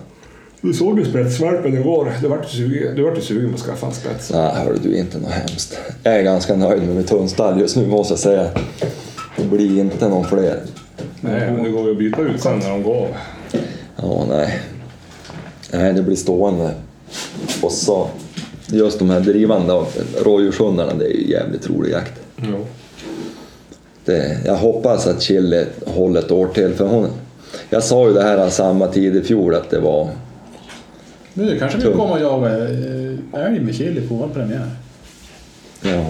Du 0.61 0.73
såg 0.73 0.99
ju 0.99 1.05
spetsvalpen 1.05 1.79
igår. 1.79 2.13
Du 2.23 2.29
vart 2.29 2.45
ju 2.45 2.49
sugen, 2.49 2.97
du 2.97 3.03
vart 3.03 3.17
ju 3.19 3.21
sugen 3.21 3.51
på 3.51 3.55
att 3.55 3.61
skaffa 3.63 3.87
en 3.87 3.93
spets. 3.93 4.31
Nej, 4.33 4.51
hörru 4.55 4.77
du, 4.83 4.97
inte 4.97 5.19
något 5.19 5.31
hemskt. 5.31 5.79
Jag 6.03 6.15
är 6.19 6.23
ganska 6.23 6.57
nöjd 6.57 6.83
med 6.83 6.97
mitt 6.97 7.11
hundstall 7.11 7.61
just 7.61 7.77
nu 7.77 7.87
måste 7.87 8.13
jag 8.13 8.19
säga. 8.19 8.49
Det 9.37 9.45
blir 9.45 9.81
inte 9.81 10.09
någon 10.09 10.25
fler. 10.25 10.61
Nej, 11.21 11.51
men 11.53 11.63
det 11.65 11.71
går 11.71 11.85
ju 11.87 11.91
att 11.93 11.99
byta 11.99 12.21
ut 12.23 12.41
sen 12.41 12.59
när 12.59 12.71
de 12.71 12.83
går. 12.83 13.09
Ja, 13.97 14.25
nej. 14.29 14.59
Nej, 15.73 15.93
det 15.93 16.03
blir 16.03 16.17
stående. 16.17 16.71
Och 17.63 17.73
så 17.73 18.09
just 18.67 18.99
de 18.99 19.11
här 19.11 19.21
drivande 19.21 19.85
rådjurshundarna, 20.25 20.95
det 20.95 21.05
är 21.05 21.17
ju 21.17 21.31
jävligt 21.31 21.71
rolig 21.71 21.93
jakt. 21.93 22.13
Jo. 22.37 22.67
Det, 24.05 24.39
jag 24.45 24.55
hoppas 24.55 25.07
att 25.07 25.23
Chili 25.23 25.67
håller 25.87 26.21
ett 26.21 26.31
år 26.31 26.47
till 26.47 26.75
för 26.75 26.87
hon... 26.87 27.09
Jag 27.71 27.83
sa 27.83 28.09
ju 28.09 28.15
det 28.15 28.23
här 28.23 28.51
samma 28.51 28.87
tid 28.87 29.17
i 29.17 29.23
fjol 29.23 29.55
att 29.55 29.71
det 29.71 29.81
var... 29.81 30.09
Du 31.35 31.59
kanske 31.59 31.81
Tungt. 31.81 31.97
komma 31.97 32.13
och 32.13 32.21
jaga 32.21 32.49
eh, 32.49 33.47
älg 33.47 33.61
med 33.61 33.75
chili 33.75 34.09
på 34.09 34.15
vår 34.15 34.29
premiär? 34.29 34.71
Ja. 35.83 36.07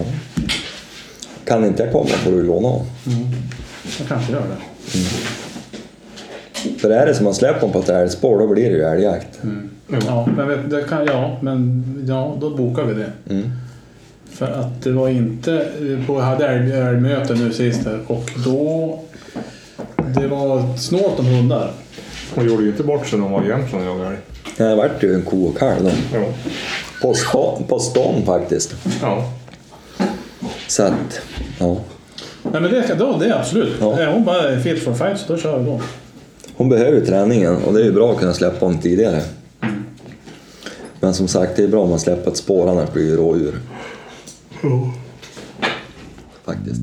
Kan 1.45 1.65
inte 1.65 1.83
jag 1.83 1.91
komma 1.91 2.09
får 2.09 2.31
du 2.31 2.43
låna 2.43 2.67
honom. 2.67 2.85
Jag 3.99 4.07
kanske 4.07 4.31
gör 4.31 4.41
det. 4.41 4.57
För 6.79 6.89
är 6.89 7.05
det 7.05 7.13
som 7.13 7.23
man 7.23 7.33
släpper 7.33 7.61
dem 7.61 7.71
på 7.71 7.79
ett 7.79 7.89
älgspår 7.89 8.39
då 8.39 8.47
blir 8.47 8.69
det 8.69 8.77
ju 8.77 8.83
älgjakt. 8.83 9.41
Ja, 10.07 10.27
men 10.37 10.69
det 10.69 10.83
kan, 10.89 11.05
ja, 11.05 11.37
men 11.41 11.83
ja, 12.07 12.37
då 12.41 12.49
bokar 12.49 12.83
vi 12.83 12.93
det. 12.93 13.11
Mm. 13.29 13.51
För 14.33 14.45
att 14.47 14.81
det 14.83 14.91
var 14.91 15.09
inte... 15.09 15.53
eh, 15.53 16.07
På, 16.07 16.13
jag 16.13 16.21
hade 16.25 16.47
älg- 16.47 16.71
älgmöte 16.73 17.33
nu 17.33 17.53
sist 17.53 17.85
här 17.85 17.99
och 18.07 18.29
då... 18.45 18.99
Det 20.19 20.27
var 20.27 20.77
snålt 20.77 21.19
om 21.19 21.25
hundar. 21.25 21.71
Hon 22.35 22.45
gjorde 22.47 22.63
ju 22.63 22.69
inte 22.69 22.83
bort 22.83 23.07
sig 23.07 23.19
när 23.19 23.23
hon 23.25 23.33
var 23.33 23.43
i 23.45 23.47
Jämtland 23.47 23.85
jagade 23.85 24.07
älg. 24.07 24.17
Det 24.57 24.75
vart 24.75 25.03
ju 25.03 25.13
en 25.13 25.21
ko 25.21 25.45
och 25.45 25.57
kalv 25.57 25.83
då. 25.83 25.89
Jo. 26.13 26.23
På, 27.01 27.13
stånd, 27.13 27.67
på 27.67 27.79
stånd 27.79 28.25
faktiskt. 28.25 28.75
Ja. 29.01 29.31
Så 30.67 30.83
att, 30.83 31.21
ja. 31.59 31.77
Nej 32.43 32.61
men 32.61 32.63
det, 32.71 32.95
då, 32.99 33.17
det 33.19 33.25
är 33.25 33.39
absolut. 33.39 33.73
Ja. 33.79 33.99
Är 33.99 34.07
hon 34.07 34.23
bara 34.23 34.59
fit 34.59 34.83
for 34.83 34.93
fight 34.93 35.19
så 35.19 35.33
då 35.33 35.39
kör 35.39 35.59
vi 35.59 35.65
då. 35.65 35.81
Hon 36.55 36.69
behöver 36.69 36.91
ju 36.99 37.05
träningen 37.05 37.55
och 37.63 37.73
det 37.73 37.79
är 37.81 37.85
ju 37.85 37.91
bra 37.91 38.11
att 38.11 38.19
kunna 38.19 38.33
släppa 38.33 38.65
honom 38.65 38.81
tidigare. 38.81 39.21
Men 40.99 41.13
som 41.13 41.27
sagt, 41.27 41.55
det 41.55 41.63
är 41.63 41.67
bra 41.67 41.81
om 41.81 41.89
man 41.89 41.99
släpper 41.99 42.31
ett 42.31 42.37
spår 42.37 42.69
annars 42.69 42.91
blir 42.91 43.17
det 43.17 43.39
ju 43.39 43.51
rådjur. 44.63 44.91
Faktiskt. 46.45 46.81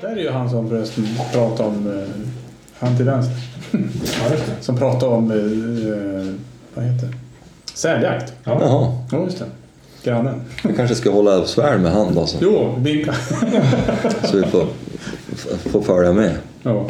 Där 0.00 0.08
är 0.08 0.16
ju 0.16 0.30
han 0.30 0.50
som 0.50 0.68
förresten 0.68 1.06
pratade 1.32 1.68
om... 1.68 1.86
eh, 2.02 2.08
Han 2.80 2.96
till 2.96 3.04
vänster. 3.04 3.36
Som 4.60 4.76
pratade 4.76 5.14
om... 5.14 5.30
eh, 5.30 6.34
Vad 6.74 6.84
heter 6.84 7.06
det? 7.06 7.12
Säljakt. 7.74 8.32
Jaha, 8.44 8.92
Ja, 9.12 9.24
just 9.24 9.38
det. 9.38 9.44
Grannen. 10.04 10.40
vi 10.64 10.74
kanske 10.74 10.94
ska 10.96 11.10
hålla 11.10 11.44
svärd 11.44 11.80
med 11.80 11.92
hand 11.92 12.14
då 12.14 12.26
så, 12.26 12.36
Jo, 12.40 12.74
vinka. 12.78 13.12
så 14.24 14.36
vi 14.36 14.42
får, 14.42 14.66
får 15.70 15.80
följa 15.82 16.12
med. 16.12 16.34
Ja. 16.62 16.86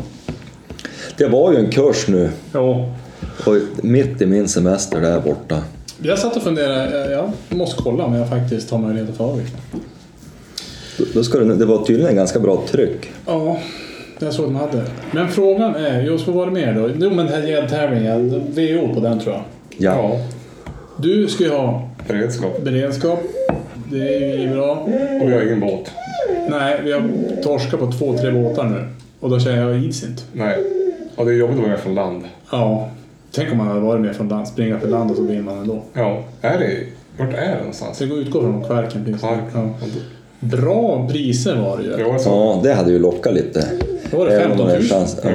Det 1.17 1.27
var 1.29 1.53
ju 1.53 1.59
en 1.59 1.71
kurs 1.71 2.09
nu 2.09 2.31
Jo. 2.55 2.93
och 3.47 3.55
mitt 3.83 4.23
i 4.23 4.27
min 4.27 4.49
semester 4.49 5.01
där 5.01 5.21
borta. 5.21 5.63
Jag 6.03 6.19
satt 6.19 6.37
och 6.37 6.43
funderade. 6.43 7.13
Jag 7.13 7.33
måste 7.49 7.83
kolla 7.83 8.05
om 8.05 8.15
jag 8.15 8.29
faktiskt 8.29 8.71
har 8.71 8.79
möjlighet 8.79 9.11
att 9.11 9.17
få 9.17 9.25
avgift. 9.25 9.57
Då- 11.15 11.23
ska 11.25 11.39
det, 11.39 11.55
det 11.55 11.67
var 11.67 11.85
tydligen 11.85 12.17
ganska 12.17 12.39
bra 12.41 12.63
tryck. 12.71 13.11
Ja, 13.27 13.59
jag 14.19 14.33
såg 14.33 14.45
de 14.47 14.57
hade. 14.57 14.85
Men 15.11 15.29
frågan 15.29 15.75
är, 15.75 16.03
just 16.03 16.27
vad 16.27 16.37
var 16.37 16.47
det 16.47 16.53
mer 16.53 16.75
då? 16.75 16.89
Jo 16.99 17.11
men 17.15 17.27
den 17.27 17.29
här 17.43 17.49
gäddtävlingen, 17.49 18.31
VO 18.55 18.95
på 18.95 19.01
den 19.01 19.21
tror 19.21 19.35
jag. 19.35 19.43
Ja. 19.79 20.21
Du 20.97 21.29
ska 21.29 21.45
ju 21.45 21.51
ha 21.51 21.88
Beredskap. 22.09 22.61
beredskap. 22.65 23.21
Det 23.93 24.17
är 24.33 24.39
ju 24.39 24.49
bra. 24.55 24.73
Och 25.23 25.29
vi 25.29 25.35
har 25.35 25.43
ingen 25.43 25.61
båt. 25.61 25.91
Nej, 26.51 26.81
vi 26.85 26.93
har 26.93 27.03
torskat 27.43 27.81
på 27.81 27.93
två, 27.93 28.17
tre 28.19 28.31
båtar 28.31 28.65
nu. 28.65 28.89
Och 29.21 29.31
då 29.31 29.41
känner 29.41 29.63
jag 29.71 29.79
ids 29.85 30.03
inte. 30.05 30.23
Nej. 30.33 30.59
Och 31.17 31.27
det 31.27 31.33
är 31.33 31.37
jobbigt 31.37 31.55
att 31.57 31.61
vara 31.63 31.71
med 31.71 31.81
från 31.81 31.95
land. 31.95 32.25
Ja. 32.53 32.89
Tänk 33.33 33.53
om 33.53 33.59
man 33.59 33.67
hade 33.67 33.81
varit 33.81 34.01
med 34.01 34.17
från 34.17 34.29
land, 34.29 34.49
springa 34.49 34.79
för 34.81 34.89
land 34.89 35.11
och 35.11 35.17
så 35.17 35.23
vinner 35.23 35.43
man 35.43 35.59
ändå. 35.59 35.83
Ja. 35.93 36.23
Är 36.41 36.59
det... 36.59 36.71
Vart 37.19 37.35
är 37.35 37.49
det 37.53 37.59
någonstans? 37.59 37.97
Så 37.99 38.05
det 38.05 38.11
går 38.11 38.19
utgå 38.19 38.41
från 38.41 38.65
Kvarken. 38.65 39.05
precis. 39.05 39.21
Park. 39.21 39.41
Ja. 39.55 39.71
Bra 40.41 41.09
priser 41.13 41.57
var 41.57 41.77
det 41.77 41.83
ju. 41.83 41.91
Ja, 42.25 42.61
det 42.63 42.73
hade 42.75 42.93
ju 42.93 42.99
lockat 42.99 43.35
lite. 43.35 43.65
Då 44.11 44.17
var 44.19 44.27
det 44.27 44.33
Även 44.37 44.51
om 44.51 44.57
15 44.59 44.67
det 44.69 44.75
är 44.75 44.79
000. 44.79 44.89
chans- 44.89 45.17
ja. 45.25 45.31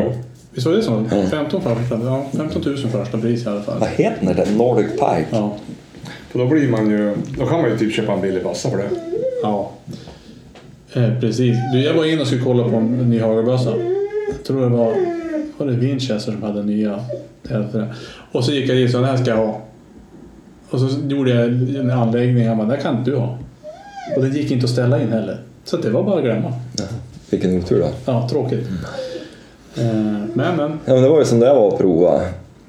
Visst 0.51 0.67
var 0.67 0.73
det 0.73 0.81
så? 0.81 1.05
Ja. 1.11 1.21
15, 1.31 1.61
första, 1.61 1.99
ja, 2.05 2.25
15 2.37 2.61
000 2.65 2.77
första 2.77 3.17
pris 3.17 3.45
i 3.45 3.49
alla 3.49 3.61
fall. 3.61 3.79
Vad 3.79 3.89
heter 3.89 4.33
det? 4.33 4.57
Nordic 4.57 4.91
Pike? 4.91 5.25
Ja. 5.29 5.55
För 6.33 6.39
då 6.39 6.45
blir 6.45 6.69
man 6.69 6.89
ju... 6.89 7.15
Då 7.37 7.45
kan 7.45 7.61
man 7.61 7.69
ju 7.69 7.77
typ 7.77 7.93
köpa 7.93 8.13
en 8.13 8.21
billig 8.21 8.43
bassa 8.43 8.69
för 8.69 8.77
det. 8.77 8.89
Ja. 9.43 9.71
Eh, 10.93 11.19
precis. 11.19 11.57
Du, 11.73 11.83
jag 11.83 11.93
var 11.93 12.05
inne 12.05 12.21
och 12.21 12.27
skulle 12.27 12.43
kolla 12.43 12.69
på 12.69 12.75
en 12.75 13.09
ny 13.09 13.19
hagelbössa. 13.19 13.73
Jag 14.31 14.43
tror 14.47 14.61
det 14.61 14.67
var, 14.67 14.93
var 15.57 15.67
det 15.67 15.73
Winchester 15.73 16.31
som 16.31 16.43
hade 16.43 16.63
nya. 16.63 16.99
Och 18.31 18.45
så 18.45 18.51
gick 18.51 18.69
jag 18.69 18.77
dit 18.77 18.85
och 18.85 18.91
sa 18.91 18.97
den 18.97 19.09
här 19.09 19.17
ska 19.17 19.31
jag 19.31 19.37
ha. 19.37 19.61
Och 20.69 20.79
så 20.79 20.87
gjorde 21.07 21.31
jag 21.31 21.45
en 21.79 21.91
anläggning. 21.91 22.47
Han 22.47 22.57
bara, 22.57 22.67
den 22.67 22.81
kan 22.81 22.97
inte 22.97 23.11
du 23.11 23.17
ha. 23.17 23.37
Och 24.15 24.21
den 24.21 24.33
gick 24.33 24.51
inte 24.51 24.63
att 24.63 24.69
ställa 24.69 25.01
in 25.01 25.11
heller. 25.11 25.37
Så 25.63 25.77
det 25.77 25.89
var 25.89 26.03
bara 26.03 26.17
att 26.17 26.23
glömma. 26.23 26.53
Vilken 27.29 27.57
otur 27.57 27.79
då. 27.79 27.87
Ja, 28.05 28.27
tråkigt. 28.29 28.67
Eh, 29.77 29.83
men, 30.33 30.55
men. 30.55 30.79
Ja, 30.85 30.93
men 30.93 31.03
det 31.03 31.09
var 31.09 31.19
ju 31.19 31.25
som 31.25 31.39
det 31.39 31.53
var 31.53 31.67
att 31.67 31.77
prova. 31.77 32.21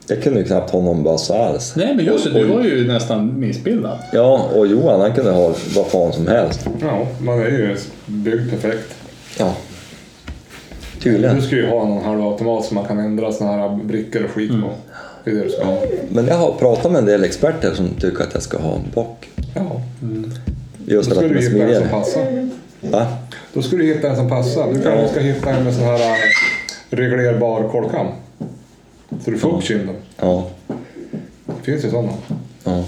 Jag 0.07 0.23
kunde 0.23 0.41
ju 0.41 0.47
knappt 0.47 0.71
ha 0.71 0.81
någon 0.81 1.03
bössa 1.03 1.39
alls. 1.39 1.73
Nej, 1.77 1.95
men 1.95 2.05
just 2.05 2.25
det. 2.25 2.31
Du 2.31 2.45
var 2.45 2.63
ju 2.63 2.87
nästan 2.87 3.41
missbildad. 3.41 3.99
Ja, 4.13 4.49
och 4.55 4.67
Johan 4.67 5.01
han 5.01 5.13
kunde 5.15 5.31
ha 5.31 5.55
vad 5.75 5.87
fan 5.87 6.13
som 6.13 6.27
helst. 6.27 6.67
Ja, 6.81 7.07
man 7.21 7.41
är 7.41 7.49
ju 7.49 7.77
byggd 8.07 8.51
perfekt. 8.51 8.95
Ja. 9.39 9.55
Du 10.95 11.11
Tydligen. 11.11 11.43
ska 11.43 11.57
ju 11.57 11.67
ha 11.67 11.85
någon 11.89 12.05
halvautomat 12.05 12.65
som 12.65 12.75
man 12.75 12.85
kan 12.85 12.99
ändra 12.99 13.33
såna 13.33 13.53
här 13.53 13.77
brickor 13.85 14.25
och 14.25 14.31
skit 14.31 14.51
på. 14.51 14.71
Det 15.25 15.31
är 15.31 15.35
det 15.35 15.45
du 15.45 15.51
ska 15.51 15.65
ha. 15.65 15.79
Men 16.09 16.27
jag 16.27 16.35
har 16.37 16.53
pratat 16.53 16.93
med 16.93 16.99
en 16.99 17.07
del 17.07 17.25
experter 17.25 17.75
som 17.75 17.89
tycker 17.89 18.23
att 18.23 18.35
jag 18.35 18.43
ska 18.43 18.59
ha 18.59 18.75
en 18.75 18.91
bock. 18.95 19.29
Ja. 19.55 19.81
Just 20.87 21.11
Då 21.11 21.17
ska 21.17 21.29
du 21.29 21.39
hitta 21.41 21.65
en 21.67 21.81
som 21.81 21.89
passar. 21.91 22.49
Va? 22.81 23.07
Då 23.53 23.63
ska 23.63 23.77
du 23.77 23.85
hitta 23.95 24.09
en 24.09 24.17
som 24.17 24.29
passar. 24.29 24.73
Du 24.73 24.83
kanske 24.83 25.09
ska 25.09 25.21
hitta 25.21 25.51
en 25.51 25.65
med 25.65 25.75
sån 25.75 25.85
här 25.85 26.01
äh, 26.01 26.17
reglerbar 26.91 27.69
kolkam. 27.69 28.07
Så 29.25 29.31
du 29.31 29.39
får 29.39 29.57
upp 29.57 29.63
kinden. 29.65 29.97
Ja. 30.21 30.49
Det 31.47 31.63
finns 31.63 31.85
ju 31.85 31.91
sådana. 31.91 32.13
Ja. 32.65 32.85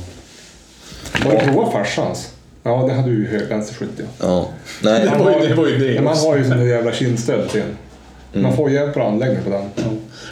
Har 1.25 1.31
du 1.33 1.39
provat 1.39 1.73
farsans? 1.73 2.33
Ja, 2.63 2.85
det 2.89 2.95
hade 2.95 3.09
du 3.11 3.15
ju 3.17 3.27
hög- 3.29 3.49
vänsterskytt 3.49 3.89
ja. 3.97 4.05
Ja. 4.21 4.49
Nej. 4.83 5.01
Det 5.13 5.25
var 5.25 5.41
ju 5.43 5.49
det. 5.49 5.55
Var 5.55 5.67
ju 5.69 5.79
det 5.95 6.01
man 6.01 6.17
har 6.17 6.37
ju 6.37 6.45
sån 6.45 6.59
där 6.59 6.65
jävla 6.67 6.93
kindstöd 6.93 7.49
till 7.49 7.61
den. 8.33 8.43
Man 8.43 8.57
får 8.57 8.71
hjälp 8.71 8.95
bra 8.95 9.09
anläggning 9.09 9.43
på 9.45 9.51
den. 9.51 9.63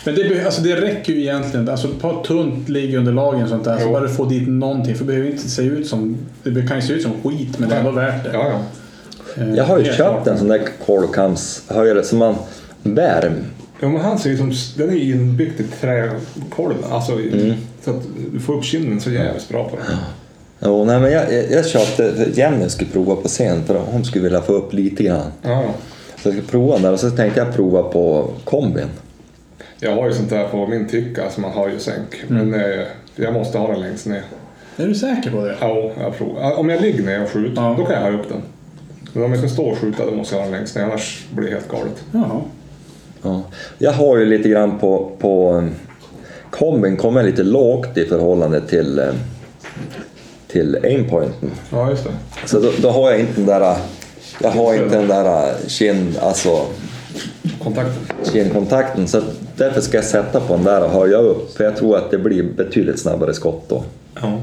Men 0.04 0.14
det, 0.14 0.44
alltså 0.44 0.62
det 0.62 0.80
räcker 0.80 1.12
ju 1.12 1.20
egentligen. 1.20 1.68
Alltså 1.68 1.88
ett 1.88 2.00
par 2.00 2.22
tunt 2.24 2.68
liggunderlag 2.68 3.42
och 3.42 3.48
sånt 3.48 3.64
där. 3.64 3.78
Så 3.78 3.84
Jo. 3.86 3.92
bara 3.92 4.08
få 4.08 4.24
dit 4.24 4.48
någonting. 4.48 4.94
För 4.94 5.04
det 5.04 5.06
behöver 5.12 5.30
inte 5.30 5.48
se 5.50 5.62
ut 5.62 5.86
som... 5.86 6.16
Det 6.42 6.66
kan 6.68 6.76
ju 6.76 6.82
se 6.82 6.92
ut 6.92 7.02
som 7.02 7.12
skit 7.22 7.58
men 7.58 7.68
det 7.68 7.74
är 7.74 7.78
ändå 7.78 7.90
värt 7.90 8.24
det. 8.24 8.30
Ja, 8.32 8.48
ja. 8.50 9.42
Eh, 9.42 9.54
Jag 9.54 9.64
har 9.64 9.78
ju 9.78 9.84
köpt 9.92 10.26
en 10.26 10.38
sån 10.38 10.48
där 10.48 10.62
kolkamshöjare 10.86 12.02
som 12.04 12.18
man 12.18 12.34
bär 12.82 13.32
Ja, 13.84 13.90
men 13.90 14.00
han 14.00 14.18
ser 14.18 14.30
ju 14.30 14.36
som, 14.36 14.52
den 14.76 14.90
är 14.90 14.96
inbyggd 15.02 15.60
i 15.60 15.64
träkolven. 15.80 16.84
Alltså, 16.90 17.20
i- 17.20 17.54
så 17.84 17.90
att 17.90 18.02
du 18.32 18.40
får 18.40 18.54
upp 18.54 18.64
kinden 18.64 19.00
så 19.00 19.10
jävligt 19.10 19.48
bra 19.48 19.68
på 19.68 19.76
den. 19.76 19.96
Jo, 20.60 20.84
nej, 20.84 21.00
men 21.00 21.12
jag, 21.12 21.32
jag, 21.32 21.50
jag 21.50 21.66
köpte, 21.66 22.26
Jenny 22.34 22.68
skulle 22.68 22.90
prova 22.90 23.16
på 23.16 23.28
scen 23.28 23.64
för 23.64 23.78
hon 23.78 24.04
skulle 24.04 24.24
vilja 24.24 24.40
få 24.42 24.52
upp 24.52 24.72
lite 24.72 25.02
grann. 25.02 25.32
Ja. 25.42 25.64
Så 26.22 26.28
jag 26.28 26.34
skulle 26.34 26.42
prova 26.48 26.78
där 26.78 26.92
och 26.92 27.00
så 27.00 27.10
tänkte 27.10 27.40
jag 27.40 27.54
prova 27.54 27.82
på 27.82 28.30
kombin. 28.44 28.86
Jag 29.80 29.94
har 29.94 30.08
ju 30.08 30.14
sånt 30.14 30.30
där 30.30 30.48
på 30.48 30.66
min 30.66 30.88
tycka, 30.88 31.24
alltså 31.24 31.40
man 31.40 31.50
har 31.52 31.68
ju 31.68 31.78
sänk. 31.78 32.24
Men 32.28 32.54
eh, 32.54 32.84
jag 33.16 33.32
måste 33.34 33.58
ha 33.58 33.68
den 33.72 33.80
längst 33.80 34.06
ner. 34.06 34.22
Är 34.76 34.86
du 34.86 34.94
säker 34.94 35.30
på 35.30 35.40
det? 35.46 35.56
Ja, 35.60 35.90
jag 36.00 36.18
provar. 36.18 36.58
Om 36.58 36.68
jag 36.68 36.80
ligger 36.82 37.02
ner 37.02 37.22
och 37.22 37.28
skjuter, 37.30 37.62
Ja. 37.62 37.74
då 37.78 37.84
kan 37.84 37.94
jag 37.94 38.02
ha 38.12 38.18
upp 38.18 38.28
den. 38.28 38.42
Men 39.12 39.22
om 39.24 39.30
jag 39.30 39.38
ska 39.40 39.48
stå 39.48 39.64
och 39.64 39.78
skjuta, 39.78 40.06
då 40.06 40.12
måste 40.12 40.34
jag 40.34 40.42
ha 40.42 40.50
den 40.50 40.58
längst 40.58 40.76
ner, 40.76 40.82
annars 40.82 41.24
blir 41.34 41.46
det 41.48 41.54
helt 41.54 41.68
galet. 41.68 42.04
Jaha. 42.12 42.40
Ja. 43.24 43.42
Jag 43.78 43.92
har 43.92 44.16
ju 44.16 44.24
lite 44.24 44.48
grann 44.48 44.78
på, 44.78 45.10
på 45.18 45.52
um, 45.52 45.70
kombin 46.50 46.96
kommer 46.96 47.22
lite 47.22 47.42
lågt 47.42 47.98
i 47.98 48.06
förhållande 48.06 48.60
till, 48.60 48.98
um, 48.98 49.14
till 50.48 50.78
aimpointen. 50.84 51.50
Ja, 51.70 51.90
just 51.90 52.04
det. 52.04 52.10
Så 52.46 52.60
då, 52.60 52.70
då 52.82 52.90
har 52.90 53.10
jag 53.10 53.20
inte 53.20 53.34
den 53.36 53.46
där, 53.46 53.76
jag 54.42 54.50
har 54.50 54.74
inte 54.74 54.96
den 54.96 55.08
där 55.08 55.54
kind, 55.66 56.16
alltså 56.18 56.66
Kontakten. 57.62 57.94
kindkontakten 58.32 59.08
så 59.08 59.22
därför 59.56 59.80
ska 59.80 59.96
jag 59.96 60.04
sätta 60.04 60.40
på 60.40 60.54
den 60.54 60.64
där 60.64 60.84
och 60.84 60.90
höja 60.90 61.16
upp 61.16 61.56
för 61.56 61.64
jag 61.64 61.76
tror 61.76 61.96
att 61.96 62.10
det 62.10 62.18
blir 62.18 62.42
betydligt 62.42 62.98
snabbare 62.98 63.34
skott 63.34 63.68
då. 63.68 63.84
Ja. 64.14 64.42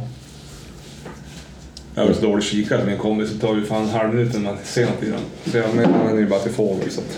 Jag 1.96 2.06
har 2.06 2.14
så 2.14 2.22
dålig 2.22 2.44
kikare 2.44 2.86
min 2.86 2.98
kombi 2.98 3.28
så 3.28 3.34
det 3.34 3.40
tar 3.40 3.56
ju 3.56 3.66
fan 3.66 3.84
en 3.84 3.90
halv 3.90 4.14
minut 4.14 4.36
innan 4.36 4.44
man 4.46 4.58
ser 4.64 4.86
något 4.86 5.04
i 5.04 5.06
den. 5.06 5.20
Så 5.52 5.58
jag 5.58 5.66
använder 5.66 6.18
ju 6.18 6.28
bara 6.28 6.40
till 6.40 6.52
fågel. 6.52 6.92
Så 6.92 7.02
att... 7.02 7.18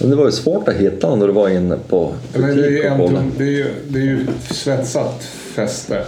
Men 0.00 0.10
det 0.10 0.16
var 0.16 0.26
ju 0.26 0.32
svårt 0.32 0.68
att 0.68 0.74
hitta 0.74 1.10
den 1.10 1.18
när 1.18 1.26
du 1.26 1.32
var 1.32 1.48
inne 1.48 1.76
på 1.88 2.14
Men 2.32 2.56
det 2.56 2.66
är, 2.66 2.70
ju 2.70 2.82
butik 2.82 3.00
och 3.00 3.10
tum, 3.10 3.32
det, 3.38 3.44
är 3.44 3.48
ju, 3.48 3.66
det 3.88 3.98
är 3.98 4.04
ju 4.04 4.26
svetsat 4.50 5.22
fäste. 5.24 6.04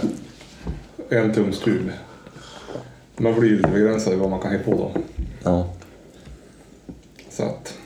En 1.09 1.33
tums 1.33 1.59
tub. 1.59 1.91
Man 3.17 3.39
blir 3.39 3.49
ju 3.49 3.57
lite 3.57 3.69
begränsad 3.69 4.13
i 4.13 4.15
vad 4.15 4.29
man 4.29 4.39
kan 4.39 4.51
hitta 4.51 4.63
på 4.63 4.71
då. 4.71 5.01
Ja. 5.43 5.73
Så 7.29 7.43
att... 7.43 7.77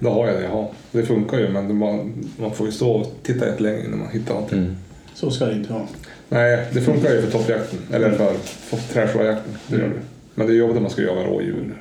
Då 0.00 0.10
har 0.10 0.26
jag 0.26 0.36
det 0.36 0.42
jag 0.42 0.50
har. 0.50 0.70
Det 0.92 1.02
funkar 1.02 1.38
ju 1.38 1.48
men 1.48 1.76
man, 1.76 2.12
man 2.36 2.54
får 2.54 2.66
ju 2.66 2.72
stå 2.72 2.90
och 2.90 3.12
titta 3.22 3.46
rätt 3.46 3.60
länge 3.60 3.84
innan 3.84 3.98
man 3.98 4.08
hittar 4.08 4.34
någonting. 4.34 4.58
Mm. 4.58 4.76
Så 5.14 5.30
ska 5.30 5.44
det 5.44 5.54
inte 5.54 5.72
vara. 5.72 5.86
Nej, 6.28 6.66
det 6.72 6.80
funkar 6.80 7.14
ju 7.14 7.22
för 7.22 7.30
toppjakten. 7.30 7.78
Eller 7.92 8.10
för, 8.10 8.32
för 8.42 8.76
träslåjakten. 8.92 9.52
Det 9.66 9.76
gör 9.76 9.88
det. 9.88 10.00
Men 10.34 10.46
det 10.46 10.52
är 10.52 10.56
jobbigt 10.56 10.76
om 10.76 10.82
man 10.82 10.92
ska 10.92 11.02
jaga 11.02 11.22
rådjur. 11.22 11.76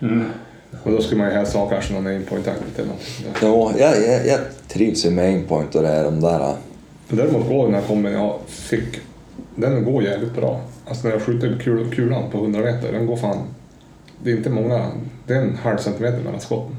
Mm. 0.00 0.24
Och 0.82 0.90
då 0.90 1.00
skulle 1.00 1.18
man 1.18 1.30
ju 1.30 1.34
helst 1.34 1.54
ha 1.54 1.68
kanske 1.68 1.92
någon 1.92 2.06
aimpoint 2.06 2.48
aktivt 2.48 2.78
eller 2.78 2.88
något. 2.88 3.00
Jo, 3.42 3.72
jag, 3.78 3.96
jag, 3.96 4.26
jag 4.26 4.40
trivs 4.68 5.06
ju 5.06 5.10
med 5.10 5.24
aimpoint 5.24 5.74
och 5.74 5.82
det 5.82 5.88
är 5.88 6.04
de 6.04 6.20
där. 6.20 6.54
Däremot 7.08 7.48
går 7.48 7.64
den 7.64 7.74
här 7.74 7.82
kombin 7.82 8.12
jag 8.12 8.38
fick, 8.46 9.00
den 9.54 9.84
går 9.84 10.02
jävligt 10.02 10.34
bra. 10.34 10.60
Alltså 10.86 11.06
när 11.06 11.14
jag 11.14 11.22
skjuter 11.22 11.58
kul, 11.64 11.94
kulan 11.94 12.30
på 12.30 12.38
100 12.38 12.60
meter, 12.60 12.92
den 12.92 13.06
går 13.06 13.16
fan... 13.16 13.38
Det 14.22 14.30
är 14.30 14.36
inte 14.36 14.50
många, 14.50 14.90
det 15.26 15.34
är 15.34 15.42
en 15.42 15.56
halv 15.56 15.78
centimeter 15.78 16.18
mellan 16.18 16.40
skotten. 16.40 16.76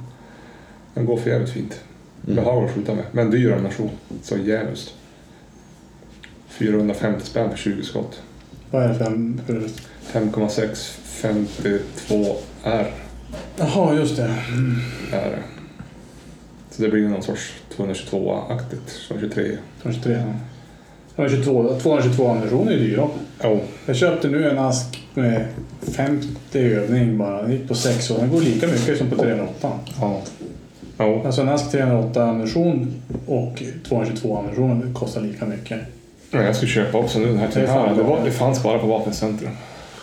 Den 0.94 1.06
går 1.06 1.18
för 1.18 1.30
jävligt 1.30 1.50
fint. 1.50 1.80
Mm. 2.24 2.36
Behaglig 2.36 2.70
att 2.70 2.76
skjuta 2.76 2.96
med, 2.96 3.04
men 3.12 3.32
dyr 3.32 3.52
ammunition. 3.52 3.90
Så 4.22 4.38
jävligt. 4.38 4.94
450 6.48 7.26
spänn 7.26 7.50
för 7.50 7.58
20 7.58 7.84
skott. 7.84 8.22
Vad 8.72 8.84
är 8.84 8.88
det 8.88 8.96
för 8.96 9.06
5,652R? 10.20 12.86
Jaha, 13.60 13.96
just 13.96 14.16
det. 14.16 14.36
är 15.12 15.30
det. 15.30 15.44
Så 16.72 16.82
det 16.82 16.90
blir 16.90 17.08
någon 17.08 17.24
sorts 17.24 17.54
222-aktigt. 17.78 19.08
223. 19.08 19.58
223. 19.82 20.14
ja. 20.14 20.34
222, 21.16 21.80
222 21.82 22.28
ammunition 22.30 22.68
är 22.68 22.72
ju 22.72 22.80
dyra. 22.80 23.08
Jo, 23.44 23.62
Jag 23.86 23.96
köpte 23.96 24.28
nu 24.28 24.50
en 24.50 24.58
ask 24.60 25.04
med 25.14 25.46
50 25.82 26.60
övning 26.60 27.18
bara. 27.18 27.42
Den 27.42 27.52
gick 27.52 27.68
på 27.68 27.76
6 27.76 28.12
och 28.12 28.20
den 28.20 28.30
går 28.32 28.42
lika 28.42 28.68
mycket 28.68 28.98
som 28.98 29.10
på 29.10 29.16
308. 29.16 29.72
ja. 30.02 30.22
Jo, 31.00 31.22
Alltså 31.26 31.42
en 31.42 31.50
ask 31.50 31.72
308 31.72 32.24
ammunition 32.24 32.94
och 33.28 33.64
222 33.88 34.38
ammunition 34.38 34.88
det 34.88 34.94
kostar 34.94 35.22
lika 35.22 35.46
mycket. 35.46 35.80
Ja, 36.32 36.42
jag 36.44 36.56
skulle 36.56 36.72
köpa 36.72 36.98
också 36.98 37.20
nu 37.20 37.26
den 37.26 37.38
här 37.38 37.48
Det 37.54 37.60
är 37.60 37.66
till 37.66 37.74
här. 37.74 37.96
Det, 37.96 38.04
var, 38.04 38.20
det 38.26 38.32
fanns 38.32 38.64
bara 38.64 38.80
på 38.80 38.88
Vapencentrum. 38.88 39.52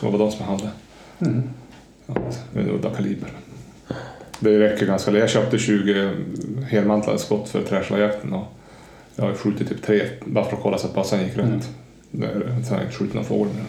Det 0.01 0.07
var 0.11 0.19
de 0.19 0.31
som 0.33 0.47
hade. 0.47 0.71
Mm. 1.21 1.43
Ja, 2.07 2.15
med 2.53 2.69
udda 2.69 2.91
kaliber. 2.91 3.29
Det 4.41 4.59
räcker 4.59 4.87
ganska 4.87 5.11
Jag 5.11 5.31
köpte 5.31 5.59
20 5.59 6.11
helmantlade 6.69 7.19
skott 7.19 7.49
för 7.49 7.63
träslagjakten 7.63 8.33
och 8.33 8.45
jag 9.17 9.25
har 9.25 9.35
skjutit 9.35 9.69
typ 9.69 9.83
tre 9.83 10.03
bara 10.25 10.45
för 10.45 10.57
att 10.57 10.63
kolla 10.63 10.79
så 10.79 10.87
att 10.87 10.95
bassan 10.95 11.23
gick 11.23 11.35
Mm. 11.39 11.53
rätt. 11.53 11.69
Det 12.11 12.27
är- 12.27 12.33
Sen 12.65 12.65
har 12.71 12.77
jag 12.77 12.85
inte 12.85 12.97
skjutit 12.97 13.15
någon 13.15 13.25
fågel 13.25 13.53
med. 13.55 13.65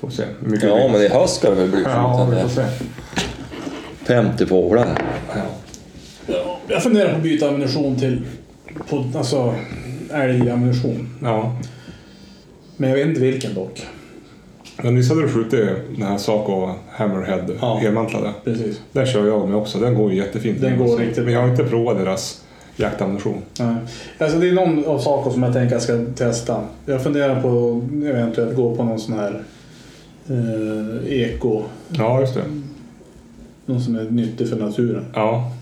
Får 0.00 0.10
se. 0.10 0.24
mycket 0.40 0.68
Ja, 0.68 0.88
men 0.92 1.00
i 1.02 1.08
höst 1.08 1.36
ska 1.36 1.50
det 1.50 1.56
väl 1.56 1.70
bli 1.70 1.82
Ja, 1.82 2.28
vi 2.30 2.40
får 2.40 2.48
se. 2.48 2.64
50 4.04 4.46
fåglar. 4.46 4.86
Ja. 5.34 5.40
Ja, 6.26 6.58
jag 6.68 6.82
funderar 6.82 7.10
på 7.10 7.16
att 7.16 7.22
byta 7.22 7.48
ammunition 7.48 7.96
till 7.96 8.22
på, 8.88 9.04
alltså, 9.16 9.54
älgammunition. 10.12 11.08
ja. 11.22 11.56
Men 12.76 12.90
jag 12.90 12.96
vet 12.96 13.06
inte 13.06 13.20
vilken 13.20 13.54
dock. 13.54 13.86
Men 14.82 14.96
visst 14.96 15.08
hade 15.10 15.22
du 15.22 15.28
skjutit 15.28 15.68
den 15.96 16.02
här 16.06 16.18
Saco 16.18 16.70
Hammerhead 16.90 17.44
Ja. 17.60 17.76
helmantlade? 17.82 18.32
Precis. 18.44 18.80
Den 18.92 19.06
kör 19.06 19.26
jag 19.26 19.48
med 19.48 19.56
också. 19.58 19.78
Den 19.78 19.94
går 19.94 20.12
ju 20.12 20.16
jättefint. 20.18 20.60
Den 20.60 20.78
går 20.78 20.96
riktigt 20.98 21.24
Men 21.24 21.32
jag 21.32 21.40
har 21.40 21.48
inte 21.48 21.64
provat 21.64 21.98
deras 21.98 22.42
jaktammunition. 22.76 23.42
Nej. 23.58 23.76
Alltså 24.18 24.38
det 24.38 24.48
är 24.48 24.52
någon 24.52 24.84
av 24.84 24.98
saker 24.98 25.30
som 25.30 25.42
jag 25.42 25.52
tänker 25.52 25.74
jag 25.74 25.82
ska 25.82 26.04
testa. 26.16 26.60
Jag 26.86 27.02
funderar 27.02 27.42
på 27.42 27.48
att 27.48 28.04
eventuellt 28.06 28.56
gå 28.56 28.76
på 28.76 28.84
någon 28.84 28.98
sån 29.00 29.14
här 29.18 29.42
eh, 30.28 31.12
eko. 31.22 31.62
Ja, 31.88 32.20
just 32.20 32.34
det. 32.34 32.42
Någon 33.66 33.80
som 33.80 33.96
är 33.96 34.04
nyttig 34.04 34.48
för 34.48 34.56
naturen. 34.56 35.04
Ja. 35.14 35.52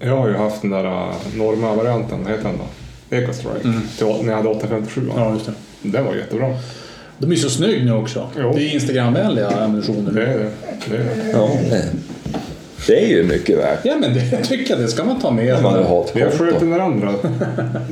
Jag 0.00 0.16
har 0.16 0.28
ju 0.28 0.34
haft 0.34 0.62
den 0.62 0.70
där 0.70 0.84
uh, 0.84 1.14
Norma-varianten, 1.36 2.18
vad 2.22 2.30
heter 2.32 2.44
den 2.44 2.58
då? 2.58 3.16
Ecostrike. 3.16 3.68
Mm. 3.68 3.80
Till, 3.98 4.06
när 4.06 4.28
jag 4.28 4.36
hade 4.36 4.48
857. 4.48 5.10
Ja, 5.16 5.32
just 5.32 5.46
det. 5.46 5.52
Den 5.82 6.04
var 6.04 6.14
jättebra. 6.14 6.46
De 7.22 7.32
är 7.32 7.36
så 7.36 7.50
snygg 7.50 7.84
nu 7.84 7.92
också. 7.92 8.28
Jo. 8.40 8.52
Det 8.54 8.62
är 8.62 8.74
Instagramvänliga 8.74 9.48
ammunitioner 9.48 10.12
Det 10.12 10.20
nu. 10.20 10.22
är 10.22 10.38
det. 10.38 10.50
det, 10.90 10.96
är 10.96 10.98
det. 11.04 11.30
Ja, 11.32 11.50
det, 11.70 11.84
det 12.86 13.04
är 13.04 13.08
ju 13.08 13.22
mycket 13.22 13.58
värt. 13.58 13.78
Ja 13.84 13.96
men 14.00 14.14
det 14.14 14.44
tycker 14.44 14.74
jag, 14.74 14.82
det 14.82 14.88
ska 14.88 15.04
man 15.04 15.20
ta 15.20 15.30
med. 15.30 15.56
Om 15.56 15.62
man 15.62 15.84
har 15.84 16.04
ett 16.04 16.12
Jag 16.14 16.32
sköt 16.32 16.60
den 16.60 16.80
andra. 16.80 17.12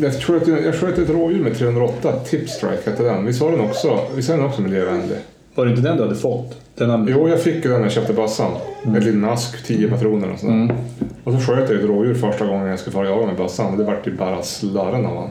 Jag 0.02 0.14
sköt, 0.14 0.48
jag 0.64 0.74
sköt 0.74 0.98
ett 0.98 1.10
rådjur 1.10 1.44
med 1.44 1.58
308. 1.58 2.12
Tipstrike 2.12 2.90
hette 2.90 3.02
den. 3.02 3.26
Visst 3.26 3.40
var 3.40 3.50
den 3.50 3.60
också, 3.60 3.88
är 3.88 4.36
den 4.36 4.44
också 4.44 4.62
miljövänlig? 4.62 5.16
Var 5.54 5.64
det 5.64 5.70
inte 5.70 5.82
den 5.82 5.96
du 5.96 6.02
hade 6.02 6.14
fått? 6.14 6.56
Den 6.74 7.06
Jo, 7.10 7.28
jag 7.28 7.40
fick 7.40 7.54
ju 7.64 7.70
den 7.70 7.72
när 7.72 7.82
jag 7.86 7.92
köpte 7.92 8.12
bössan. 8.12 8.50
En 8.84 8.94
liten 8.94 9.24
ask, 9.24 9.66
10 9.66 9.88
patroner 9.88 10.32
och 10.32 10.38
sådär. 10.38 10.52
Mm. 10.52 10.76
Och 11.24 11.32
så 11.32 11.38
sköt 11.38 11.70
jag 11.70 11.78
ett 11.78 11.84
rådjur 11.86 12.14
första 12.14 12.46
gången 12.46 12.66
jag 12.66 12.78
skulle 12.78 12.94
fara 12.94 13.08
jaga 13.08 13.26
med 13.26 13.36
bössan. 13.36 13.78
Det 13.78 13.84
vart 13.84 14.06
ju 14.06 14.12
bara 14.16 14.42
slarren 14.42 15.06
av 15.06 15.16
han. 15.16 15.30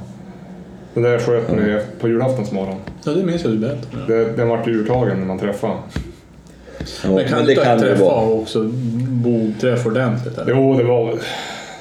Den 0.94 1.04
där 1.04 1.12
jag 1.12 1.22
sköt 1.22 1.52
med 1.52 1.82
på 2.00 2.08
julaftons 2.08 2.52
morgon. 2.52 2.76
Ja, 3.04 3.12
det 3.12 3.24
minns 3.24 3.44
jag 3.44 3.54
du 3.54 3.58
berättade. 3.58 4.06
Det, 4.26 4.32
den 4.32 4.48
vart 4.50 4.68
ju 4.68 4.72
urtagen 4.82 5.20
när 5.20 5.26
man 5.28 5.40
träffade. 5.40 5.74
Ja, 7.04 7.10
Men 7.10 7.28
kan 7.28 7.38
men 7.38 7.40
du 7.40 7.46
det 7.46 7.52
inte 7.52 7.64
kan 7.64 7.80
träffa 7.80 8.04
vara. 8.04 8.26
och 8.26 8.40
också 8.42 8.64
bogträff 9.08 9.86
ordentligt? 9.86 10.38
Eller? 10.38 10.52
Jo, 10.52 10.78
det 10.78 10.84
var 10.84 11.06
väl... 11.06 11.18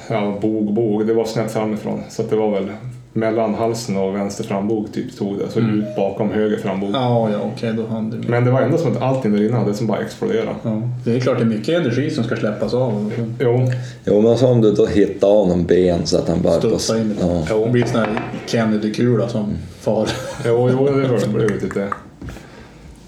Ja, 0.09 0.37
bog, 0.41 0.73
bog. 0.73 1.07
Det 1.07 1.13
var 1.13 1.25
snett 1.25 1.51
framifrån. 1.51 2.01
Så 2.09 2.21
att 2.21 2.29
det 2.29 2.35
var 2.35 2.51
väl 2.51 2.67
mellan 3.13 3.53
halsen 3.53 3.97
och 3.97 4.15
vänster 4.15 4.43
frambog 4.43 4.91
typ 4.93 5.11
stod 5.11 5.37
det. 5.37 5.49
Så 5.49 5.59
ut 5.59 5.95
bakom 5.95 6.29
höger 6.29 6.57
frambog. 6.57 6.89
Ja, 6.93 7.29
ja 7.31 7.39
okej, 7.55 7.73
då 7.73 7.85
hann 7.85 8.09
du 8.09 8.17
med. 8.17 8.29
Men 8.29 8.45
det 8.45 8.51
var 8.51 8.61
ändå 8.61 8.77
som 8.77 8.91
att 8.91 9.01
allting 9.01 9.31
där 9.31 9.45
inne 9.47 9.57
hade 9.57 9.73
som 9.73 9.87
bara 9.87 9.99
exploderade. 9.99 10.55
Ja. 10.63 10.81
Det 11.05 11.15
är 11.15 11.19
klart 11.19 11.37
det 11.37 11.43
är 11.43 11.47
mycket 11.47 11.79
energi 11.79 12.09
som 12.09 12.23
ska 12.23 12.35
släppas 12.35 12.73
av. 12.73 13.13
Jo, 13.39 13.71
Jo, 14.05 14.21
men 14.21 14.37
så 14.37 14.47
om 14.47 14.61
du 14.61 14.71
då 14.71 14.85
hittar 14.85 15.27
av 15.27 15.47
någon 15.47 15.65
ben 15.65 16.05
så 16.05 16.17
att 16.17 16.27
han 16.29 16.41
bara... 16.41 16.59
Studsa 16.59 16.99
in 16.99 17.11
i 17.11 17.15
ja. 17.19 17.27
det. 17.57 17.65
Det 17.65 17.71
blir 17.71 17.85
sån 17.85 17.99
här 17.99 18.21
Kennedy-kula 18.45 19.27
som 19.27 19.53
far. 19.79 20.09
jo, 20.45 20.69
jo 20.71 20.85
det 20.85 21.07
var 21.07 21.19
det 21.19 21.27
blev 21.27 21.63
lite. 21.63 21.87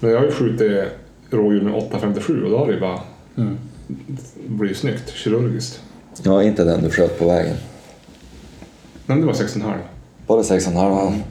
Men 0.00 0.10
jag 0.10 0.18
har 0.18 0.24
ju 0.26 0.32
skjutit 0.32 0.84
rådjur 1.30 1.60
med 1.60 1.74
857 1.74 2.42
och 2.44 2.50
då 2.50 2.58
har 2.58 2.66
det 2.66 2.72
ju 2.74 2.80
bara 2.80 2.98
Mm. 3.36 3.58
blivit 4.46 4.76
snyggt, 4.76 5.10
kirurgiskt. 5.14 5.80
ja, 6.22 6.42
inte 6.42 6.64
den 6.64 6.82
du 6.82 6.90
sköt 6.90 7.18
på 7.18 7.26
vägen. 7.28 7.56
Men 9.06 9.20
det 9.20 9.26
var 9.26 9.32
6,5. 9.32 9.72
Var 10.26 10.36
det 10.36 10.42
6,5? 10.42 11.10
Nej, 11.10 11.22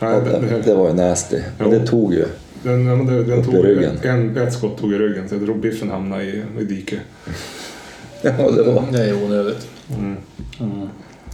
Ja, 0.00 0.08
det, 0.20 0.46
det, 0.46 0.62
det, 0.62 0.74
var 0.74 0.88
ju 0.88 0.94
nasty. 0.94 1.36
Men 1.58 1.72
Jo. 1.72 1.78
det 1.78 1.86
tog 1.86 2.14
ju. 2.14 2.26
den, 2.62 2.86
den, 2.86 3.06
den, 3.06 3.28
den 3.28 3.44
tog 3.44 3.64
ryggen. 3.64 3.98
En, 4.02 4.36
ett 4.36 4.52
skott 4.52 4.78
tog 4.78 4.92
i 4.92 4.98
ryggen 4.98 5.28
så 5.28 5.34
jag 5.34 5.42
drog 5.42 5.60
biffen 5.60 5.90
hamnade 5.90 6.24
i, 6.24 6.44
i 6.60 6.64
diket. 6.64 7.00
Ja, 8.22 8.32
det 8.32 8.62
var. 8.62 8.84
Det 8.92 9.04
är 9.04 9.24
onödigt. 9.24 9.68
Mm. 9.98 10.16
Mm. 10.60 10.88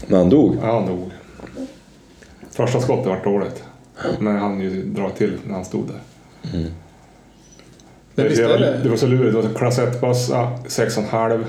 Men 0.07 0.19
han 0.19 0.31
dog. 0.31 0.57
Ja, 0.63 0.87
nog. 0.87 1.11
Första 2.51 2.81
skottet 2.81 3.07
var 3.07 3.25
dåligt. 3.25 3.65
Men 4.19 4.37
han 4.37 4.61
ju 4.61 4.83
dra 4.83 5.11
till 5.11 5.33
när 5.47 5.55
han 5.55 5.65
stod 5.65 5.87
där. 5.87 6.01
Mm. 6.59 6.71
Det, 8.15 8.23
det... 8.29 8.81
det 8.83 8.89
var 8.89 8.97
så 8.97 9.07
lurigt. 9.07 9.37
Det 9.37 9.49
var 9.49 9.55
klass 9.55 9.79
1-bössa, 9.79 10.59
6,5. 10.69 11.45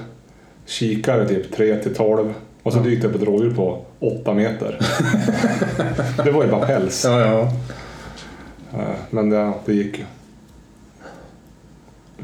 kikare 0.65 1.27
typ 1.27 1.55
3 1.55 1.75
till 1.77 1.95
12 1.95 2.33
och 2.67 2.73
så 2.73 2.79
dyker 2.79 3.01
det 3.01 3.07
upp 3.07 3.15
ett 3.21 3.27
rådjur 3.27 3.53
på 3.55 3.79
8 3.99 4.33
meter. 4.33 4.79
det 6.23 6.31
var 6.31 6.43
ju 6.43 6.51
bara 6.51 6.65
päls. 6.65 7.03
Ja, 7.05 7.19
ja. 7.21 7.39
Eh, 8.73 8.95
Men 9.09 9.29
det, 9.29 9.51
det 9.65 9.73
gick 9.73 9.97
ju. 9.97 10.03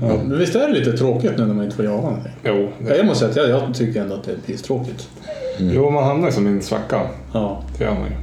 ja. 0.01 0.07
Men 0.27 0.39
visst 0.39 0.55
är 0.55 0.67
det 0.67 0.73
lite 0.73 0.97
tråkigt 0.97 1.31
nu 1.37 1.45
när 1.45 1.53
man 1.53 1.63
inte 1.65 1.75
får 1.75 1.85
jaga 1.85 2.01
någonting? 2.01 2.31
Jo, 2.43 2.69
det, 2.79 2.97
Jag 2.97 3.05
måste 3.05 3.33
säga 3.33 3.43
att 3.45 3.49
jag, 3.49 3.61
jag 3.69 3.75
tycker 3.75 4.01
ändå 4.01 4.15
att 4.15 4.23
det 4.23 4.31
är 4.31 4.37
pisstråkigt. 4.37 5.09
jo 5.59 5.89
man 5.89 6.03
hamnar 6.03 6.27
ju 6.27 6.33
som 6.33 6.47
i 6.47 6.49
en 6.49 6.61
svacka. 6.61 7.01
Ja. 7.33 7.63
Det 7.77 7.83
gör 7.83 7.93
man 7.93 8.03
ju. 8.03 8.15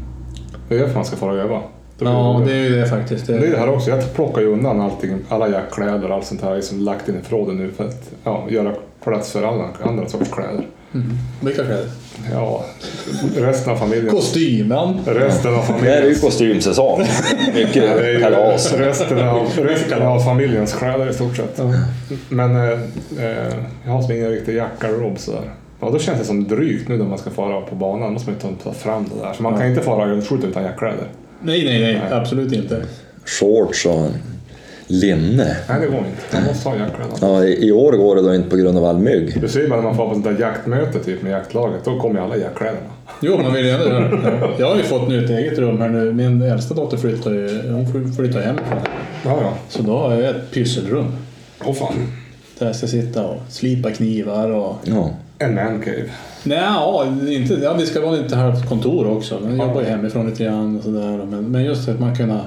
Det 0.69 0.75
är 0.75 0.79
därför 0.79 0.95
man 0.95 1.05
ska 1.05 1.17
fara 1.17 1.33
och 1.33 1.39
öva. 1.39 1.61
Ja, 1.99 2.43
det- 2.47 2.53
är 2.53 2.57
ju 2.69 2.81
det 2.81 2.87
faktiskt. 2.89 3.27
Det 3.27 3.35
är 3.35 3.51
det 3.51 3.59
här 3.59 3.69
också, 3.69 3.91
jag 3.91 4.15
plockar 4.15 4.41
ju 4.41 4.47
undan 4.53 4.81
allting, 4.81 5.19
alla 5.29 5.49
jackkläder 5.49 6.09
och 6.09 6.15
allt 6.15 6.27
sånt 6.27 6.43
här 6.43 6.61
som 6.61 6.81
lagt 6.81 7.09
in 7.09 7.19
i 7.21 7.23
förrådet 7.23 7.55
nu 7.55 7.71
för 7.71 7.85
att 7.85 8.11
ja, 8.25 8.45
göra 8.51 8.75
plats 9.05 9.33
för 9.33 9.43
alla 9.43 9.65
andra 9.83 10.09
sorters 10.09 10.31
kläder. 10.31 10.67
Mm. 10.95 11.19
Vilka 11.41 11.65
kläder? 11.65 11.87
Ja, 12.33 12.65
resten 13.37 13.73
av 13.73 13.77
familjen. 13.77 14.11
Kostymen. 14.11 14.99
Resten 15.07 15.55
av 15.55 15.65
Det 15.67 15.73
här 15.73 15.85
är 15.91 15.95
ju 15.95 16.01
familjen. 16.01 16.21
kostymsäsong. 16.21 17.03
Det 17.55 17.65
Mycket 17.65 18.21
kalas. 18.23 18.73
Resten 18.73 19.29
av, 19.29 19.49
resten 19.63 20.03
av 20.03 20.21
familjens 20.21 20.73
kläder 20.73 21.11
i 21.11 21.15
stort 21.15 21.37
sett. 21.37 21.61
Men 22.29 22.57
eh, 22.57 22.63
eh, 23.19 23.55
jag 23.85 23.93
har 23.93 24.03
som 24.03 24.13
ingen 24.13 24.31
riktig 24.31 24.57
jackgarderob 24.57 25.19
sådär. 25.19 25.51
Ja, 25.81 25.91
då 25.91 25.99
känns 25.99 26.19
det 26.19 26.25
som 26.25 26.49
drygt 26.49 26.89
nu 26.89 26.97
när 26.99 27.05
man 27.05 27.19
ska 27.19 27.31
fara 27.31 27.61
på 27.61 27.75
banan. 27.75 28.01
Då 28.09 28.11
måste 28.13 28.31
man 28.31 28.39
ju 28.41 28.57
ta- 28.65 28.73
fram 28.73 29.05
det 29.15 29.27
där. 29.27 29.33
Så 29.33 29.43
man 29.43 29.59
kan 29.59 29.67
inte 29.69 29.83
fara 29.83 30.11
ölskjut 30.11 30.45
utan 30.45 30.63
jackkläder. 30.63 31.05
Nej, 31.43 31.65
nej, 31.65 31.81
nej. 31.83 32.03
Absolut 32.13 32.53
inte. 32.53 32.83
Shorts 33.25 33.87
och 33.87 34.09
linne. 34.91 35.57
Nej, 35.69 35.81
det 35.81 35.87
går 35.87 35.99
inte. 35.99 36.37
Man 36.37 36.45
måste 36.45 36.69
ha 36.69 36.77
jackkläder. 36.77 37.13
Ja, 37.21 37.45
i, 37.45 37.69
I 37.69 37.73
år 37.73 37.93
går 37.93 38.17
det 38.17 38.23
då 38.23 38.35
inte 38.35 38.51
på 38.51 38.57
grund 38.57 38.79
av 38.79 38.85
all 38.85 38.99
mygg. 38.99 39.41
Du 39.41 39.49
ser 39.49 39.69
bara 39.69 39.77
när 39.77 39.87
man 39.89 39.97
får 39.97 40.09
på 40.09 40.15
sånt 40.15 40.25
där 40.25 40.37
jaktmöte 40.41 40.99
typ 40.99 41.23
med 41.23 41.33
jaktlaget. 41.33 41.85
Då 41.85 42.01
kommer 42.01 42.15
ju 42.15 42.25
alla 42.25 42.37
jackkläderna. 42.37 42.81
Jo, 43.23 43.39
man 43.43 43.53
vill 43.53 43.65
ju 43.65 43.71
ändå 43.71 43.87
göra 43.87 44.09
det. 44.09 44.39
Ja. 44.41 44.51
Jag 44.59 44.69
har 44.69 44.77
ju 44.77 44.83
fått 44.83 45.09
nu 45.09 45.25
ett 45.25 45.31
eget 45.31 45.59
rum 45.59 45.81
här 45.81 45.89
nu. 45.89 46.13
Min 46.13 46.43
äldsta 46.43 46.75
dotter 46.75 46.97
flyttar 46.97 47.31
ju 47.31 47.73
hon 47.73 48.13
flyttar 48.13 48.41
hemifrån. 48.41 48.79
Ja, 49.25 49.39
ja. 49.43 49.53
Så 49.69 49.83
då 49.83 49.99
har 49.99 50.15
jag 50.15 50.31
ett 50.31 50.51
pysselrum. 50.51 51.07
Åh 51.65 51.75
fan. 51.75 51.95
Där 52.59 52.67
jag 52.67 52.77
ska 52.77 52.87
sitta 52.87 53.27
och 53.27 53.41
slipa 53.49 53.91
knivar 53.91 54.51
och... 54.51 54.77
Ja. 54.85 55.11
En 55.39 55.55
mancave. 55.55 56.05
Nej, 56.43 56.59
ja, 56.59 57.07
inte, 57.29 57.55
ja, 57.55 57.75
vi 57.79 57.87
ska 57.87 58.01
vara 58.01 58.17
lite 58.17 58.37
här 58.37 58.53
på 58.63 58.69
kontor 58.69 59.11
också. 59.11 59.39
Men 59.43 59.57
jag 59.57 59.69
jobbar 59.69 59.81
ju 59.81 59.87
hemifrån 59.87 60.31
lite 60.31 60.45
grann 60.45 60.77
och 60.77 60.85
sådär. 60.85 61.27
Men, 61.31 61.45
men 61.45 61.65
just 61.65 61.89
att 61.89 62.01
man 62.01 62.17
kunna... 62.17 62.41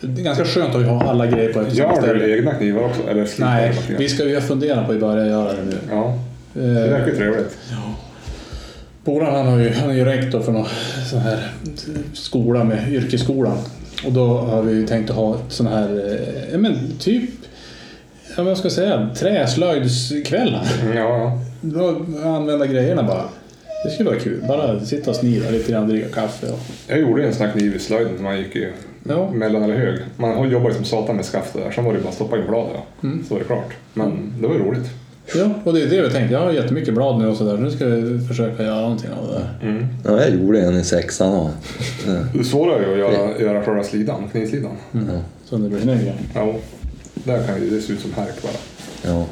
Det 0.00 0.20
är 0.20 0.24
ganska 0.24 0.44
skönt 0.44 0.74
att 0.74 0.86
ha 0.86 1.10
alla 1.10 1.26
grejer 1.26 1.52
på 1.52 1.60
ett 1.60 1.76
samma 1.76 1.94
Gör 1.94 2.02
ställe. 2.02 2.26
du 2.26 2.38
egna 2.38 2.54
knivar 2.54 2.82
också? 2.82 3.02
Eller 3.10 3.28
Nej, 3.38 3.74
vi 3.98 4.08
ska 4.08 4.24
ju 4.24 4.40
fundera 4.40 4.84
på 4.84 4.92
att 4.92 5.00
börja 5.00 5.26
göra 5.26 5.52
det 5.52 5.64
nu. 5.64 5.76
Ja, 5.90 6.18
det 6.52 6.60
verkar 6.60 7.08
Eh, 7.08 7.16
trevligt. 7.16 7.58
Polaren 9.04 9.34
han, 9.34 9.46
har 9.46 9.58
ju, 9.58 9.70
han 9.70 9.90
är 9.90 9.94
ju 9.94 10.04
rektor 10.04 10.40
för 10.40 10.52
någon 10.52 10.66
sån 11.10 11.18
här 11.18 11.50
skola 12.12 12.64
med 12.64 12.92
yrkesskolan. 12.92 13.58
Och 14.06 14.12
då 14.12 14.26
har 14.26 14.62
vi 14.62 14.72
ju 14.72 14.86
tänkt 14.86 15.10
att 15.10 15.16
ha 15.16 15.36
sån 15.48 15.66
här, 15.66 16.10
eh, 16.10 16.52
ja 16.52 16.58
men 16.58 16.78
typ, 16.98 17.30
ja, 18.36 18.42
vad 18.42 18.58
ska 18.58 18.64
jag 18.66 18.72
säga, 18.72 19.10
träslöjdskvällar. 19.14 20.66
Ja, 20.94 20.94
ja. 20.94 21.40
Då 21.60 21.88
använda 22.24 22.66
grejerna 22.66 23.02
bara. 23.02 23.24
Det 23.84 23.90
skulle 23.90 24.10
vara 24.10 24.20
kul. 24.20 24.44
Bara 24.48 24.80
sitta 24.80 25.10
och 25.10 25.16
snida 25.16 25.50
lite 25.50 25.72
grann, 25.72 25.88
dricka 25.88 26.08
kaffe. 26.08 26.46
Och... 26.46 26.58
Jag 26.86 27.00
gjorde 27.00 27.26
en 27.26 27.34
sån 27.34 27.46
här 27.46 27.52
kniv 27.52 27.76
i 27.76 27.78
slöjden 27.78 28.12
när 28.16 28.22
man 28.22 28.38
gick 28.38 28.56
i 28.56 28.68
Ja. 29.08 29.30
mellan 29.30 29.62
eller 29.62 29.76
hög. 29.76 29.98
Man 30.16 30.50
jobbar 30.50 30.68
ju 30.70 30.74
som 30.76 30.84
satan 30.84 31.16
med 31.16 31.24
skaftet 31.24 31.64
där. 31.64 31.70
Sen 31.70 31.84
var 31.84 31.92
det 31.92 31.98
bara 31.98 32.08
att 32.08 32.14
stoppa 32.14 32.38
in 32.38 32.44
bladet. 32.48 32.72
Ja. 32.74 33.08
Mm. 33.08 33.24
Så 33.28 33.34
var 33.34 33.38
det 33.40 33.46
klart. 33.46 33.74
Men 33.94 34.32
det 34.40 34.46
var 34.46 34.54
ju 34.54 34.60
roligt. 34.64 34.90
Ja, 35.34 35.50
och 35.64 35.74
det 35.74 35.82
är 35.82 35.86
det 35.86 36.02
vi 36.02 36.10
tänkte. 36.10 36.32
Jag 36.34 36.40
har 36.40 36.52
jättemycket 36.52 36.94
blad 36.94 37.18
nu 37.18 37.28
och 37.28 37.36
sådär. 37.36 37.56
Nu 37.56 37.70
ska 37.70 37.86
vi 37.86 38.26
försöka 38.26 38.62
göra 38.62 38.80
någonting 38.80 39.10
av 39.10 39.26
det 39.26 39.32
där. 39.32 39.70
Mm. 39.70 39.86
ja, 40.04 40.20
jag 40.20 40.30
gjorde 40.30 40.60
en 40.60 40.76
i 40.76 40.84
sexan 40.84 41.34
och... 41.34 41.50
Ja. 42.06 42.12
Det 42.34 42.44
svåra 42.44 42.76
är 42.76 42.86
ju 42.86 42.92
att 42.92 42.98
göra, 42.98 43.38
göra 43.38 43.62
själva 43.62 43.84
slidan, 43.84 44.28
knivslidan. 44.30 44.72
Så 45.44 45.56
det 45.56 45.68
blir 45.68 45.80
snyggt. 45.80 46.02
Ja, 46.34 46.54
där 47.14 47.46
kan 47.46 47.60
ju 47.62 47.70
det 47.70 47.80
se 47.80 47.92
ut 47.92 48.00
som 48.00 48.12
härk 48.12 48.42
bara. 48.42 48.52
Ja. 49.12 49.24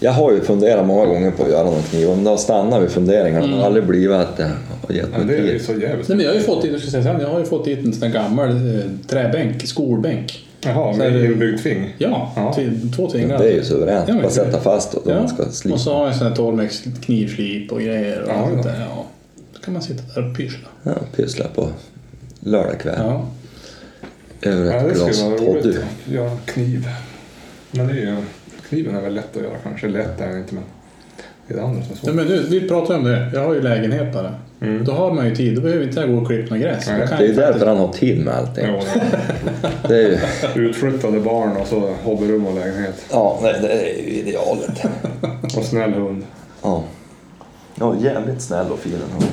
Jag 0.00 0.12
har 0.12 0.32
ju 0.32 0.40
funderat 0.40 0.86
många 0.86 1.06
gånger 1.06 1.30
på 1.30 1.42
att 1.44 1.50
göra 1.50 1.64
någon 1.64 1.82
kniv, 1.82 2.08
men 2.08 2.24
det 2.24 2.30
har 2.30 2.36
stannat 2.36 2.82
vid 2.82 2.90
funderingarna. 2.90 3.46
Det 3.46 3.54
har 3.56 3.62
aldrig 3.66 3.84
blivit 3.86 4.16
att 4.16 4.36
det 4.36 4.50
har 4.86 4.94
gett 4.94 5.06
det 5.18 5.24
mig 5.24 5.36
är 5.38 5.42
ju 5.42 5.48
tid. 5.58 5.62
så 5.66 5.72
jävligt. 5.72 6.08
Nej, 6.08 6.16
men 6.16 6.26
jag 6.26 6.32
har 6.32 6.38
ju 6.38 6.44
fått 6.44 6.62
dit, 6.62 6.72
jag 6.72 6.80
ska 6.80 6.90
säga 6.90 7.02
sen, 7.02 7.20
jag 7.20 7.28
har 7.28 7.38
ju 7.38 7.44
fått 7.44 7.64
dit 7.64 7.78
en 7.86 7.92
sån 7.92 8.00
där 8.00 8.08
gammal 8.08 8.48
eh, 8.76 8.80
träbänk, 9.06 9.66
skolbänk. 9.66 10.44
Jaha, 10.60 10.96
med 10.96 11.24
inbyggd 11.24 11.62
tving. 11.62 11.94
Ja, 11.98 12.32
Ja. 12.36 12.52
tv- 12.54 12.76
två 12.96 13.10
tvingar. 13.10 13.38
Det 13.38 13.44
är 13.52 13.54
ju 13.54 13.64
suveränt. 13.64 14.08
Ja, 14.08 14.14
Bara 14.14 14.30
sätta 14.30 14.60
fast 14.60 14.94
och 14.94 15.02
då 15.04 15.10
Ja. 15.10 15.18
man 15.18 15.28
ska 15.28 15.44
slipa. 15.44 15.74
Och 15.74 15.80
så 15.80 15.92
har 15.94 16.00
jag 16.04 16.12
en 16.12 16.18
sån 16.18 16.26
här 16.28 16.34
12 16.34 16.68
knivslip 17.04 17.72
och 17.72 17.80
grejer. 17.80 18.22
Och 18.22 18.28
Ja, 18.28 18.34
allt 18.34 18.52
ja. 18.66 18.72
där. 18.72 18.80
Ja. 18.80 19.04
Så 19.54 19.60
kan 19.60 19.72
man 19.74 19.82
sitta 19.82 20.02
där 20.20 20.30
och 20.30 20.36
pyssla. 20.36 20.68
Ja, 20.82 20.92
pyssla 21.16 21.44
på 21.54 21.68
lördag 22.40 22.80
kväll. 22.80 22.94
Ja. 22.98 23.26
Över 24.42 24.64
Ja, 24.72 24.76
ett 24.80 24.88
det 24.88 24.94
glas 24.94 25.16
skulle 25.16 25.30
vara 25.30 25.40
roligt 25.40 25.62
poddy. 25.62 25.76
att 26.06 26.12
göra 26.12 26.30
kniv. 26.44 26.88
Men 27.70 27.86
det 27.86 27.92
är 27.92 27.96
ju, 27.96 28.16
kniven 28.68 28.96
är 28.96 29.00
väl 29.00 29.14
lätt 29.14 29.36
att 29.36 29.42
göra 29.42 29.54
kanske. 29.62 29.88
Lätt 29.88 30.20
är 30.20 30.28
det 30.28 30.38
inte 30.38 30.54
men 30.54 30.64
det 31.46 31.54
är 31.54 31.58
det 31.58 31.64
andra 31.64 31.82
som 31.82 31.90
är 31.92 31.94
Nej, 31.94 31.98
svårt. 31.98 32.14
men 32.14 32.26
nu, 32.26 32.46
vi 32.60 32.68
pratar 32.68 32.94
om 32.96 33.04
det. 33.04 33.30
Jag 33.34 33.44
har 33.44 33.54
ju 33.54 33.60
lägenhet 33.60 34.12
bara. 34.12 34.34
Mm. 34.60 34.84
Då 34.84 34.92
har 34.92 35.12
man 35.12 35.28
ju 35.28 35.34
tid. 35.36 35.54
Då 35.54 35.60
behöver 35.60 35.84
inte 35.84 36.00
jag 36.00 36.10
gå 36.10 36.16
och 36.20 36.26
klippa 36.26 36.54
något 36.54 36.62
gräs. 36.64 36.86
Nej, 36.88 37.06
Det 37.18 37.24
är 37.24 37.28
ju 37.28 37.32
därför 37.34 37.66
han 37.66 37.76
har 37.76 37.92
tid 37.92 38.24
med 38.24 38.34
allting. 38.34 38.66
Ja, 38.66 38.80
Det 39.88 39.96
är 39.96 40.18
ju, 40.56 40.68
utflyttade 40.68 41.20
barn 41.20 41.56
och 41.56 41.66
så 41.66 41.94
hobbyrum 42.02 42.46
och 42.46 42.54
lägenhet. 42.54 43.04
ja, 43.10 43.38
nej, 43.42 43.54
det 43.62 43.68
är 43.68 43.86
ju 43.86 44.10
idealet. 44.10 44.84
Och 45.56 45.64
snäll 45.64 45.92
hund. 45.92 46.22
Ja. 46.62 46.84
ja, 47.80 47.96
jävligt 48.00 48.42
snäll 48.42 48.66
och 48.72 48.78
fin 48.78 48.92
den 48.92 49.20
här. 49.20 49.30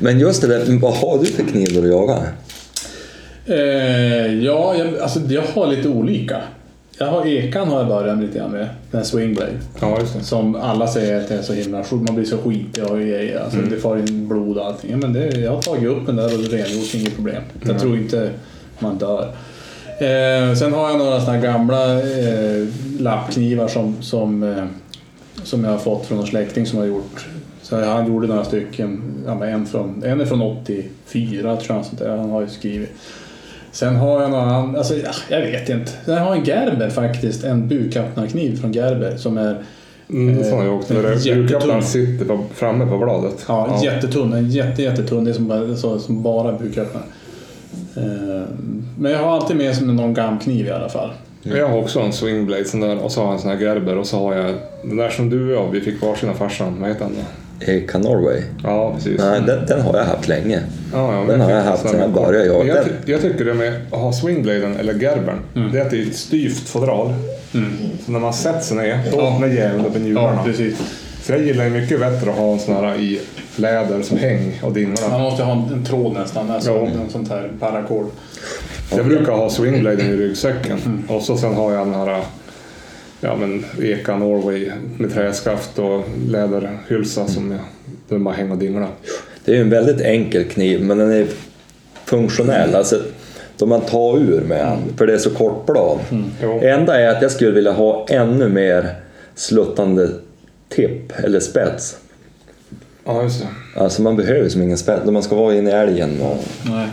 Men 0.00 0.18
just 0.20 0.42
det 0.42 0.48
där, 0.48 0.78
vad 0.80 0.94
har 0.94 1.18
du 1.18 1.26
för 1.26 1.42
kniv 1.42 1.68
då 1.74 1.80
du 1.80 1.88
jagar? 1.88 2.28
Eh, 3.46 4.34
ja, 4.44 4.74
jag, 4.76 4.98
alltså, 4.98 5.20
jag 5.20 5.42
har 5.54 5.66
lite 5.66 5.88
olika. 5.88 6.40
Jag 7.02 7.06
har 7.06 7.26
ekan 7.26 7.68
har 7.68 7.78
jag 7.78 7.88
börjat 7.88 8.16
med 8.18 8.26
lite 8.26 8.38
grann 8.38 8.50
med. 8.50 8.68
Den 8.90 9.04
swingblade. 9.04 9.52
Ja. 9.80 9.98
Som 10.22 10.54
alla 10.54 10.86
säger 10.86 11.20
att 11.20 11.28
det 11.28 11.34
är 11.34 11.42
så 11.42 11.52
himla 11.52 11.84
Man 11.90 12.14
blir 12.14 12.24
så 12.24 12.38
skitig 12.38 12.84
och 12.84 12.98
grejer. 12.98 13.40
Alltså, 13.40 13.58
Det 13.60 13.76
far 13.76 13.96
in 13.96 14.28
blod 14.28 14.58
och 14.58 14.66
allting. 14.66 14.98
Men 14.98 15.12
det, 15.12 15.38
jag 15.38 15.50
har 15.50 15.62
tagit 15.62 15.88
upp 15.88 16.06
den 16.06 16.16
där 16.16 16.24
och 16.24 16.50
rengjort, 16.50 16.94
inget 16.94 17.14
problem. 17.14 17.42
Jag 17.62 17.78
tror 17.78 17.96
inte 17.96 18.30
man 18.78 18.98
dör. 18.98 19.22
Eh, 19.86 20.54
sen 20.54 20.72
har 20.72 20.90
jag 20.90 20.98
några 20.98 21.20
såna 21.20 21.38
gamla 21.38 22.00
eh, 22.00 22.66
lappknivar 22.98 23.68
som, 23.68 24.02
som, 24.02 24.42
eh, 24.42 24.64
som 25.44 25.64
jag 25.64 25.70
har 25.70 25.78
fått 25.78 26.06
från 26.06 26.18
en 26.18 26.26
släkting 26.26 26.66
som 26.66 26.78
har 26.78 26.86
gjort. 26.86 27.26
Så 27.62 27.84
han 27.84 28.06
gjorde 28.06 28.26
några 28.26 28.44
stycken. 28.44 29.02
En, 29.42 29.66
från, 29.66 30.02
en 30.06 30.20
är 30.20 30.24
från 30.24 30.42
84 30.42 31.56
tror 31.56 31.76
jag. 31.76 31.86
Sånt 31.86 31.98
där. 31.98 32.16
Han 32.16 32.30
har 32.30 32.40
ju 32.40 32.48
skrivit. 32.48 32.92
Sen 33.72 33.96
har 33.96 34.22
jag 34.22 34.30
någon 34.30 34.48
annan, 34.48 34.76
alltså 34.76 34.94
ja, 34.96 35.10
jag 35.28 35.40
vet 35.40 35.68
inte. 35.68 35.92
Sen 36.04 36.18
har 36.18 36.28
jag 36.28 36.36
en 36.38 36.44
Gerber 36.44 36.90
faktiskt, 36.90 37.44
en 37.44 37.68
buköppnarkniv 37.68 38.60
från 38.60 38.72
Gerber 38.72 39.16
som 39.16 39.38
är 39.38 39.62
Mm, 40.12 40.38
det 40.38 40.44
sa 40.44 40.64
jag 40.64 40.76
också. 40.76 40.94
Julklappen 41.18 41.82
sitter 41.82 42.24
på, 42.24 42.44
framme 42.54 42.86
på 42.86 42.98
bladet. 42.98 43.44
Ja, 43.48 43.80
jättetunn. 43.84 44.32
En 44.32 44.50
jätte, 44.50 44.82
jättetunn. 44.82 45.24
Det 45.24 45.30
är 45.30 45.34
som 45.34 45.48
bara, 45.48 45.76
så, 45.76 45.98
som 45.98 46.22
bara 46.22 46.52
buköppnare. 46.52 47.04
Eh, 47.96 48.42
Men 48.98 49.12
jag 49.12 49.18
har 49.18 49.32
alltid 49.36 49.56
med 49.56 49.76
som 49.76 49.96
någon 49.96 50.14
gamkniv 50.14 50.66
i 50.66 50.70
alla 50.70 50.88
fall. 50.88 51.10
Jag 51.42 51.68
har 51.68 51.78
också 51.78 52.00
en 52.00 52.12
swingblade 52.12 52.64
sån 52.64 52.80
där, 52.80 52.98
och 53.04 53.12
så 53.12 53.20
har 53.20 53.26
jag 53.26 53.34
en 53.34 53.40
sån 53.40 53.50
här 53.50 53.58
Gerber 53.58 53.98
och 53.98 54.06
så 54.06 54.18
har 54.18 54.34
jag 54.34 54.54
den 54.82 54.96
där 54.96 55.10
som 55.10 55.30
du 55.30 55.56
och 55.56 55.64
jag, 55.64 55.70
vi 55.70 55.80
fick 55.80 56.02
varsin 56.02 56.28
av 56.28 56.34
farsan. 56.34 56.76
Vad 56.80 56.88
heter 56.88 57.04
den 57.04 57.14
då? 57.14 57.22
Eka 57.60 57.98
Norway? 57.98 58.42
Ja, 58.64 58.94
precis. 58.94 59.18
Nej, 59.20 59.40
den, 59.46 59.66
den 59.66 59.80
har 59.80 59.96
jag 59.98 60.04
haft 60.04 60.28
länge. 60.28 60.60
Ja, 60.92 61.14
ja, 61.14 61.24
Den 61.32 61.40
har 61.40 61.50
jag 61.50 61.62
haft 61.62 61.82
sån 61.82 61.90
sedan 61.90 62.00
jag 62.00 62.10
började 62.12 62.46
jaga. 62.46 62.74
Jag, 62.76 62.84
ty- 62.84 63.12
jag 63.12 63.20
tycker 63.20 63.44
det 63.44 63.54
med 63.54 63.74
att 63.90 63.98
ha 63.98 64.12
swingbladen 64.12 64.76
eller 64.76 64.94
gerbern, 64.94 65.38
Mm. 65.56 65.72
det 65.72 65.78
är 65.80 65.84
att 65.84 65.90
det 65.90 65.96
är 66.02 66.06
ett 66.06 66.16
styvt 66.16 66.68
fodral. 66.68 67.14
Så 68.06 68.12
när 68.12 68.18
man 68.20 68.32
sätter 68.32 68.60
sig 68.60 68.76
ner, 68.76 68.98
då 69.10 69.16
Ja. 69.18 69.32
öppnar 69.34 69.48
djävulen 69.48 69.86
upp 69.86 69.96
i 69.96 70.00
njurarna. 70.00 70.42
Ja, 70.46 70.52
så 71.22 71.32
jag 71.32 71.42
gillar 71.42 71.64
ju 71.64 71.70
mycket 71.70 72.00
bättre 72.00 72.30
att 72.30 72.36
ha 72.36 72.52
en 72.52 72.58
sån 72.58 72.74
här 72.74 72.96
i 73.00 73.20
läder 73.56 74.02
som 74.02 74.18
häng 74.18 74.60
och 74.62 74.72
dinglar. 74.72 75.08
Man 75.10 75.20
måste 75.20 75.42
ha 75.44 75.52
en, 75.52 75.72
en 75.72 75.84
tråd 75.84 76.12
nästan. 76.14 76.50
Alltså 76.50 76.70
Ja. 76.70 76.86
en 76.86 77.10
sånt 77.10 77.28
här 77.30 77.50
paracord. 77.60 78.06
Jag 78.96 79.06
brukar 79.06 79.32
ha 79.32 79.50
swingbladen 79.50 80.06
i 80.06 80.16
ryggsäcken 80.16 80.78
Mm. 80.86 81.02
och 81.08 81.22
så 81.22 81.36
sen 81.36 81.54
har 81.54 81.72
jag 81.72 81.86
den 81.86 81.94
här 81.94 82.20
ja, 83.20 83.36
men 83.36 83.64
Eka 83.82 84.16
Norway 84.16 84.70
med 84.98 85.14
träskaft 85.14 85.78
och 85.78 86.04
läderhylsa 86.26 87.26
som 87.26 87.50
jag, 87.50 87.60
den 88.08 88.24
bara 88.24 88.34
hänger 88.34 88.52
och 88.52 88.58
dinglar. 88.58 88.88
Det 89.44 89.52
är 89.52 89.56
ju 89.56 89.62
en 89.62 89.70
väldigt 89.70 90.00
enkel 90.00 90.44
kniv, 90.44 90.82
men 90.84 90.98
den 90.98 91.12
är 91.12 91.26
funktionell. 92.04 92.74
Alltså, 92.74 93.00
då 93.58 93.66
man 93.66 93.80
tar 93.80 94.18
ur 94.18 94.40
med 94.40 94.66
den, 94.66 94.78
för 94.96 95.06
det 95.06 95.12
är 95.12 95.18
så 95.18 95.30
kort 95.30 95.66
blad. 95.66 95.98
Det 96.60 96.70
enda 96.70 97.00
är 97.00 97.08
att 97.08 97.22
jag 97.22 97.30
skulle 97.30 97.50
vilja 97.50 97.72
ha 97.72 98.06
ännu 98.08 98.48
mer 98.48 98.94
sluttande 99.34 100.10
tipp 100.68 101.12
eller 101.24 101.40
spets. 101.40 101.96
Ja, 103.04 103.22
just 103.22 103.40
det. 103.40 103.80
Alltså 103.80 104.02
man 104.02 104.16
behöver 104.16 104.48
som 104.48 104.62
ingen 104.62 104.78
spets 104.78 105.02
när 105.04 105.12
man 105.12 105.22
ska 105.22 105.36
vara 105.36 105.54
inne 105.54 105.70
i 105.70 105.72
älgen 105.72 106.20
och 106.20 106.44
Nej. 106.70 106.88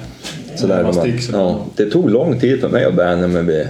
sådär. 0.56 0.84
Man 0.84 0.96
Man, 0.96 1.04
sig. 1.04 1.20
ja, 1.32 1.66
det 1.76 1.86
tog 1.86 2.10
lång 2.10 2.40
tid 2.40 2.62
för 2.62 2.70
mig 2.70 2.86
att 2.86 2.94
vänja 2.94 3.28
mig 3.28 3.44
vid 3.44 3.68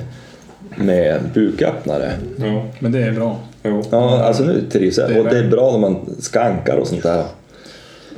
med 0.77 1.19
buköppnare. 1.33 2.11
Jo. 2.37 2.65
Men 2.79 2.91
det 2.91 3.03
är 3.03 3.11
bra. 3.11 3.39
Jo. 3.63 3.83
Ja, 3.91 4.23
alltså 4.23 4.43
nu 4.43 4.61
trivs 4.71 4.97
jag. 4.97 5.09
Det 5.09 5.15
är 5.15 5.19
Och 5.19 5.29
det 5.29 5.37
är 5.37 5.47
bra 5.47 5.71
när 5.71 5.79
man 5.79 6.15
skankar 6.19 6.77
och 6.77 6.87
sånt 6.87 7.03
där. 7.03 7.23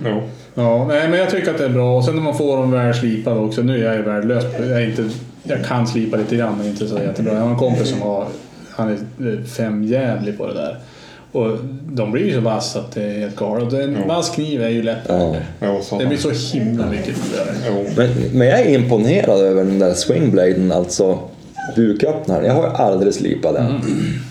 Jo. 0.05 0.22
Ja, 0.55 0.86
nej, 0.88 1.10
men 1.10 1.20
jag 1.20 1.30
tycker 1.30 1.51
att 1.51 1.57
det 1.57 1.66
är 1.66 1.70
bra. 1.70 1.97
Och 1.97 2.05
sen 2.05 2.16
när 2.16 2.22
man 2.22 2.38
får 2.38 2.57
dem 2.57 2.72
väl 2.72 2.93
slipade 2.93 3.39
också. 3.39 3.62
Nu 3.62 3.82
är 3.82 3.86
jag 3.86 3.95
ju 3.95 4.01
värdelös. 4.01 4.43
Jag, 4.70 4.84
inte, 4.84 5.10
jag 5.43 5.66
kan 5.66 5.88
slipa 5.88 6.18
lite 6.18 6.36
grann, 6.36 6.57
men 6.57 6.68
inte 6.68 6.88
så 6.88 6.99
jättebra. 6.99 7.34
Jag 7.34 7.41
har 7.41 7.49
en 7.49 7.57
kompis 7.57 7.89
som 7.89 8.01
har, 8.01 8.26
han 8.72 8.89
är 8.89 9.43
femjävlig 9.43 10.38
på 10.38 10.47
det 10.47 10.53
där. 10.53 10.78
Och 11.32 11.57
de 11.91 12.12
blir 12.12 12.26
ju 12.26 12.34
så 12.34 12.39
vassa 12.39 12.80
att 12.80 12.91
det 12.91 13.03
är 13.03 13.20
helt 13.20 13.36
galet. 13.36 13.74
En 13.74 14.07
vass 14.07 14.30
kniv 14.30 14.64
är 14.64 14.70
ju 14.70 14.84
lätt. 14.84 15.03
Ja. 15.07 15.36
Det 15.99 16.05
blir 16.05 16.18
så 16.18 16.57
himla 16.57 16.86
mycket 16.86 17.16
roligare. 17.18 17.86
Men, 17.97 18.38
men 18.38 18.47
jag 18.47 18.60
är 18.60 18.74
imponerad 18.74 19.39
över 19.39 19.64
den 19.64 19.80
där 19.80 19.93
swingbladen, 19.93 20.72
alltså 20.72 21.20
buköppnaren. 21.76 22.45
Jag 22.45 22.53
har 22.53 22.63
ju 22.63 22.70
aldrig 22.70 23.13
slipat 23.13 23.53
den. 23.53 23.65
Mm. 23.65 23.82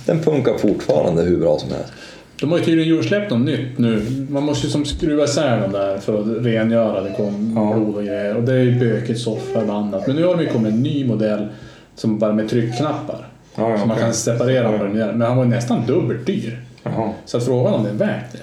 Den 0.07 0.23
funkar 0.23 0.59
fortfarande 0.59 1.23
hur 1.23 1.37
bra 1.37 1.59
som 1.59 1.71
helst. 1.71 1.93
De 2.41 2.51
har 2.51 2.59
ju 2.59 2.65
tydligen 2.65 2.89
gjort- 2.97 3.05
släppt 3.05 3.31
något 3.31 3.41
nytt 3.41 3.79
nu. 3.79 4.27
Man 4.31 4.43
måste 4.43 4.67
ju 4.67 4.71
som 4.73 4.85
skruva 4.85 5.25
isär 5.25 5.61
dem 5.61 5.73
där 5.73 5.99
för 5.99 6.21
att 6.21 6.45
rengöra. 6.47 7.01
Det 7.01 7.11
kom 7.17 7.53
Ja. 7.57 7.75
blod 7.75 7.97
och 7.97 8.05
grejer. 8.05 8.37
Och 8.37 8.43
det 8.43 8.53
är 8.55 8.59
ju 8.63 8.79
bökigt 8.81 9.21
så 9.21 9.37
förbannat. 9.37 10.07
Men 10.07 10.17
nu 10.17 10.25
har 10.25 10.37
de 10.37 10.43
ju 10.43 10.49
kommit 10.49 10.73
en 10.73 10.83
ny 10.83 11.05
modell 11.07 11.47
som 11.97 12.19
bara 12.19 12.33
med 12.33 12.49
tryckknappar. 12.49 13.27
Ja, 13.55 13.71
ja, 13.71 13.79
så 13.79 13.87
man 13.87 13.91
okej. 13.91 14.05
kan 14.05 14.15
separera 14.15 14.73
Ja. 14.73 14.79
dem. 14.79 14.93
Men 14.93 15.21
han 15.23 15.37
var 15.37 15.45
ju 15.45 15.51
nästan 15.51 15.87
dubbelt 15.87 16.27
dyr. 16.27 16.61
Jaha. 16.83 17.11
Så 17.25 17.41
frågan 17.41 17.75
om 17.75 17.83
det 17.85 17.91
är 17.91 17.95
värt 17.95 18.33
det. 18.33 18.39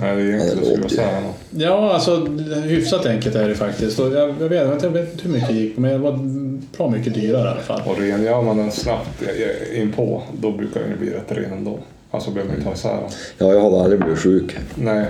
Nej, 0.00 0.16
det 0.16 0.22
är 0.22 0.32
enkelt 0.32 0.52
Ja, 0.52 0.52
att 0.52 0.58
det 0.60 0.64
skruva 0.64 0.82
låter 0.82 0.88
ju- 0.88 1.02
isär 1.02 1.12
den. 1.50 1.60
Ja, 1.62 1.92
alltså 1.94 2.16
hyfsat 2.64 3.06
enkelt 3.06 3.34
är 3.36 3.48
det 3.48 3.54
faktiskt. 3.54 3.98
Och 3.98 4.12
jag, 4.12 4.34
jag, 4.40 4.48
vet, 4.48 4.82
jag 4.82 4.90
vet 4.90 5.12
inte 5.12 5.24
hur 5.24 5.30
mycket 5.32 5.48
det 5.48 5.54
gick 5.54 5.76
men 5.76 5.90
det 5.92 5.98
var 5.98 6.12
bra 6.76 6.90
mycket 6.90 7.14
dyrare 7.14 7.44
i 7.48 7.50
alla 7.50 7.60
fall. 7.60 7.82
Och 7.86 7.98
rengör 7.98 8.42
man 8.42 8.56
den 8.56 8.70
snabbt 8.70 9.08
eh, 9.72 9.80
in 9.80 9.92
på, 9.92 10.22
då 10.40 10.50
brukar 10.52 10.80
den 10.80 10.90
ju 10.90 10.96
bli 10.96 11.10
rätt 11.10 11.32
ren 11.32 11.52
ändå. 11.52 11.78
Alltså 12.10 12.30
behöver 12.30 12.48
man 12.50 12.58
inte 12.58 12.70
ta 12.70 12.74
isär 12.76 12.88
den. 13.00 13.10
Ja, 13.38 13.52
jag 13.54 13.60
har 13.60 13.82
aldrig 13.84 14.00
blivit 14.00 14.18
sjuk. 14.18 14.56
Nej. 14.74 15.06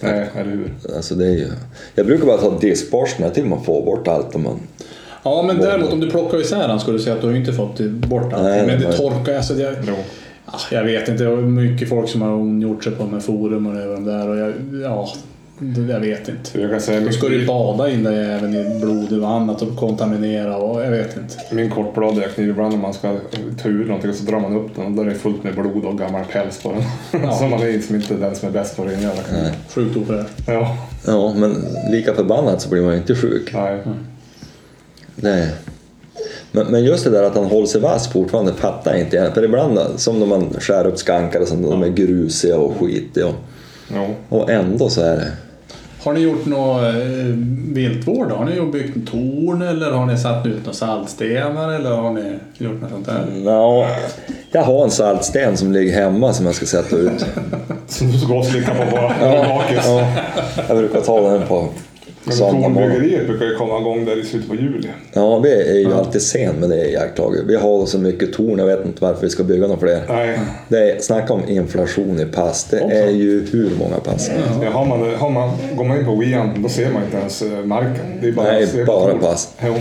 Nej, 0.00 0.26
eller 0.36 0.50
hur? 0.50 0.72
Alltså 0.96 1.14
det 1.14 1.26
är 1.26 1.30
ju... 1.36 1.46
Jag 1.94 2.06
brukar 2.06 2.26
bara 2.26 2.38
ta 2.38 2.58
diskborsten 2.58 3.30
till 3.32 3.44
man 3.44 3.64
får 3.64 3.84
bort 3.84 4.08
allt 4.08 4.34
om 4.34 4.42
man... 4.42 4.60
Ja, 5.22 5.42
men 5.42 5.58
däremot 5.58 5.92
om 5.92 6.00
du 6.00 6.10
plockar 6.10 6.40
isär 6.40 6.68
den 6.68 6.80
skulle 6.80 6.98
du 6.98 7.02
säga 7.04 7.14
att 7.16 7.20
du 7.22 7.26
har 7.26 7.34
inte 7.34 7.52
fått 7.52 7.80
bort. 7.80 8.32
Nej, 8.42 8.66
men 8.66 8.80
det 8.80 8.92
torkar. 8.92 9.36
Alltså, 9.36 9.54
jag, 9.54 9.74
Jo. 9.88 9.94
Ah, 10.52 10.58
Jag 10.70 10.84
vet 10.84 11.08
inte, 11.08 11.24
det 11.24 11.30
var 11.30 11.42
mycket 11.42 11.88
folk 11.88 12.08
som 12.08 12.22
har 12.22 12.32
ondgjort 12.32 12.84
sig 12.84 12.92
på 12.92 13.02
de 13.02 13.12
här 13.12 13.20
forumen 13.20 13.76
över 13.76 13.94
de 13.94 14.04
där 14.04 14.28
och 14.28 14.36
jag, 14.36 14.52
ja, 14.82 15.08
det- 15.58 15.92
jag 15.92 16.00
vet 16.00 16.28
inte. 16.28 16.60
Jag 16.60 16.70
kan 16.70 16.80
säga, 16.80 17.00
Då 17.00 17.12
ska 17.12 17.28
du 17.28 17.36
min, 17.38 17.46
bada 17.46 17.90
in 17.90 18.02
det 18.04 18.16
även 18.16 18.54
i 18.54 18.80
blod 18.80 19.12
och 19.22 19.30
annat 19.30 19.62
och 19.62 19.76
kontaminera 19.76 20.56
och 20.56 20.84
jag 20.84 20.90
vet 20.90 21.16
inte. 21.16 21.54
min 21.54 21.70
kortbladiga 21.70 22.28
kniv, 22.28 22.48
ibland 22.50 22.74
när 22.74 22.80
man 22.82 22.94
ska 22.94 23.16
ta 23.62 23.68
ur 23.68 23.84
någonting 23.84 24.12
så 24.14 24.24
drar 24.24 24.40
man 24.40 24.56
upp 24.56 24.76
den 24.76 24.84
och 24.86 24.90
då 24.92 25.02
är 25.02 25.06
det 25.06 25.14
fullt 25.14 25.44
med 25.44 25.54
blod 25.54 25.84
och 25.84 25.98
gammal 25.98 26.24
päls 26.32 26.62
på 26.62 26.72
den. 26.72 26.82
Ja. 27.22 27.32
så 27.38 27.44
man 27.46 27.62
är 27.62 27.72
liksom 27.72 27.96
inte 27.96 28.14
den 28.14 28.34
som 28.36 28.48
är 28.48 28.52
bäst 28.52 28.76
på 28.76 28.82
att 28.82 28.88
rengöra. 28.88 29.14
Sjukt 29.74 29.96
ofräscht. 29.96 30.30
Ja. 30.46 30.76
Ja, 31.06 31.34
men 31.36 31.54
lika 31.92 32.14
förbannat 32.14 32.62
så 32.62 32.68
blir 32.70 32.82
man 32.82 32.92
ju 32.92 32.98
inte 32.98 33.14
sjuk. 33.14 33.50
Nej. 33.54 33.78
Nej. 35.16 35.48
Men, 36.52 36.66
men 36.66 36.84
just 36.84 37.04
det 37.04 37.10
där 37.10 37.22
att 37.22 37.34
han 37.34 37.44
håller 37.44 37.66
sig 37.66 37.80
vass 37.80 38.12
fortfarande 38.12 38.52
fattar 38.52 38.90
jag 38.90 39.00
inte. 39.00 39.30
För 39.34 39.44
ibland 39.44 39.78
som 39.96 40.18
när 40.18 40.26
man 40.26 40.54
skär 40.60 40.86
upp 40.86 40.98
skankar 40.98 41.40
och 41.40 41.48
sånt, 41.48 41.70
de 41.70 41.82
är 41.82 41.88
grusiga 41.88 42.58
och 42.58 42.76
skitiga. 42.80 43.26
Och, 43.26 43.34
Jo. 43.94 44.14
och 44.28 44.50
ändå 44.50 44.88
så 44.88 45.00
är 45.00 45.16
det... 45.16 45.32
Har 46.02 46.12
ni 46.12 46.20
gjort 46.20 46.46
någon 46.46 46.84
eh, 46.84 46.92
viltvård? 47.74 48.28
då? 48.28 48.34
Har 48.34 48.44
ni 48.44 48.60
byggt 48.60 48.96
en 48.96 49.06
torn 49.06 49.62
eller 49.62 49.90
har 49.90 50.06
ni 50.06 50.18
satt 50.18 50.46
ut 50.46 50.58
några 50.58 50.72
saltstenar 50.72 51.72
eller 51.72 51.90
har 51.90 52.10
ni 52.10 52.38
gjort 52.58 52.80
något 52.80 52.90
sånt 52.90 53.06
där? 53.06 53.26
Nå, 53.34 53.86
jag 54.52 54.62
har 54.62 54.84
en 54.84 54.90
saltsten 54.90 55.56
som 55.56 55.72
ligger 55.72 55.92
hemma 55.92 56.32
som 56.32 56.46
jag 56.46 56.54
ska 56.54 56.66
sätta 56.66 56.96
ut. 56.96 57.26
Som 57.88 58.12
du 58.12 58.18
ska 58.18 58.42
slicka 58.42 58.74
på 58.74 58.96
bara. 58.96 59.12
Ja, 59.20 59.62
ja, 59.74 60.06
jag 60.68 60.76
brukar 60.76 61.00
ta 61.00 61.30
den 61.30 61.46
på 61.46 61.68
Tornbryggeriet 62.24 63.26
brukar 63.26 63.46
ju 63.46 63.54
komma 63.54 63.80
igång 63.80 64.04
där 64.04 64.20
i 64.20 64.24
slutet 64.24 64.48
på 64.48 64.54
juli. 64.54 64.88
Ja, 65.12 65.38
vi 65.38 65.52
är 65.52 65.78
ju 65.78 65.94
alltid 65.94 66.22
sen 66.22 66.54
med 66.54 66.70
det 66.70 66.90
iakttaget. 66.90 67.40
Vi 67.46 67.56
har 67.56 67.86
så 67.86 67.98
mycket 67.98 68.32
torn, 68.32 68.58
jag 68.58 68.66
vet 68.66 68.86
inte 68.86 69.02
varför 69.02 69.22
vi 69.22 69.30
ska 69.30 69.42
bygga 69.44 69.66
några 69.66 69.80
fler. 69.80 70.02
Nej. 70.08 70.38
Det 70.68 70.90
är, 70.90 71.00
snacka 71.00 71.32
om 71.32 71.48
inflation 71.48 72.20
i 72.20 72.24
pass. 72.24 72.64
Det 72.70 72.80
Också. 72.80 72.96
är 72.96 73.10
ju 73.10 73.46
hur 73.52 73.70
många 73.78 73.96
pass? 73.96 74.30
Ja, 74.62 74.70
har 74.70 74.86
man, 74.86 75.14
har 75.14 75.30
man, 75.30 75.50
går 75.76 75.84
man 75.84 75.98
in 75.98 76.04
på 76.04 76.16
Wian 76.16 76.62
då 76.62 76.68
ser 76.68 76.92
man 76.92 77.02
inte 77.04 77.16
ens 77.16 77.42
eh, 77.42 77.64
marken. 77.64 78.04
Det 78.20 78.28
är 78.28 78.32
bara, 78.32 78.52
Nej, 78.52 78.84
bara 78.86 79.14
pass. 79.14 79.54
Jo. 79.66 79.74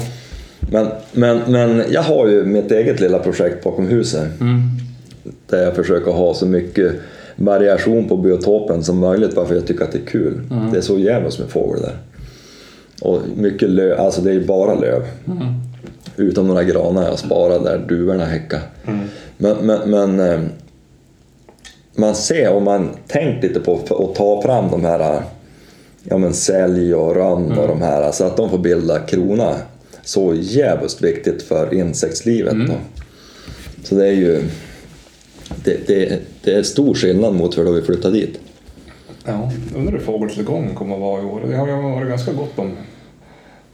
Men, 0.60 0.88
men, 1.12 1.42
men 1.48 1.84
jag 1.90 2.02
har 2.02 2.28
ju 2.28 2.46
mitt 2.46 2.72
eget 2.72 3.00
lilla 3.00 3.20
projekt 3.20 3.64
bakom 3.64 3.88
huset. 3.88 4.28
Där 5.50 5.64
jag 5.64 5.76
försöker 5.76 6.12
ha 6.12 6.34
så 6.34 6.46
mycket 6.46 6.92
variation 7.36 8.10
på 8.10 8.18
biotopen 8.18 8.84
som 8.84 9.00
möjligt 9.00 9.36
varför 9.36 9.56
jag 9.56 9.68
tycker 9.68 9.84
att 9.84 9.92
det 9.92 9.98
är 9.98 10.06
kul. 10.06 10.42
Det 10.72 10.78
är 10.78 10.82
så 10.82 11.00
jävligt 11.00 11.40
med 11.40 11.50
fågel 11.50 11.82
där. 11.82 11.96
Och 13.02 13.22
mycket 13.36 13.70
löv, 13.70 14.00
alltså 14.00 14.22
det 14.22 14.32
är 14.32 14.40
bara 14.40 14.76
löv. 14.76 15.02
Utom 16.16 16.48
några 16.48 16.64
granar 16.64 17.04
jag 17.04 17.20
sparar 17.20 17.60
där 17.60 17.78
duvorna 17.78 18.26
häckar. 18.26 18.62
Men, 19.38 19.58
men, 19.58 19.90
men 19.90 20.20
eh, 20.20 20.40
man 21.96 22.16
ser 22.16 22.54
om 22.54 22.64
man 22.64 22.90
tänkt 23.08 23.44
lite 23.44 23.60
på 23.60 23.80
att 23.90 24.16
ta 24.16 24.42
fram 24.42 24.72
de 24.72 24.86
här 24.86 25.22
ja, 26.04 26.18
men 26.18 26.34
sälj 26.34 26.96
och 26.96 27.16
rönn 27.16 27.52
och 27.52 27.68
de 27.68 27.82
här 27.82 28.12
så 28.12 28.24
att 28.24 28.38
de 28.38 28.50
får 28.50 28.58
bilda 28.58 29.00
krona. 29.00 29.56
Så 30.04 30.34
jävligt 30.36 31.02
viktigt 31.02 31.42
för 31.42 31.74
insektslivet. 31.74 32.56
Då. 32.68 32.74
Så 33.84 33.96
det 33.96 34.08
är 34.08 34.12
ju 34.12 34.44
det, 35.64 35.88
det, 35.88 36.20
det 36.44 36.54
är 36.54 36.64
stor 36.64 36.94
skillnad 36.94 37.36
mot 37.36 37.58
hur 37.58 37.66
då 37.66 37.72
vi 37.72 37.82
flyttade 37.82 38.14
dit. 38.14 38.40
Ja. 39.26 39.52
Undrar 39.76 39.92
hur 39.92 40.00
fågeltillgången 40.00 40.76
kommer 40.76 40.96
att 40.96 41.02
vara 41.02 41.22
i 41.22 41.26
år. 41.26 41.42
Det 41.48 41.56
har 41.56 41.68
ju 41.68 41.74
varit 41.74 42.10
ganska 42.10 42.34
gott 42.34 42.60
om 42.60 42.72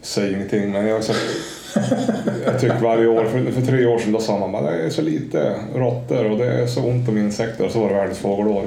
Säg 0.05 0.33
ingenting, 0.33 0.71
men 0.71 0.87
jag 0.87 1.03
jag 2.45 2.59
tycker 2.59 2.79
varje 2.79 3.07
år, 3.07 3.25
för, 3.25 3.51
för 3.51 3.61
tre 3.61 3.85
år 3.85 3.99
sedan 3.99 4.11
då 4.11 4.19
sa 4.19 4.37
man 4.37 4.51
bara 4.51 4.71
det 4.71 4.77
är 4.77 4.89
så 4.89 5.01
lite 5.01 5.55
råttor 5.75 6.31
och 6.31 6.37
det 6.37 6.45
är 6.45 6.67
så 6.67 6.83
ont 6.83 7.09
om 7.09 7.17
insekter 7.17 7.65
och 7.65 7.71
så 7.71 7.79
var 7.79 7.89
det 7.89 7.95
världens 7.95 8.17
fågelår. 8.17 8.65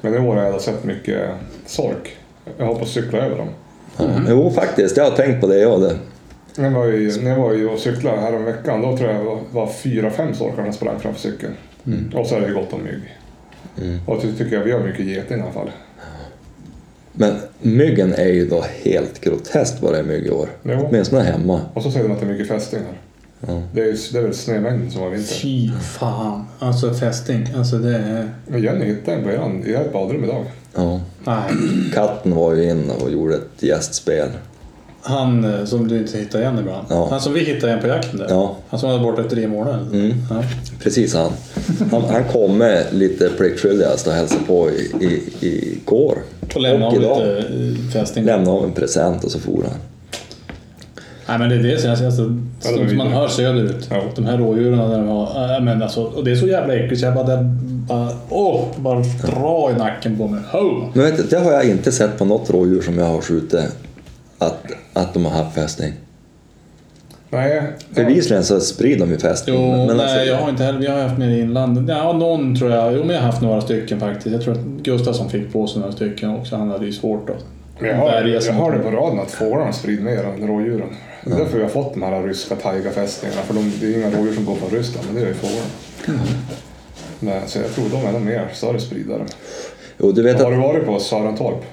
Men 0.00 0.14
i 0.14 0.18
år 0.18 0.36
har 0.36 0.44
jag 0.44 0.60
sett 0.60 0.84
mycket 0.84 1.30
sork. 1.66 2.16
Jag 2.58 2.66
hoppas 2.66 2.88
cykla 2.88 3.18
över 3.18 3.36
dem. 3.36 3.48
Ja. 3.96 4.04
Jo 4.28 4.50
faktiskt, 4.50 4.96
jag 4.96 5.04
har 5.04 5.16
tänkt 5.16 5.40
på 5.40 5.46
det 5.46 5.58
jag 5.58 5.80
det. 5.80 5.96
När 6.56 6.64
jag 6.64 6.78
var 6.78 6.86
ju, 6.86 7.22
när 7.22 7.30
jag 7.30 7.38
var 7.38 7.52
ju 7.52 7.68
och 7.68 7.78
cyklade 7.78 8.20
här 8.20 8.36
om 8.36 8.44
veckan 8.44 8.82
då 8.82 8.96
tror 8.96 9.10
jag 9.10 9.20
det 9.20 9.40
var, 9.50 9.66
fyra, 9.66 10.10
fem 10.10 10.34
sorkar 10.34 10.64
som 10.64 10.72
sprang 10.72 10.98
framför 11.00 11.20
cykeln. 11.20 11.54
Och 12.14 12.26
så 12.26 12.36
är 12.36 12.40
det 12.40 12.52
gott 12.52 12.72
om 12.72 12.84
mygg. 12.84 13.16
Mm. 13.82 14.00
Och 14.06 14.20
det 14.22 14.32
tycker 14.32 14.56
jag 14.56 14.64
vi 14.64 14.72
har 14.72 14.80
mycket 14.80 15.06
geting 15.06 15.38
i 15.38 15.42
alla 15.42 15.52
fall. 15.52 15.70
Men 17.14 17.34
myggen 17.62 18.14
är 18.14 18.28
ju 18.28 18.48
då 18.48 18.64
helt 18.82 19.20
groteskt 19.20 19.82
vad 19.82 19.92
det 19.92 19.98
är 19.98 20.02
mygg 20.02 20.26
i 20.26 20.30
år. 20.30 20.48
Jo. 20.62 20.86
Åtminstone 20.88 21.22
hemma. 21.22 21.60
Och 21.74 21.82
så 21.82 21.90
säger 21.90 22.08
de 22.08 22.14
att 22.14 22.20
det 22.20 22.26
är 22.26 22.30
mycket 22.30 22.48
fästingar. 22.48 22.92
Ja. 23.46 23.62
Det 23.74 23.80
är, 23.80 24.12
det 24.12 24.18
är 24.18 24.22
väl 24.22 24.34
snömängden 24.34 24.90
som 24.90 25.02
var 25.02 25.10
vinter. 25.10 25.34
Fy 25.34 25.70
fan. 25.98 26.44
Alltså 26.58 26.94
fästing. 26.94 27.48
Alltså 27.56 27.78
det 27.78 27.96
är... 27.96 28.30
Men 28.46 28.62
Jenny 28.62 28.84
hittade 28.84 29.16
en 29.16 29.24
på 29.24 29.30
eran, 29.30 29.64
i 29.66 29.72
ert 29.72 29.92
badrum 29.92 30.24
idag. 30.24 30.44
Ja. 30.74 31.00
Nej. 31.24 31.42
Katten 31.94 32.34
var 32.34 32.54
ju 32.54 32.70
inne 32.70 32.92
och 32.92 33.10
gjorde 33.10 33.34
ett 33.34 33.62
gästspel. 33.62 34.28
Han 35.06 35.44
eh, 35.44 35.64
som 35.64 35.88
du 35.88 35.98
inte 35.98 36.18
hittar 36.18 36.38
igen 36.40 36.58
ibland. 36.58 36.86
Ja. 36.90 37.06
Han 37.10 37.20
som 37.20 37.32
vi 37.32 37.40
hittade 37.40 37.66
igen 37.66 37.80
på 37.80 37.86
jakten 37.86 38.18
där. 38.18 38.26
Ja. 38.28 38.56
Han 38.68 38.80
som 38.80 38.90
var 38.90 38.98
borta 38.98 39.26
i 39.26 39.28
tre 39.28 39.48
månader. 39.48 39.86
Mm. 39.92 40.12
Ja. 40.30 40.42
Precis 40.82 41.14
han. 41.14 41.32
Han, 41.90 42.02
han 42.02 42.24
kom 42.24 42.58
med 42.58 42.86
lite 42.92 43.28
pliktskyldigast 43.28 44.06
och 44.06 44.12
hälsade 44.12 44.40
på 44.46 44.70
i, 44.70 44.92
i, 45.00 45.46
i 45.46 45.78
går. 45.84 46.18
Och 46.54 46.60
lämna 46.60 46.86
av 46.86 46.94
idag. 46.94 47.18
lite 47.18 47.38
eh, 47.38 47.90
fästing. 47.92 48.24
Lämnade 48.24 48.58
av 48.58 48.64
en 48.64 48.72
present 48.72 49.24
och 49.24 49.30
så 49.30 49.38
for 49.38 49.62
han. 49.62 49.78
Nej 51.28 51.38
men 51.38 51.48
det 51.48 51.54
är 51.54 51.62
det 51.62 51.80
som 51.80 51.90
jag 51.90 51.98
ser, 51.98 52.06
alltså, 52.06 52.22
är 52.64 52.88
som 52.88 52.96
man 52.96 53.12
hör 53.12 53.28
söderut. 53.28 53.88
Ja. 53.90 54.02
De 54.16 54.24
här 54.24 54.38
rådjuren 54.38 54.78
där 54.78 54.98
de 54.98 55.08
har, 55.08 55.54
äh, 55.54 55.60
men 55.60 55.82
alltså, 55.82 56.02
och 56.02 56.24
det 56.24 56.30
är 56.30 56.36
så 56.36 56.46
jävla 56.46 56.74
äckligt 56.74 57.00
så 57.00 57.06
jag 57.06 57.14
bara, 57.14 57.26
där, 57.26 57.42
bara, 57.88 58.08
åh, 58.28 58.64
bara 58.76 59.00
dra 59.00 59.70
i 59.70 59.78
nacken 59.78 60.18
på 60.18 60.28
mig. 60.28 60.40
Men 60.92 61.04
vet 61.04 61.30
det 61.30 61.38
har 61.38 61.52
jag 61.52 61.64
inte 61.64 61.92
sett 61.92 62.18
på 62.18 62.24
något 62.24 62.50
rådjur 62.50 62.82
som 62.82 62.98
jag 62.98 63.06
har 63.06 63.20
skjutit 63.20 63.60
att, 64.38 64.66
att 64.94 65.14
de 65.14 65.24
har 65.24 65.32
haft 65.32 65.54
fästing. 65.54 65.92
Nej. 67.30 67.62
Bevisligen 67.90 68.44
så 68.44 68.60
sprider 68.60 69.06
de 69.06 69.12
ju 69.12 69.18
fästing. 69.18 69.54
Jo, 69.54 69.86
men 69.86 69.96
nej 69.96 70.06
alltså, 70.06 70.24
jag 70.24 70.36
har 70.36 70.50
inte 70.50 70.64
heller, 70.64 70.78
vi 70.78 70.86
har 70.86 71.02
haft 71.02 71.18
mer 71.18 71.28
i 71.28 71.40
inlandet. 71.40 71.84
Ja, 71.88 72.12
någon 72.12 72.56
tror 72.56 72.70
jag, 72.70 72.92
jo 72.92 72.98
men 72.98 73.10
jag 73.10 73.22
har 73.22 73.26
haft 73.26 73.42
några 73.42 73.60
stycken 73.60 74.00
faktiskt. 74.00 74.26
Jag 74.26 74.42
tror 74.42 74.54
att 74.54 74.60
Gustafsson 74.82 75.30
fick 75.30 75.52
på 75.52 75.66
sig 75.66 75.80
några 75.80 75.92
stycken 75.92 76.30
också, 76.30 76.56
han 76.56 76.70
hade 76.70 76.86
ju 76.86 76.92
svårt 76.92 77.30
att 77.30 77.44
Men 77.78 77.90
jag, 77.90 77.96
har, 77.96 78.24
jag 78.24 78.52
har 78.52 78.72
det 78.72 78.78
på 78.78 78.90
raden 78.90 79.20
att 79.20 79.30
fåglarna 79.30 79.72
sprider 79.72 80.02
mer 80.02 80.24
än 80.24 80.46
rådjuren. 80.48 80.88
Det 81.24 81.32
är 81.32 81.38
därför 81.38 81.56
vi 81.56 81.62
har 81.62 81.70
fått 81.70 81.94
de 81.94 82.02
här 82.02 82.22
ryska 82.22 82.56
taigafästingarna. 82.56 83.42
För 83.42 83.54
de, 83.54 83.72
det 83.80 83.86
är 83.86 83.98
inga 83.98 84.10
rådjur 84.18 84.34
som 84.34 84.44
går 84.44 84.54
från 84.54 84.70
Ryssland, 84.70 85.06
men 85.06 85.14
det 85.14 85.20
gör 85.20 85.28
ju 85.28 85.34
fåglarna. 85.34 85.70
Mm. 86.08 86.20
Men, 87.20 87.48
så 87.48 87.58
jag 87.58 87.74
tror 87.74 87.84
de 87.90 88.06
är 88.06 88.12
nog 88.12 88.22
mer 88.22 88.48
större 88.52 88.80
spridare. 88.80 89.22
jo, 89.98 90.12
du 90.12 90.22
vet 90.22 90.40
Har 90.40 90.52
att, 90.52 90.56
du 90.56 90.60
varit 90.60 90.86
på 90.86 90.98
Sörentorp? 91.00 91.64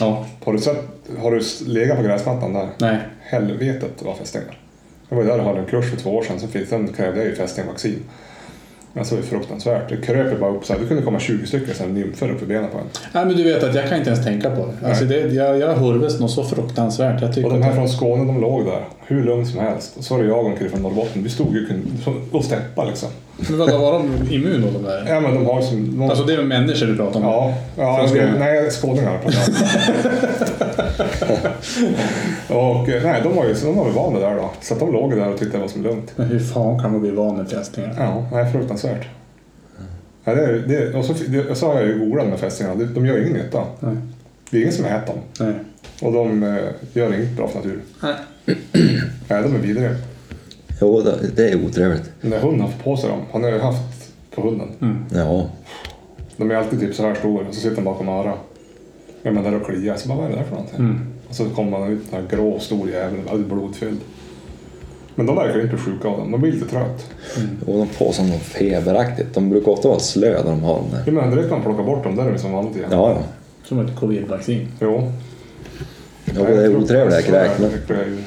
Ja, 0.00 0.26
Har 0.44 0.52
du, 0.52 0.58
sett, 0.58 0.84
har 1.18 1.30
du 1.30 1.40
legat 1.66 1.96
på 1.96 2.02
gräsmattan 2.02 2.52
där? 2.52 2.68
nej. 2.78 2.98
Helvetet 3.20 3.92
vad 4.02 4.16
fästingar. 4.16 4.58
Jag 5.08 5.16
var 5.16 5.24
ju 5.24 5.30
där 5.30 5.38
och 5.38 5.44
höll 5.44 5.56
en 5.56 5.66
kurs 5.66 5.90
för 5.90 5.96
två 5.96 6.10
år 6.10 6.22
sedan, 6.22 6.40
så 6.40 6.48
fick, 6.48 6.68
sen 6.68 6.88
krävde 6.88 7.18
jag 7.18 7.28
ju 7.28 7.34
fästingvaccin. 7.34 7.98
Men 8.92 9.04
så 9.04 9.14
var 9.14 9.22
det 9.22 9.28
fruktansvärt. 9.28 9.88
Det 9.88 9.96
kröp 9.96 10.40
bara 10.40 10.50
upp 10.50 10.64
så 10.64 10.72
här. 10.72 10.80
Det 10.80 10.86
kunde 10.86 11.02
komma 11.02 11.18
20 11.20 11.46
stycken 11.46 11.74
sen 11.74 11.94
nymfer 11.94 12.30
upp 12.30 12.42
i 12.42 12.46
benen 12.46 12.70
på 12.70 12.78
en. 12.78 12.84
Nej, 13.12 13.26
men 13.26 13.36
du 13.36 13.44
vet 13.44 13.62
att 13.62 13.74
jag 13.74 13.88
kan 13.88 13.98
inte 13.98 14.10
ens 14.10 14.24
tänka 14.24 14.50
på 14.50 14.66
det. 14.80 14.88
Alltså 14.88 15.04
det 15.04 15.18
jag, 15.20 15.58
jag 15.58 15.74
hurves 15.74 16.20
något 16.20 16.30
så 16.30 16.44
fruktansvärt. 16.44 17.22
Jag 17.22 17.34
tycker 17.34 17.48
Och 17.48 17.54
de 17.54 17.62
här 17.62 17.74
från 17.74 17.88
Skåne, 17.88 18.24
de 18.24 18.40
låg 18.40 18.64
där 18.66 18.84
hur 19.08 19.24
lugnt 19.24 19.48
som 19.48 19.60
helst. 19.60 19.96
Och 19.96 20.04
så 20.04 20.14
var 20.16 20.22
det 20.22 20.28
jag 20.28 20.44
och 20.44 20.50
en 20.50 20.56
kille 20.56 20.70
från 20.70 20.82
Norrbotten. 20.82 21.22
Vi 21.22 21.28
stod 21.28 21.54
ju 21.54 21.66
och 22.32 22.44
steppade 22.44 22.88
liksom. 22.88 23.08
Men 23.48 23.58
vadå, 23.58 23.78
var 23.78 23.92
de 23.92 24.32
immun 24.34 24.60
då 24.62 24.70
de 24.70 24.82
där? 24.84 25.04
Ja, 25.08 25.20
men 25.20 25.34
de 25.34 25.46
har 25.46 25.62
som... 25.62 25.98
De, 25.98 26.10
Alltså 26.10 26.24
det 26.24 26.34
är 26.34 26.42
människor 26.42 26.86
du 26.86 26.96
pratar 26.96 27.20
om? 27.20 27.26
Ja, 27.26 27.54
ja 27.76 28.08
Skåne. 28.08 28.38
nej, 28.38 28.70
skåningar 28.70 29.18
pratar 29.18 29.38
jag. 29.38 29.48
Och 32.56 32.88
eh, 32.88 33.02
nej, 33.02 33.20
de 33.22 33.36
var 33.36 33.44
ju 33.44 33.54
de 33.54 33.76
var 33.76 33.84
väl 33.84 33.94
vana 33.94 34.18
där 34.18 34.34
då. 34.36 34.50
Så 34.60 34.74
att 34.74 34.80
de 34.80 34.92
låg 34.92 35.10
där 35.16 35.28
och 35.32 35.38
tyckte 35.38 35.56
det 35.56 35.60
var 35.60 35.68
som 35.68 35.82
lugnt. 35.82 36.12
Men 36.16 36.26
hur 36.28 36.38
fan 36.38 36.78
kan 36.82 36.92
man 36.92 37.00
bli 37.00 37.10
van 37.10 37.36
med 37.36 37.50
fästingar? 37.50 37.94
Ja, 37.98 38.26
nej, 38.32 38.52
fruktansvärt. 38.52 39.06
Ja, 40.24 40.34
det, 40.34 40.44
är- 40.44 40.52
det, 40.66 40.94
och 40.98 41.04
så, 41.04 41.12
det, 41.28 41.54
så 41.54 41.66
har 41.66 41.74
jag 41.74 41.86
ju 41.86 41.98
googlat 41.98 42.26
med 42.28 42.38
fästingarna. 42.40 42.74
De, 42.74 42.84
de 42.94 43.06
gör 43.06 43.18
ingen 43.22 43.32
nytta. 43.32 43.62
Nej. 43.80 43.96
Det 44.50 44.56
är 44.56 44.60
ingen 44.60 44.74
som 44.74 44.84
äter 44.84 45.06
dem. 45.06 45.18
Nej. 45.46 45.54
Och 46.02 46.12
de 46.12 46.42
eh, 46.42 46.56
gör 46.92 47.14
inget 47.14 47.36
bra 47.36 47.48
för 47.48 47.56
naturen. 47.58 47.80
Nej. 48.02 48.14
Nej, 49.28 49.42
de 49.42 49.54
är 49.54 49.58
vidriga. 49.58 49.94
Jo, 50.80 51.00
det, 51.02 51.30
det 51.36 51.48
är 51.50 51.64
otrevligt. 51.64 52.10
Den 52.20 52.30
där 52.30 52.38
hunden 52.40 52.60
har 52.60 52.68
fått 52.68 52.84
på 52.84 52.96
sig 52.96 53.10
dem. 53.10 53.20
Han 53.32 53.42
har 53.42 53.50
ju 53.50 53.58
haft 53.58 54.12
på 54.34 54.42
hunden. 54.42 54.68
Ja. 55.14 55.46
De 56.36 56.50
är 56.50 56.54
alltid 56.54 56.80
typ 56.80 56.94
så 56.94 57.02
här 57.02 57.14
stora 57.14 57.48
och 57.48 57.54
så 57.54 57.60
sitter 57.60 57.76
de 57.76 57.84
bakom 57.84 58.08
örat. 58.08 58.38
Ja, 59.22 59.30
men 59.30 59.44
där 59.44 59.54
och 59.54 59.66
kliar. 59.66 59.96
Så 59.96 60.08
bara, 60.08 60.18
vad 60.18 60.26
är 60.26 60.30
det 60.30 60.36
där 60.36 60.44
för 60.44 60.50
någonting? 60.50 60.78
Mm. 60.78 61.00
Och 61.28 61.34
så 61.34 61.44
kommer 61.44 61.70
man 61.78 61.88
ut 61.92 62.10
den 62.10 62.20
här 62.22 62.28
grå, 62.36 62.58
stor 62.58 62.90
jäveln, 62.90 63.22
alldeles 63.30 63.48
blodfylld. 63.52 63.98
Men 65.14 65.26
de 65.26 65.36
verkar 65.36 65.60
inte 65.60 65.76
sjuka 65.76 66.08
av 66.08 66.18
dem. 66.18 66.30
De 66.30 66.40
blir 66.40 66.52
lite 66.52 66.66
trött. 66.66 67.06
Och 67.66 67.78
de 67.78 67.86
får 67.88 68.12
som 68.12 68.28
något 68.30 68.42
feberaktigt. 68.42 69.34
De 69.34 69.50
brukar 69.50 69.72
ofta 69.72 69.88
vara 69.88 69.98
slö 69.98 70.42
när 70.44 70.50
de 70.50 70.62
har 70.62 70.80
den 70.82 70.90
där. 70.90 71.02
Ja, 71.06 71.12
men 71.12 71.30
direkt 71.30 71.50
man 71.50 71.62
plockar 71.62 71.84
bort 71.84 72.04
dem, 72.04 72.16
där 72.16 72.26
är 72.26 72.32
de 72.32 72.38
som 72.38 72.52
vanligt 72.52 72.76
igen. 72.76 72.88
Ja, 72.92 73.10
ja. 73.10 73.22
Som 73.64 73.78
ett 73.86 73.96
covid-vaccin. 73.96 74.68
Jo. 74.80 75.12
Jo, 76.36 76.44
det 76.44 76.64
är 76.64 76.76
otrevliga 76.76 77.22
kräk. 77.22 77.50
Men 77.58 77.70
Det 77.88 77.94
är 77.94 78.04
ju- 78.06 78.22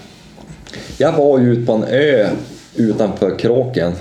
jag 1.02 1.12
var 1.12 1.40
ju 1.40 1.54
ute 1.54 1.66
på 1.66 1.74
en 1.74 1.84
ö 1.84 2.30
utanför 2.76 3.40
Kråken 3.40 3.94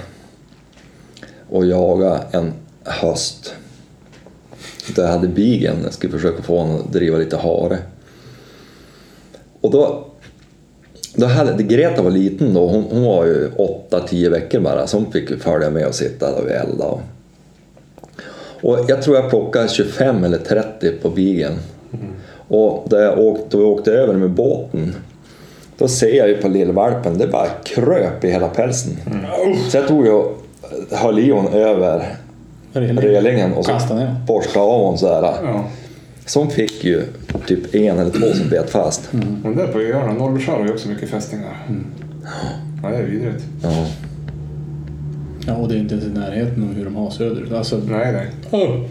och 1.49 1.67
jagade 1.67 2.21
en 2.33 2.53
höst. 2.85 3.55
Där 4.97 5.03
jag 5.03 5.11
hade 5.11 5.29
bigen. 5.29 5.77
Jag 5.85 5.93
skulle 5.93 6.13
försöka 6.13 6.43
få 6.43 6.59
honom 6.59 6.77
att 6.77 6.93
driva 6.93 7.19
lite 7.19 7.37
hare. 7.37 7.79
Och 9.61 9.71
då, 9.71 10.07
då 11.15 11.27
hade, 11.27 11.63
Greta 11.63 12.03
var 12.03 12.11
liten 12.11 12.55
då. 12.55 12.69
Hon, 12.69 12.85
hon 12.91 13.05
var 13.05 13.25
ju 13.25 13.51
8-10 13.91 14.31
veckor 14.31 14.61
bara. 14.61 14.87
Så 14.87 14.97
hon 14.97 15.13
fick 15.13 15.43
följa 15.43 15.71
med 15.71 15.87
och 15.87 15.95
sitta 15.95 16.31
där 16.31 16.43
och 16.43 16.51
elda. 16.51 16.99
Och, 18.63 18.79
jag 18.89 19.03
tror 19.03 19.17
jag 19.17 19.31
plockade 19.31 19.69
25 19.69 20.25
eller 20.25 20.39
30 20.39 20.91
på 20.91 21.09
bigen. 21.11 21.53
Och 22.49 22.87
där 22.91 23.03
jag 23.03 23.19
åkte, 23.19 23.57
då 23.57 23.63
jag 23.63 23.71
åkte 23.71 23.93
över 23.93 24.15
med 24.15 24.31
båten 24.31 24.95
då 25.81 25.89
ser 25.89 26.15
jag 26.15 26.29
ju 26.29 26.37
på 26.37 26.49
lillvalpen, 26.49 27.19
det 27.19 27.27
bara 27.27 27.47
kröp 27.65 28.25
i 28.25 28.31
hela 28.31 28.49
pälsen. 28.49 28.97
Så 29.69 29.77
jag 29.77 29.89
tog 29.89 30.07
ju 30.07 30.13
och 30.13 30.45
höll 30.91 31.19
i 31.19 31.31
hon 31.31 31.49
över 31.49 32.17
relingen 32.73 33.53
och 33.55 33.65
så 33.65 33.73
borstade 34.27 34.67
av 34.67 34.87
hon 34.87 34.99
sådär. 34.99 35.35
Ja. 35.45 35.65
Så 36.27 36.39
hon 36.39 36.51
fick 36.51 36.85
ju 36.85 37.03
typ 37.47 37.75
en 37.75 37.99
eller 37.99 38.11
två 38.11 38.27
som 38.35 38.49
bet 38.49 38.71
fast. 38.71 39.09
Men 39.43 39.57
där 39.57 39.67
på 39.67 39.81
öarna, 39.81 40.13
Norrbyskär 40.13 40.53
har 40.53 40.65
ju 40.65 40.73
också 40.73 40.89
mycket 40.89 41.11
fästingar. 41.11 41.67
Ja, 42.83 42.89
det 42.89 42.97
är 42.97 43.03
vidrigt. 43.03 43.45
Ja. 43.63 43.87
Ja, 45.47 45.55
och 45.55 45.69
det 45.69 45.75
är 45.75 45.79
inte 45.79 45.95
ens 45.95 46.07
i 46.07 46.11
närheten 46.11 46.69
av 46.69 46.75
hur 46.75 46.85
de 46.85 46.97
har 46.97 47.11
söderut. 47.11 47.53
Alltså, 47.53 47.77
Nej, 47.77 48.13
nej. 48.13 48.27
oh. 48.51 48.85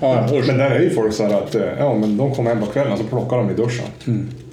ja, 0.00 0.28
ja. 0.32 0.42
Men 0.46 0.58
där 0.58 0.70
är 0.70 0.80
ju 0.80 0.90
folk 0.90 1.14
så 1.14 1.22
här 1.22 1.42
att 1.42 1.54
eh, 1.54 1.62
ja, 1.78 1.94
men 1.94 2.16
de 2.16 2.34
kommer 2.34 2.50
hem 2.50 2.60
på 2.60 2.66
kvällen 2.66 2.98
så 2.98 3.04
plockar 3.04 3.36
de 3.36 3.50
i 3.50 3.54
duschen. 3.54 3.86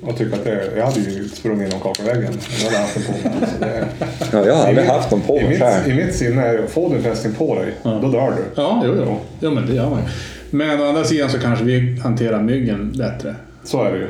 Och 0.01 0.17
tycker 0.17 0.33
att 0.35 0.43
det 0.43 0.69
Jag 0.77 0.85
hade 0.85 0.99
ju 0.99 1.29
sprungit 1.29 1.67
in 1.67 1.75
och 1.77 1.83
kakat 1.83 2.07
väggen. 2.07 2.33
Jag 2.59 2.65
hade 2.65 2.77
haft 2.81 2.93
den 2.95 3.03
på 3.03 3.11
mig. 3.29 3.47
Det, 3.59 3.87
ja, 4.31 4.45
jag 4.45 4.55
har 4.55 4.63
i 4.63 4.67
aldrig 4.67 4.75
mitt- 4.85 4.93
haft 4.93 5.09
dem 5.09 5.21
på 5.21 5.37
i 5.37 5.41
mig 5.41 5.49
mitt, 5.49 5.59
själv. 5.59 5.87
I 5.91 6.05
mitt 6.05 6.15
sinne 6.15 6.41
är 6.47 6.67
får 6.67 6.89
du 6.89 6.95
en 6.95 7.03
fästing 7.03 7.33
på 7.33 7.55
dig, 7.55 7.73
då 7.83 8.07
dör 8.11 8.31
du. 8.37 8.61
Ja, 8.61 8.83
jo, 8.85 8.93
jo. 8.97 9.17
Ja, 9.39 9.49
men 9.49 9.65
det 9.67 9.73
gör 9.73 9.89
man. 9.89 10.01
Men 10.49 10.81
å 10.81 10.87
andra 10.89 11.03
sidan 11.03 11.29
så 11.29 11.39
kanske 11.39 11.65
vi 11.65 11.99
hanterar 12.03 12.41
myggen 12.41 12.93
bättre 12.97 13.35
Så 13.63 13.83
är 13.83 13.91
det 13.91 13.97
ju. 13.97 14.07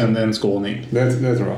än 0.00 0.16
en 0.16 0.32
skåning. 0.34 0.86
Det, 0.90 1.04
det 1.04 1.36
tror 1.36 1.48
jag. 1.48 1.56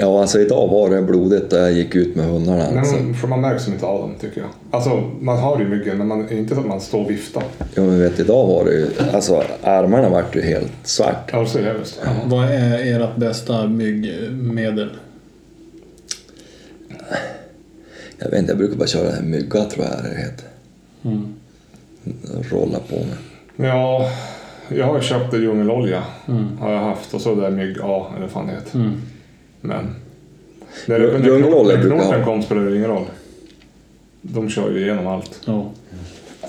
Ja, 0.00 0.20
alltså 0.20 0.40
idag 0.40 0.68
var 0.68 0.90
det 0.90 1.02
blodigt 1.02 1.52
när 1.52 1.58
jag 1.58 1.72
gick 1.72 1.94
ut 1.94 2.14
med 2.16 2.26
hundarna. 2.26 2.64
Men 2.70 2.78
Alltså. 2.78 2.96
man, 2.96 3.14
för 3.14 3.28
man 3.28 3.40
märks 3.40 3.68
inte 3.68 3.86
av 3.86 4.00
dem 4.00 4.14
tycker 4.20 4.40
jag. 4.40 4.50
Alltså 4.70 5.10
man 5.20 5.38
har 5.38 5.58
ju 5.60 5.68
myggen 5.68 5.98
men 5.98 6.06
man, 6.06 6.30
inte 6.32 6.54
så 6.54 6.60
att 6.60 6.66
man 6.66 6.80
står 6.80 7.04
och 7.04 7.10
viftar. 7.10 7.42
Ja, 7.74 7.82
men 7.82 8.00
vet, 8.00 8.20
idag 8.20 8.46
var 8.46 8.64
det 8.64 8.70
ju, 8.70 8.88
alltså 9.12 9.42
armarna 9.62 10.08
vart 10.08 10.36
ju 10.36 10.42
helt 10.42 10.72
svart. 10.82 11.30
Ja, 11.32 11.46
så 11.46 11.58
är 11.58 11.62
det 11.62 11.78
visst. 11.78 12.00
Vad 12.26 12.44
är 12.44 13.00
ert 13.00 13.16
bästa 13.16 13.66
myggmedel? 13.66 14.90
Jag 18.18 18.30
vet 18.30 18.38
inte, 18.38 18.50
jag 18.50 18.58
brukar 18.58 18.76
bara 18.76 18.88
köra 18.88 19.16
en 19.16 19.30
mygga 19.30 19.64
tror 19.64 19.84
jag 19.84 20.04
det 20.04 20.18
heter. 20.18 20.46
Mm. 21.04 21.34
Rolla 22.50 22.78
på 22.78 22.96
mig. 22.96 23.68
Ja, 23.68 24.10
jag 24.68 24.86
har 24.86 24.96
ju 24.96 25.02
köpt 25.02 25.34
en 25.34 25.42
djungelolja. 25.42 26.02
Mm. 26.28 26.58
Har 26.60 26.72
jag 26.72 26.80
haft. 26.80 27.14
Och 27.14 27.20
så 27.20 27.34
där 27.34 27.50
mygg 27.50 27.76
A, 27.82 28.06
eller 28.10 28.20
vad 28.22 28.30
fan 28.30 28.46
det 28.46 28.52
heter. 28.52 28.78
Mm. 28.78 29.00
Men... 29.60 29.94
När, 30.86 32.18
ha. 32.18 32.24
kom 32.24 32.42
spelade 32.42 32.70
det 32.70 32.76
ingen 32.76 32.88
roll. 32.90 33.04
De 34.22 34.48
kör 34.50 34.70
ju 34.70 34.80
igenom 34.80 35.06
allt. 35.06 35.40
Ja. 35.44 35.70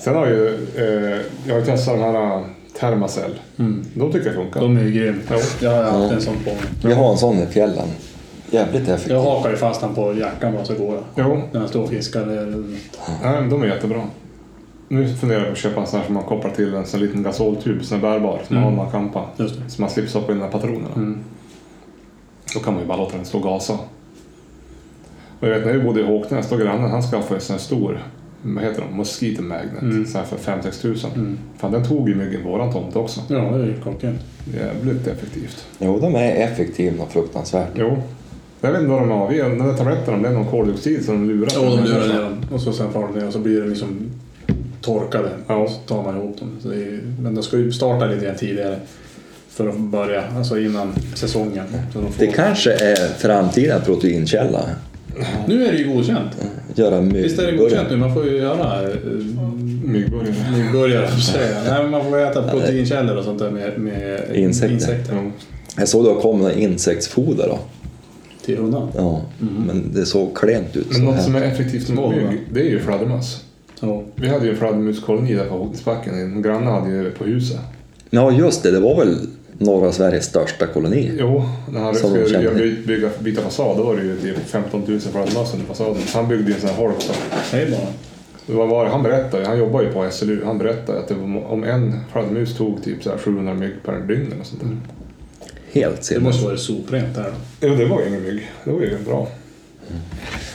Sen 0.00 0.14
har 0.14 0.26
jag 0.26 0.36
ju... 0.36 0.46
Eh, 0.76 1.20
jag 1.46 1.54
har 1.54 1.62
testat 1.62 1.94
den 1.94 2.02
här 2.14 2.36
uh, 2.38 2.44
Thermacell. 2.80 3.30
Mm. 3.58 3.84
De 3.94 4.12
tycker 4.12 4.26
jag 4.26 4.34
funkar. 4.34 4.60
De 4.60 4.76
är 4.76 4.82
ju 4.82 4.90
grym. 4.92 5.20
Jo. 5.30 5.36
Jag 5.60 5.70
har 5.70 5.82
haft 5.82 6.10
Ja. 6.10 6.12
en 6.16 6.20
sån 6.20 6.34
på 6.44 6.50
mig. 6.50 6.58
Jag 6.82 6.96
har 6.96 7.10
en 7.12 7.18
sån 7.18 7.38
i 7.38 7.46
fjällen. 7.46 7.88
Jävligt 8.50 8.88
effektiv. 8.88 9.12
Jag 9.12 9.22
hakar 9.22 9.50
ju 9.50 9.56
fast 9.56 9.80
den 9.80 9.94
på 9.94 10.14
jackan 10.14 10.52
bara 10.52 10.64
så 10.64 10.74
går 10.74 10.94
jag. 10.94 11.04
Jo, 11.28 11.42
När 11.52 11.60
jag 11.60 11.68
står 11.68 11.82
och 11.82 11.88
fiskar. 11.88 12.20
eller- 12.22 12.78
nej, 13.22 13.40
men 13.40 13.50
de 13.50 13.62
är 13.62 13.66
jättebra. 13.66 14.02
Nu 14.88 15.14
funderar 15.14 15.38
jag 15.40 15.46
på 15.48 15.52
att 15.52 15.58
köpa 15.58 15.80
en 15.80 15.86
sån 15.86 15.98
här 15.98 16.06
som 16.06 16.14
man 16.14 16.24
kopplar 16.24 16.50
till 16.50 16.74
en 16.74 16.86
sån 16.86 17.00
liten 17.00 17.22
gasoltub 17.22 17.84
som 17.84 17.96
är 17.98 18.02
bärbar. 18.02 18.40
Som 18.46 18.56
man 18.56 18.64
har 18.64 18.70
när 18.70 18.76
man 18.76 18.90
campar. 18.90 19.26
Så 19.68 19.80
man 19.80 19.90
slipper 19.90 20.10
stoppa 20.10 20.32
in 20.32 20.38
de 20.38 20.44
här 20.44 20.50
patronerna. 20.52 20.88
Mm. 20.96 21.18
Då 22.54 22.60
kan 22.60 22.72
man 22.72 22.82
ju 22.82 22.88
bara 22.88 22.98
låta 22.98 23.16
den 23.16 23.24
stå 23.26 23.38
och 23.38 23.44
gasa. 23.44 23.78
Och 25.40 25.48
jag 25.48 25.54
vet 25.54 25.66
när 25.66 25.72
vi 25.72 25.78
bodde 25.84 26.00
i 26.00 26.04
Håknäs, 26.04 26.48
då 26.48 26.56
grannen 26.56 26.90
han 26.90 27.02
skaffade 27.02 27.34
en 27.34 27.40
sån 27.40 27.54
här 27.56 27.60
stor, 27.60 28.02
vad 28.42 28.64
heter 28.64 28.82
de, 28.90 28.96
mosquito 28.96 29.42
magnet. 29.42 29.82
Mm. 29.82 30.06
Så 30.06 30.18
här 30.18 30.24
för 30.24 30.36
5-6 30.36 30.82
tusen. 30.82 31.10
Mm. 31.14 31.38
Fan 31.58 31.72
den 31.72 31.84
tog 31.84 32.08
ju 32.08 32.14
myggen 32.14 32.44
våran 32.44 32.72
tomt 32.72 32.96
också. 32.96 33.20
Ja, 33.28 33.36
det 33.36 33.62
är 33.62 33.66
ju 33.66 33.80
klockrent. 33.82 34.20
Jävligt 34.54 35.06
effektivt. 35.06 35.66
Jo, 35.78 35.98
de 36.00 36.14
är 36.14 36.34
effektiva 36.34 37.04
och 37.04 37.12
fruktansvärt. 37.12 37.68
Jo. 37.74 37.96
Jag 38.60 38.72
vet 38.72 38.80
inte 38.80 38.90
vad 38.92 39.02
de 39.02 39.10
har. 39.10 39.28
Vi- 39.28 39.38
Den 39.38 39.58
där 39.58 39.74
tabletten, 39.76 40.14
om 40.14 40.22
det 40.22 40.28
är 40.28 40.32
någon 40.32 40.46
koldioxid 40.50 41.04
som 41.04 41.14
de 41.14 41.34
lurar. 41.34 41.50
Ja, 41.54 41.60
de 41.76 41.84
lurar 41.84 42.08
ner 42.08 42.20
dem. 42.22 42.36
Och 42.52 42.60
så 42.60 42.72
sen 42.72 42.92
far 42.92 43.08
de 43.12 43.18
ner 43.18 43.26
och 43.26 43.32
så 43.32 43.38
blir 43.38 43.60
det 43.60 43.68
liksom 43.68 44.10
torkade. 44.80 45.30
Ja. 45.46 45.68
Så 45.68 45.74
tar 45.94 46.02
man 46.02 46.16
ihop 46.16 46.38
dem. 46.38 46.48
Så 46.62 46.68
det 46.68 46.76
är, 46.76 47.00
men 47.20 47.34
de 47.34 47.42
ska 47.42 47.56
ju 47.56 47.72
starta 47.72 48.06
lite 48.06 48.24
grann 48.26 48.36
tidigare. 48.36 48.78
För 49.52 49.68
att 49.68 49.78
börja, 49.78 50.22
alltså 50.36 50.58
innan 50.60 50.92
säsongen. 51.14 51.64
Det 52.18 52.26
kanske 52.26 52.72
är 52.72 53.08
framtida 53.18 53.80
proteinkälla. 53.80 54.60
Nu 55.46 55.66
är 55.66 55.72
det 55.72 55.78
ju 55.78 55.94
godkänt. 55.94 56.30
Göra 56.74 57.00
Visst 57.00 57.38
är 57.38 57.46
det 57.52 57.56
godkänt 57.58 57.90
nu? 57.90 57.96
Man 57.96 58.14
får 58.14 58.24
ju 58.26 58.36
göra 58.36 58.82
eh, 58.82 58.88
Myggburgare. 59.84 61.08
Nej, 61.68 61.88
man 61.88 62.04
får 62.04 62.20
äta 62.20 62.48
proteinkällor 62.48 63.16
och 63.16 63.24
sånt 63.24 63.38
där 63.38 63.50
med, 63.50 63.78
med 63.78 64.36
Insekter. 64.36 64.98
Ja. 65.10 65.30
Jag 65.76 65.88
såg 65.88 66.04
det 66.04 66.20
kom 66.20 66.38
några 66.38 66.52
insektsfoder 66.52 67.48
då. 67.48 67.58
till 68.44 68.56
hundarna. 68.58 68.88
Ja, 68.96 69.22
men 69.66 69.90
det 69.94 70.06
såg 70.06 70.36
klent 70.36 70.76
ut. 70.76 70.86
Men 70.86 70.96
Så 70.96 71.02
något 71.02 71.14
här. 71.14 71.22
som 71.22 71.34
är 71.34 71.42
effektivt 71.42 71.88
mot 71.88 72.14
mygg, 72.14 72.40
det 72.52 72.60
är 72.60 72.70
ju 72.70 72.80
fladdermöss. 72.80 73.44
Ja. 73.80 74.02
Vi 74.14 74.28
hade 74.28 74.44
ju 74.44 74.50
en 74.50 74.56
fladdermuskoloni 74.56 75.34
där 75.34 75.44
på 75.44 75.54
Hotisbacken. 75.58 76.14
En 76.14 76.42
granne 76.42 76.70
hade 76.70 76.90
ju 76.90 77.10
på 77.10 77.24
huset. 77.24 77.60
Ja, 78.10 78.32
just 78.32 78.62
det. 78.62 78.70
Det 78.70 78.80
var 78.80 78.96
väl 79.04 79.16
norra 79.64 79.92
Sveriges 79.92 80.24
största 80.24 80.66
koloni. 80.66 81.12
Jo, 81.18 81.44
när 81.70 81.80
han 81.80 81.94
skulle 81.94 82.50
by- 82.54 82.82
bygga, 82.86 83.08
byta 83.20 83.42
fasad 83.42 83.76
då 83.76 83.82
var 83.82 83.96
det 83.96 84.02
ju 84.02 84.16
typ 84.20 84.46
15 84.46 84.80
000 84.86 85.00
fladdermöss 85.00 85.52
under 85.54 85.66
fasaden. 85.66 86.02
Han 86.14 86.28
byggde 86.28 86.48
ju 86.48 86.54
en 86.54 86.60
sån 86.60 86.68
här 86.70 86.76
holk. 86.76 86.94
Hej 87.52 87.70
bara. 87.70 88.56
Var, 88.58 88.66
var, 88.66 88.86
han 88.86 89.02
berättade, 89.02 89.46
han 89.46 89.58
jobbar 89.58 89.82
ju 89.82 89.92
på 89.92 90.08
SLU, 90.10 90.44
han 90.44 90.58
berättade 90.58 90.98
att 90.98 91.08
det 91.08 91.14
var, 91.14 91.44
om 91.52 91.64
en 91.64 92.00
fladdermus 92.12 92.56
tog 92.56 92.84
typ 92.84 93.02
så 93.04 93.10
här 93.10 93.18
700 93.18 93.54
mygg 93.54 93.72
per 93.84 94.00
dygn 94.00 94.32
eller 94.32 94.44
sånt 94.44 94.60
där. 94.62 94.76
Helt 95.80 96.08
Det 96.08 96.20
måste 96.20 96.38
sinnes. 96.40 96.42
vara 96.44 96.56
soprent 96.56 97.14
där 97.14 97.22
då. 97.60 97.68
Jo, 97.68 97.74
det 97.74 97.84
var 97.84 98.00
ju 98.02 98.08
ingen 98.08 98.22
mygg. 98.22 98.50
Det 98.64 98.70
var 98.70 98.80
ju 98.80 98.98
bra. 99.06 99.28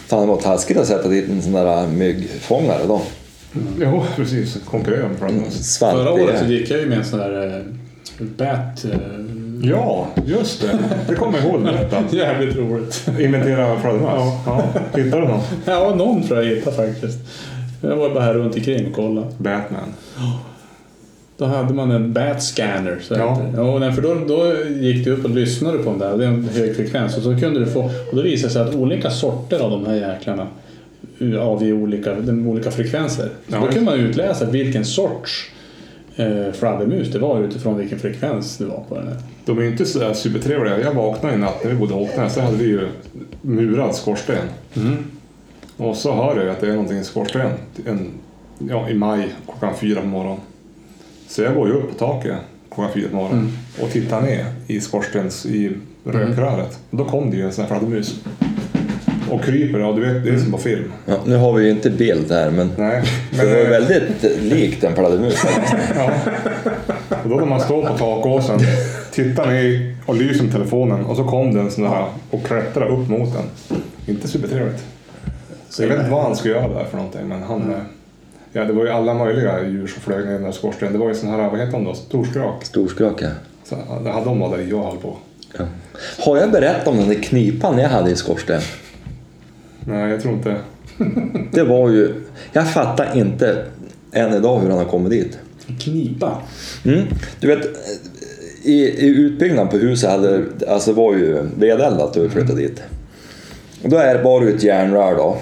Fan, 0.08 0.22
det 0.22 0.28
var 0.28 0.38
taskigt 0.42 0.78
att 0.78 0.88
sätta 0.88 1.08
dit 1.10 1.30
en 1.30 1.42
sån 1.42 1.52
där 1.52 1.88
myggfångare 1.88 2.82
då. 2.88 3.02
Jo, 3.82 4.04
precis. 4.16 4.58
Konkurrera 4.66 5.08
med 5.08 5.18
fladdermöss. 5.18 5.78
Förra 5.78 6.12
året 6.14 6.40
så 6.40 6.46
gick 6.46 6.70
jag 6.72 6.80
ju 6.80 6.86
med 6.86 6.98
en 6.98 7.06
sån 7.06 7.20
där 7.20 7.58
eh, 7.58 7.64
bat, 8.20 8.86
eh, 8.86 9.00
Ja, 9.64 10.08
just 10.26 10.62
det. 10.62 10.80
Det 11.10 11.16
kommer 11.16 11.38
jag 11.38 11.48
ihåg 11.48 11.64
berätta. 11.64 12.04
Jävligt 12.12 12.56
roligt. 12.56 13.08
Inventera 13.20 13.80
fladdermöss. 13.80 14.12
Ja. 14.16 14.42
Ja. 14.46 14.82
Hittade 15.02 15.22
du 15.22 15.28
någon? 15.28 15.42
Ja, 15.66 15.96
någon 15.96 16.24
tror 16.28 16.44
jag 16.44 16.56
hittade 16.56 16.76
faktiskt. 16.76 17.18
Jag 17.82 17.96
var 17.96 18.10
bara 18.10 18.24
här 18.24 18.34
runt 18.34 18.56
omkring 18.56 18.88
och 18.88 18.94
kollade. 18.94 19.28
Batman. 19.38 19.94
Då 21.38 21.46
hade 21.46 21.74
man 21.74 21.92
en 21.92 22.14
bat 22.14 22.44
scanner. 22.44 23.00
Så 23.02 23.14
Ja. 23.14 23.42
ja 23.56 23.80
nej, 23.80 23.92
för 23.94 24.02
då, 24.02 24.16
då 24.28 24.54
gick 24.80 25.06
du 25.06 25.12
upp 25.12 25.24
och 25.26 25.30
lyssnade 25.32 25.78
på 25.78 25.90
den 25.90 26.00
där. 26.00 26.18
Det 26.18 26.24
är 26.24 26.28
en 26.30 26.50
hög 26.54 26.76
frekvens. 26.76 27.18
Och 27.18 27.24
så 27.24 27.40
kunde 27.40 27.60
du 27.60 27.66
få... 27.66 27.82
Och 27.84 28.16
då 28.16 28.22
visade 28.22 28.48
det 28.48 28.54
sig 28.54 28.62
att 28.62 28.76
olika 28.76 29.10
sorter 29.10 29.60
av 29.60 29.72
de 29.72 29.86
här 29.86 29.96
jäklarna 29.96 30.48
avger 31.42 31.74
olika, 31.74 32.14
de 32.14 32.48
olika 32.48 32.72
frekvenser. 32.72 33.30
Så 33.50 33.56
Ja. 33.56 33.60
då 33.66 33.68
kunde 33.72 33.92
man 33.92 34.00
utläsa 34.00 34.46
vilken 34.46 34.86
sorts 34.86 35.52
eh, 36.18 36.52
fladdermus 36.54 37.12
det 37.12 37.20
var 37.20 37.42
utifrån 37.42 37.78
vilken 37.78 38.00
frekvens 38.00 38.58
det 38.58 38.66
var 38.66 38.84
på 38.90 38.96
den. 38.96 39.08
Här. 39.08 39.18
De 39.46 39.58
är 39.58 39.62
ju 39.62 39.72
inte 39.72 39.86
så 39.86 40.14
supertrevliga. 40.14 40.80
Jag 40.80 40.94
vaknade 40.94 41.36
i 41.36 41.38
natt 41.38 41.64
när 41.64 41.72
vi 41.72 41.78
bodde 41.78 41.94
i 41.94 41.98
Håknäs. 41.98 42.36
Där 42.36 42.42
hade 42.42 42.58
vi 42.58 42.66
ju 42.66 42.88
murad 43.42 43.96
skorsten. 43.96 44.48
Och 45.78 45.96
så 45.96 46.14
hör 46.14 46.42
jag 46.42 46.50
att 46.50 46.62
det 46.62 46.68
är 46.68 46.72
någonting 46.72 46.98
i 46.98 47.04
skorstenen 47.04 47.52
en, 47.86 48.12
ja, 48.70 48.90
i 48.90 48.94
maj 48.94 49.36
klockan 49.46 49.76
fyra 49.76 50.02
på 50.02 50.08
morgonen. 50.08 50.40
Så 51.28 51.42
jag 51.42 51.56
går 51.56 51.68
ju 51.68 51.74
upp 51.74 51.90
på 51.90 51.96
taket 51.96 52.38
klockan 52.72 52.94
fyra 52.94 53.10
på 53.10 53.16
morgonen 53.16 53.52
och 53.82 53.92
tittar 53.92 54.22
ner 54.22 54.46
i 54.68 54.82
skorstens, 54.82 55.46
i 55.46 55.72
rökröret. 56.04 56.80
Och 56.90 56.98
då 56.98 57.06
kom 57.06 57.32
det 57.32 57.38
ju 57.38 57.44
en 57.44 57.54
sån 57.54 57.62
här 57.62 57.70
fladdermus. 57.70 58.20
Och 59.32 59.44
kryper, 59.44 59.80
ja 59.80 59.92
du 59.92 60.02
vet, 60.14 60.24
det 60.24 60.30
är 60.30 60.38
som 60.38 60.52
på 60.52 60.58
film. 60.58 60.92
Ja, 61.06 61.16
nu 61.26 61.36
har 61.36 61.54
vi 61.54 61.64
ju 61.66 61.70
inte 61.72 61.90
bild 61.90 62.32
här 62.32 62.52
men 62.52 62.72
Nej, 62.78 63.04
det 63.32 63.46
var 63.46 63.58
ju 63.58 63.66
väldigt 63.68 64.42
likt 64.42 64.84
en 64.84 64.96
fladdermus. 64.96 65.44
Ja. 65.96 66.12
Och 67.24 67.30
då 67.30 67.36
när 67.36 67.46
man 67.46 67.60
står 67.60 67.82
på 67.86 67.98
takåsen, 67.98 68.60
tittar 69.12 69.46
ner 69.48 69.96
och 70.06 70.16
lyser 70.16 70.44
med 70.44 70.54
telefonen 70.54 71.06
och 71.06 71.16
så 71.18 71.24
kom 71.24 71.54
den 71.54 71.72
sån 71.72 71.84
där 71.84 72.06
och 72.30 72.44
klättrade 72.44 72.92
upp 72.92 73.10
mot 73.10 73.34
den. 73.34 73.78
Inte 74.06 74.28
supertrevligt. 74.28 74.84
Så 75.70 75.84
jag 75.84 75.90
vet 75.90 75.98
inte 76.00 76.12
vad 76.12 76.24
han 76.24 76.36
skulle 76.36 76.54
göra 76.54 76.68
där 76.74 76.86
för 76.86 76.98
någonting 76.98 77.28
men 77.28 77.44
han... 77.44 77.62
eh, 77.74 77.78
Ja, 78.54 78.64
det 78.64 78.74
var 78.74 78.84
ju 78.84 78.90
alla 78.90 79.14
möjliga 79.14 79.64
djur 79.64 79.88
som 79.88 80.02
flög 80.02 80.26
ner 80.26 80.32
i 80.32 80.34
den 80.34 80.44
där 80.44 80.52
skorstenen. 80.52 80.94
Det 80.94 81.00
var 81.00 81.08
ju 81.08 81.16
sån 81.16 81.30
här, 81.30 81.50
vad 81.50 81.60
heter 81.60 81.72
de 81.72 81.84
då? 81.84 81.94
Storskrak. 81.94 82.66
Storskraka. 82.66 83.28
Så 83.64 83.76
det 84.04 84.10
hade 84.12 84.26
de 84.26 84.40
var 84.40 84.58
där 84.58 84.66
jag 84.70 84.84
höll 84.84 84.98
på. 84.98 85.18
Ja. 85.58 85.66
Har 86.20 86.38
jag 86.38 86.52
berättat 86.52 86.88
om 86.88 86.98
den 86.98 87.08
där 87.08 87.16
knipan 87.24 87.78
jag 87.80 87.90
hade 87.90 88.12
i 88.12 88.16
skorsten? 88.16 88.62
Nej, 89.88 90.12
jag 90.12 90.22
tror 90.22 90.34
inte... 90.34 90.56
Det 91.52 91.64
var 91.64 91.90
ju... 91.90 92.14
Jag 92.54 92.74
fattar 92.74 93.18
inte 93.18 93.66
än 94.12 94.34
idag 94.34 94.60
hur 94.60 94.70
han 94.70 94.78
har 94.78 94.86
kommit 94.86 95.12
dit. 95.12 95.38
Knipa. 95.80 96.42
Mm. 96.86 97.06
Du 97.40 97.48
vet, 97.48 97.66
i, 98.64 98.84
i 98.84 99.08
utbyggnaden 99.08 99.68
på 99.68 99.78
huset 99.78 100.10
hade, 100.10 100.44
alltså 100.68 100.92
det 100.92 100.98
var 100.98 101.14
ju 101.14 101.42
vedeldat 101.58 102.14
då 102.14 102.22
vi 102.22 102.30
flyttade 102.30 102.62
dit. 102.62 102.82
Och 103.84 103.90
då 103.90 103.98
är 103.98 104.18
det 104.18 104.24
bara 104.24 104.50
ett 104.50 104.64
järnrör 104.64 105.16
då. 105.16 105.38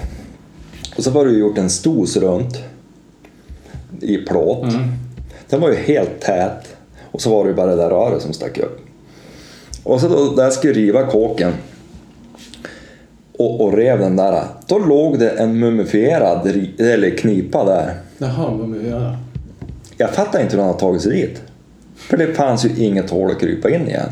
Och 0.96 1.04
så 1.04 1.10
var 1.10 1.26
det 1.26 1.32
gjort 1.32 1.58
en 1.58 1.70
stos 1.70 2.16
runt 2.16 2.62
i 4.00 4.16
plåt. 4.16 4.74
Den 5.48 5.60
var 5.60 5.70
ju 5.70 5.76
helt 5.76 6.20
tät. 6.20 6.76
Och 7.10 7.20
så 7.20 7.30
var 7.30 7.44
det 7.44 7.50
ju 7.50 7.56
bara 7.56 7.70
det 7.70 7.76
där 7.76 7.90
röret 7.90 8.22
som 8.22 8.32
stack 8.32 8.58
upp. 8.58 8.80
Och 9.82 10.00
så 10.00 10.08
då, 10.08 10.34
där 10.34 10.44
jag 10.44 10.52
skulle 10.52 10.72
riva 10.72 11.06
kåken 11.06 11.52
och, 13.38 13.60
och 13.60 13.76
rev 13.76 13.98
den 13.98 14.16
där. 14.16 14.42
Då 14.66 14.78
låg 14.78 15.18
det 15.18 15.30
en 15.30 15.58
mumifierad 15.58 16.46
eller 16.78 17.10
knipa 17.10 17.64
där. 17.64 17.94
Jaha, 18.18 18.76
göra? 18.84 19.16
Jag 19.96 20.10
fattar 20.10 20.40
inte 20.40 20.56
hur 20.56 20.62
han 20.62 20.72
har 20.72 20.78
tagit 20.78 21.02
sig 21.02 21.12
dit. 21.12 21.42
För 21.96 22.16
det 22.16 22.34
fanns 22.34 22.64
ju 22.64 22.84
inget 22.84 23.10
hål 23.10 23.30
att 23.30 23.40
krypa 23.40 23.70
in 23.70 23.88
igen. 23.88 24.08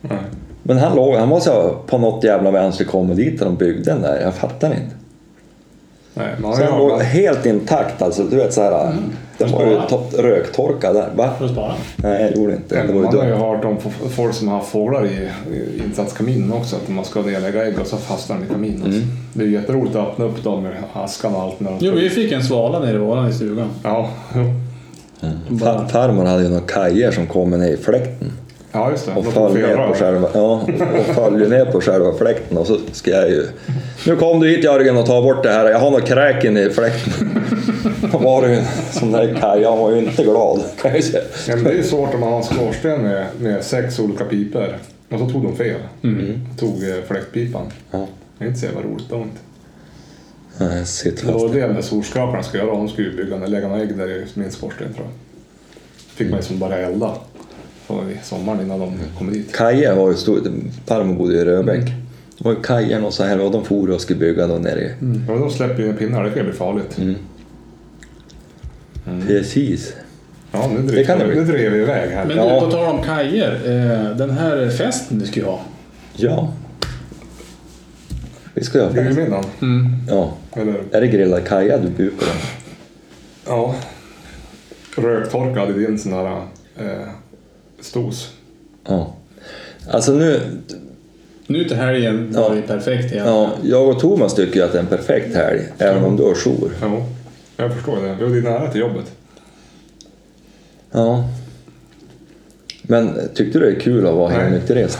Nej. 0.00 0.18
Men 0.62 0.78
han, 0.78 0.96
låg, 0.96 1.14
han 1.14 1.28
måste 1.28 1.50
ha 1.50 1.82
på 1.86 1.98
något 1.98 2.24
jävla 2.24 2.50
vänster 2.50 2.84
kommit 2.84 3.16
dit 3.16 3.40
och 3.40 3.46
de 3.46 3.56
byggde 3.56 3.90
den 3.90 4.02
där. 4.02 4.20
Jag 4.20 4.34
fattar 4.34 4.68
inte. 4.68 4.96
Nej, 6.18 6.34
Så 6.56 6.62
ju 6.62 6.68
låg 6.68 7.00
helt 7.02 7.46
intakt 7.46 8.02
alltså. 8.02 8.22
Du 8.24 8.36
vet 8.36 8.54
såhär. 8.54 8.92
Den 9.38 9.52
var 9.52 9.66
ju 9.66 9.78
röktorkad 10.22 10.94
där. 10.94 11.08
Va? 11.16 11.30
För 11.38 11.44
att 11.44 11.50
spara? 11.50 11.72
Nej, 11.96 12.22
jag 12.22 12.36
gjorde 12.36 12.52
inte. 12.52 12.82
Det 12.86 12.92
var 12.92 13.00
ju 13.00 13.02
Man 13.02 13.16
har 13.18 13.26
ju 13.26 13.34
hört 13.34 13.64
om 13.64 13.76
folk 14.10 14.34
som 14.34 14.48
har 14.48 14.58
haft 14.58 14.70
fåglar 14.70 15.06
i, 15.06 15.28
insatskaminen 15.86 16.52
också, 16.52 16.76
att 16.76 16.88
man 16.88 17.04
ska 17.04 17.20
nedlägga 17.22 17.66
ägg 17.66 17.74
och 17.80 17.86
så 17.86 17.96
fastnar 17.96 18.36
de 18.36 18.44
i 18.44 18.48
kaminen. 18.48 18.86
Mm. 18.86 19.02
Det 19.32 19.44
är 19.44 19.48
jätteroligt 19.48 19.96
att 19.96 20.08
öppna 20.08 20.24
upp 20.24 20.44
dem 20.44 20.62
med 20.62 20.72
askan 20.92 21.34
och 21.34 21.42
allt. 21.42 21.60
När 21.60 21.70
de 21.70 21.76
Jo, 21.80 21.92
vi 21.94 22.10
fick 22.10 22.32
en 22.32 22.42
svala 22.44 22.78
nere 22.78 22.94
i 22.94 22.98
våran 22.98 23.28
i 23.28 23.32
stugan. 23.32 23.68
Ja. 23.82 24.10
Fa- 25.48 25.88
Farmor 25.88 26.24
hade 26.24 26.42
ju 26.42 26.48
några 26.48 26.66
kajer 26.66 27.10
som 27.10 27.26
kom 27.26 27.50
ner 27.50 27.68
i 27.72 27.76
fläkten. 27.76 28.32
Ja, 28.76 28.90
just 28.90 29.06
det. 29.06 29.12
Och 29.12 29.26
föll 29.26 29.54
ner 29.54 29.76
på 29.88 29.94
själva, 29.94 30.28
ja, 30.34 30.66
och 30.98 31.14
föll 31.14 31.48
ner 31.48 31.64
på 31.64 31.80
själva 31.80 32.12
fläkten 32.12 32.58
och 32.58 32.66
så 32.66 32.78
ska 32.92 33.10
jag 33.10 33.28
ju... 33.28 33.46
Nu 34.06 34.16
kom 34.16 34.40
du 34.40 34.48
hit 34.48 34.64
Jörgen 34.64 34.96
och 34.96 35.06
ta 35.06 35.22
bort 35.22 35.42
det 35.42 35.50
här, 35.52 35.70
jag 35.70 35.78
har 35.78 35.90
något 35.90 36.06
kräken 36.06 36.56
i 36.56 36.70
fläkten. 36.70 37.42
Då 38.12 38.18
var 38.18 38.42
det 38.42 38.48
ju 38.48 38.58
en 38.58 38.64
sån 38.92 39.12
där 39.12 39.34
kaj, 39.40 39.64
han 39.64 39.78
var 39.78 39.90
ju 39.90 39.98
inte 39.98 40.22
glad 40.22 40.60
kan 40.82 40.90
jag 40.90 40.96
ju 40.96 41.02
säga. 41.02 41.24
Ja, 41.48 41.54
men 41.54 41.64
det 41.64 41.70
är 41.70 41.74
ju 41.74 41.82
svårt 41.82 42.14
om 42.14 42.20
man 42.20 42.28
har 42.28 42.38
en 42.38 42.44
skorsten 42.44 43.02
med, 43.02 43.26
med 43.40 43.64
sex 43.64 43.98
olika 43.98 44.24
pipor. 44.24 44.78
Och 45.10 45.18
så 45.18 45.30
tog 45.30 45.42
de 45.42 45.56
fel. 45.56 45.80
Tog 46.58 46.88
eh, 46.88 47.04
fläktpipan. 47.08 47.66
Ja. 47.90 48.06
Det 48.38 48.44
är 48.44 48.48
inte 48.48 48.60
så 48.60 48.66
jävla 48.66 48.82
roligt 48.82 49.06
då 49.10 49.16
inte. 49.16 49.38
Nej, 50.58 50.84
Det 51.04 51.32
var 51.32 51.48
det 51.48 51.60
de 51.60 51.74
där 51.74 51.82
solskaparna 51.82 52.42
ska 52.42 52.58
göra. 52.58 52.70
De 52.70 52.88
skulle 52.88 53.08
ju 53.08 53.16
bygga, 53.16 53.36
lägga 53.36 53.68
några 53.68 53.82
ägg 53.82 53.96
där 53.96 54.08
i 54.08 54.26
min 54.34 54.50
skorsten 54.50 54.94
tror 54.94 55.06
jag. 55.06 55.14
Fick 56.14 56.30
man 56.30 56.38
ju 56.38 56.42
som 56.42 56.58
bara 56.58 56.76
elda. 56.76 57.14
Det 57.88 58.24
sommaren 58.24 58.60
innan 58.60 58.80
de 58.80 58.92
kom 59.18 59.32
dit. 59.32 59.52
Kajer 59.56 59.94
var 59.94 60.10
ju 60.10 60.16
stor, 60.16 60.40
farmor 60.86 61.14
bodde 61.14 61.34
i 61.34 61.44
Röbäck. 61.44 61.84
Det 62.38 62.44
var 62.44 62.52
ju 62.52 62.60
kajer 62.62 63.04
och 63.04 63.14
så 63.14 63.24
här 63.24 63.40
och 63.40 63.50
de 63.50 63.64
for 63.64 63.90
och 63.90 64.00
skulle 64.00 64.18
bygga 64.18 64.46
då 64.46 64.54
nere 64.54 64.80
i... 64.80 64.90
Ja, 65.28 65.34
de 65.34 65.50
släpper 65.50 65.82
ju 65.82 65.92
pinnar, 65.92 66.24
det 66.24 66.30
kan 66.30 66.38
ju 66.38 66.44
bli 66.44 66.52
farligt. 66.52 66.98
Precis. 69.26 69.94
Ja, 70.52 70.68
nu 70.74 70.82
Det 70.82 70.92
drev, 70.92 71.04
kan 71.06 71.18
det 71.18 71.24
bli. 71.26 71.34
nu 71.36 71.44
drev 71.44 71.72
vi 71.72 71.78
iväg 71.78 72.10
här. 72.10 72.24
Men 72.24 72.36
Ja. 72.36 72.54
du, 72.54 72.60
på 72.60 72.70
tal 72.70 72.94
om 72.98 73.02
kajer. 73.02 73.52
Eh, 73.64 74.16
den 74.16 74.30
här 74.30 74.70
festen 74.70 75.18
du 75.18 75.26
ska 75.26 75.40
ju 75.40 75.46
ha. 75.46 75.60
Ja. 76.16 76.52
Vi 78.54 78.64
ska 78.64 78.78
göra 78.78 78.92
fest. 78.92 79.16
Grillmiddagen. 79.16 79.44
Ja. 80.08 80.32
Eller, 80.52 80.74
Är 80.92 81.00
det 81.00 81.06
grillad 81.06 81.44
kaja 81.48 81.78
du 81.78 81.88
bjuder 81.88 82.16
på? 82.16 82.24
då? 82.24 82.30
ja. 83.46 83.74
Röktorkad 85.02 85.70
i 85.70 85.72
din 85.86 85.98
sån 85.98 86.12
där 86.12 86.26
eh, 86.78 87.08
stos. 87.86 88.30
Ja. 88.88 89.14
Alltså 89.90 90.12
nu, 90.12 90.40
Nu 91.46 91.64
till 91.64 91.76
helgen 91.76 92.32
var 92.32 92.50
det 92.50 92.56
ju 92.56 92.62
perfekt 92.62 93.12
igen. 93.12 93.26
ja, 93.26 93.50
jag 93.62 93.88
och 93.88 94.00
Thomas 94.00 94.34
tycker 94.34 94.56
ju 94.56 94.62
att 94.62 94.72
det 94.72 94.78
är 94.78 94.82
en 94.82 94.88
perfekt 94.88 95.36
helg, 95.36 95.60
även 95.78 96.04
om 96.04 96.16
du 96.16 96.22
har 96.22 96.34
jour. 96.34 96.70
Jo, 96.82 97.04
jag 97.56 97.74
förstår 97.74 97.96
det. 98.02 98.16
Jo, 98.20 98.28
det 98.28 98.38
är 98.38 98.42
nära 98.42 98.70
till 98.70 98.80
jobbet. 98.80 99.12
Ja. 100.90 101.28
Men 102.82 103.18
tyckte 103.34 103.58
du 103.58 103.70
det 103.70 103.76
är 103.76 103.80
kul 103.80 104.06
att 104.06 104.14
vara 104.14 104.28
Nej. 104.28 104.38
helnykterist? 104.40 104.98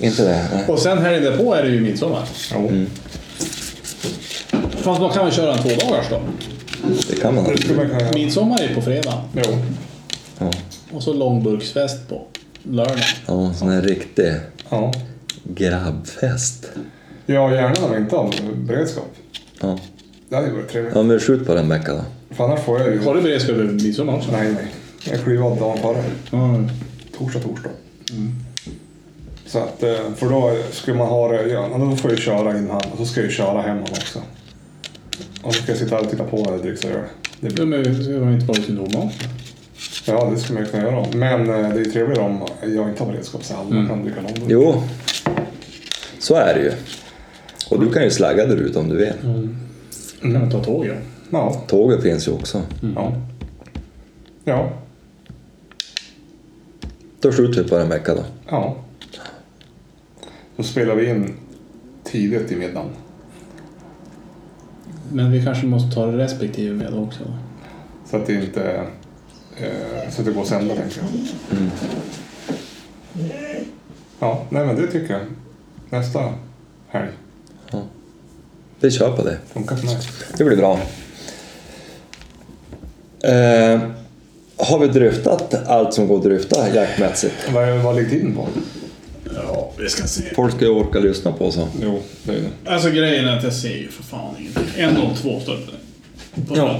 Inte 0.00 0.22
det? 0.24 0.48
Nej. 0.54 0.64
Och 0.68 0.78
sen 0.78 0.98
helgen 0.98 1.22
därpå 1.32 1.54
är 1.54 1.62
det 1.62 1.68
ju 1.68 1.80
midsommar. 1.80 2.28
Jo. 2.54 2.70
Fast 4.76 5.00
man 5.00 5.10
kan 5.10 5.24
väl 5.24 5.34
köra 5.34 5.52
en 5.52 5.62
tvådagars 5.62 6.06
då? 6.10 6.20
Det 7.10 7.20
kan 7.20 7.34
man 7.34 7.44
Det 7.44 7.76
man 7.76 7.88
kunna 7.88 8.00
göra. 8.00 8.12
Midsommar 8.14 8.62
är 8.62 8.74
på 8.74 8.82
fredag. 8.82 9.14
Jo. 9.34 9.42
Ja, 10.38 10.50
Och 10.92 11.02
så 11.02 11.12
långburksfest 11.12 12.08
på 12.08 12.26
lördag. 12.62 12.98
ja 13.26 13.52
sån 13.54 13.68
här 13.68 13.82
riktig 13.82 14.32
Ja. 14.70 14.92
grabbfest. 15.44 16.70
ja, 17.26 17.54
gärna 17.54 17.74
när 17.80 17.88
man 17.88 17.98
inte 17.98 18.16
har 18.16 18.34
beredskap. 18.54 19.14
Ja. 19.60 19.78
Det 20.28 20.36
hade 20.36 20.48
ju 20.48 20.54
varit 20.54 20.68
trevligt. 20.68 20.94
Ja, 20.94 21.02
men 21.02 21.20
skjut 21.20 21.46
på 21.46 21.54
den 21.54 21.68
veckan 21.68 21.96
då. 21.96 22.34
För 22.34 22.44
annars 22.44 22.60
får 22.60 22.80
jag 22.80 22.88
ju... 22.90 23.00
Har 23.04 23.14
du 23.14 23.20
beredskap 23.22 23.56
över 23.56 23.64
midsommar 23.72 24.16
också? 24.16 24.30
Nej, 24.32 24.52
nej. 24.52 24.66
Jag 25.10 25.20
kliver 25.24 25.44
av 25.44 25.58
dagen 25.58 25.78
före. 25.78 26.04
Ja. 26.30 26.64
Torsdag, 27.18 27.40
torsdag. 27.40 27.70
Så 29.46 29.58
att, 29.58 29.82
eh, 29.82 29.94
för 30.16 30.30
då 30.30 30.56
skulle 30.72 30.96
man 30.96 31.08
ha 31.08 31.28
det, 31.32 31.48
ja, 31.48 31.68
då 31.78 31.96
får 31.96 32.10
jag 32.10 32.18
köra 32.20 32.58
innan 32.58 32.76
och 32.92 32.98
så 32.98 33.04
ska 33.06 33.20
jag 33.22 33.30
köra 33.30 33.62
hem 33.62 33.82
också. 33.82 34.18
Och 35.42 35.54
så 35.54 35.62
ska 35.62 35.72
jag 35.72 35.78
sitta 35.78 35.94
här 35.96 36.02
och 36.04 36.10
titta 36.10 36.24
på 36.24 36.36
när 36.36 36.52
det 36.52 36.58
dricks 36.62 36.84
öl. 36.84 37.00
Det 37.40 37.54
blir, 37.54 37.66
men 37.66 38.02
ska 38.04 38.12
man 38.12 38.34
inte 38.34 38.46
vara 38.46 38.58
lite 38.58 38.72
normalt? 38.72 39.14
Ja, 40.06 40.30
det 40.34 40.40
skulle 40.40 40.58
man 40.58 40.66
ju 40.66 40.70
kunna 40.70 40.82
göra. 40.82 41.06
Men 41.14 41.40
eh, 41.40 41.74
det 41.74 41.80
är 41.80 41.84
trevligare 41.84 42.24
om 42.24 42.46
jag 42.60 42.88
inte 42.88 43.02
har 43.02 43.12
beredskap 43.12 43.44
så 43.44 43.54
alla 43.56 43.88
kan 43.88 44.02
dricka 44.04 44.20
långburk. 44.20 44.44
Jo, 44.48 44.82
så 46.18 46.34
är 46.34 46.54
det 46.54 46.60
ju. 46.60 46.72
Och 47.70 47.80
du 47.80 47.92
kan 47.92 48.04
ju 48.04 48.10
slagga 48.10 48.46
där 48.46 48.56
ute 48.56 48.78
om 48.78 48.88
du 48.88 48.96
vill. 48.96 49.12
Kan 50.20 50.32
man 50.32 50.50
ta 50.50 50.64
tåg 50.64 50.86
ja. 51.30 51.62
Tåget 51.66 52.02
finns 52.02 52.28
ju 52.28 52.32
också. 52.32 52.62
Ja. 52.94 53.12
Ja. 54.44 54.70
Då 57.20 57.32
skjuter 57.32 57.62
vi 57.62 57.68
på 57.68 57.78
den 57.78 57.88
veckan 57.88 58.16
då. 58.16 58.22
Ja. 58.48 58.76
Då 60.56 60.62
spelar 60.62 60.94
vi 60.94 61.10
in 61.10 61.34
tidigt 62.04 62.52
i 62.52 62.56
middagen. 62.56 62.88
Men 65.12 65.32
vi 65.32 65.44
kanske 65.44 65.66
måste 65.66 65.94
ta 65.94 66.06
det 66.06 66.18
respektive 66.18 66.74
med 66.74 66.94
också. 66.94 67.22
Så 68.10 68.16
att 68.16 68.26
det 68.26 68.34
inte 68.34 68.86
eh, 69.62 70.10
så 70.10 70.20
att 70.20 70.26
det 70.26 70.32
går 70.32 70.42
att 70.42 70.48
sända 70.48 70.74
tänker 70.74 71.00
jag. 71.00 71.08
Ja, 74.20 74.44
nej 74.48 74.66
men 74.66 74.76
det 74.76 74.86
tycker 74.86 75.12
jag. 75.12 75.22
Nästa 75.90 76.34
helg. 76.88 77.10
Vi 78.80 78.90
kör 78.90 79.16
på 79.16 79.22
det. 79.22 79.38
Funkar 79.52 79.76
för 79.76 79.86
mig. 79.86 79.98
Det 80.38 80.44
blir 80.44 80.56
bra. 80.56 80.80
Eh, 83.22 83.80
har 84.56 84.78
vi 84.78 84.86
dryftat 84.88 85.54
allt 85.66 85.94
som 85.94 86.08
går 86.08 86.16
att 86.16 86.22
dryfta 86.24 86.74
jaktmässigt? 86.74 87.34
Vad, 87.52 87.78
vad 87.78 87.96
ligger 87.96 88.10
tiden 88.10 88.34
på? 88.34 88.48
Ja, 89.34 89.70
vi 89.78 89.88
ska 89.88 90.06
se. 90.06 90.34
Folk 90.34 90.54
ska 90.56 90.64
ju 90.64 90.70
orka 90.70 90.98
lyssna 90.98 91.32
på 91.32 91.50
så. 91.50 91.68
Jo, 91.82 92.02
det 92.24 92.32
är 92.32 92.36
det. 92.36 92.70
Alltså 92.70 92.90
grejen 92.90 93.28
är 93.28 93.36
att 93.36 93.44
jag 93.44 93.52
ser 93.52 93.76
ju 93.76 93.88
för 93.88 94.02
fan 94.02 94.34
ingenting. 94.38 94.64
En 94.76 94.96
av 94.96 95.16
två 95.16 95.40
står 95.40 95.52
det 95.52 95.64
på 95.64 95.70
det. 95.70 95.76
Ja. 96.54 96.78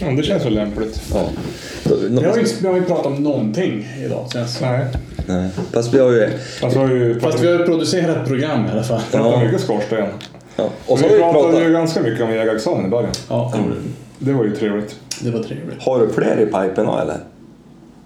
Ja, 0.00 0.06
det 0.16 0.22
känns 0.22 0.44
väl 0.44 0.54
lämpligt. 0.54 1.00
Ja. 1.14 1.28
Vi 1.84 2.24
har 2.24 2.34
ju 2.36 2.40
inte, 2.40 2.54
vi 2.60 2.68
har 2.68 2.74
ju 2.74 2.82
pratat 2.82 3.06
om 3.06 3.14
någonting 3.14 3.88
idag 4.04 4.26
känns 4.32 4.60
Nej, 4.60 4.86
Nej. 5.26 5.48
Fast 5.72 5.94
vi 5.94 5.98
har 5.98 6.10
ju... 6.12 6.28
fast 6.60 6.76
vi 6.76 6.80
har 6.80 6.88
ju 6.88 7.20
Fast 7.20 7.40
vi 7.42 7.46
har 7.52 7.58
ju 7.58 7.64
producerat 7.64 8.16
ett 8.16 8.26
program 8.28 8.66
i 8.66 8.70
alla 8.70 8.82
fall. 8.82 9.00
pratat 9.10 9.32
Ja. 9.32 9.44
mycket 9.44 9.60
skorsten. 9.60 10.06
Ja. 10.56 10.68
Och 10.86 10.98
så 10.98 11.08
vi 11.08 11.18
pratade 11.18 11.48
ju 11.48 11.52
pratat... 11.54 11.72
ganska 11.72 12.00
mycket 12.02 12.20
om 12.24 12.30
jägarexamen 12.30 12.86
i 12.86 12.88
början. 12.88 13.12
Ja, 13.28 13.52
Det 14.18 14.32
var 14.32 14.44
ju 14.44 14.56
trevligt. 14.56 14.96
det 15.20 15.30
var 15.30 15.42
trevligt. 15.42 15.82
Har 15.82 16.00
du 16.00 16.12
fler 16.12 16.40
i 16.40 16.46
pipen 16.46 16.86
då, 16.86 16.98
eller? 16.98 17.16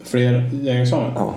Fler 0.05 0.51
jägarexamen? 0.63 1.13
Ja. 1.15 1.35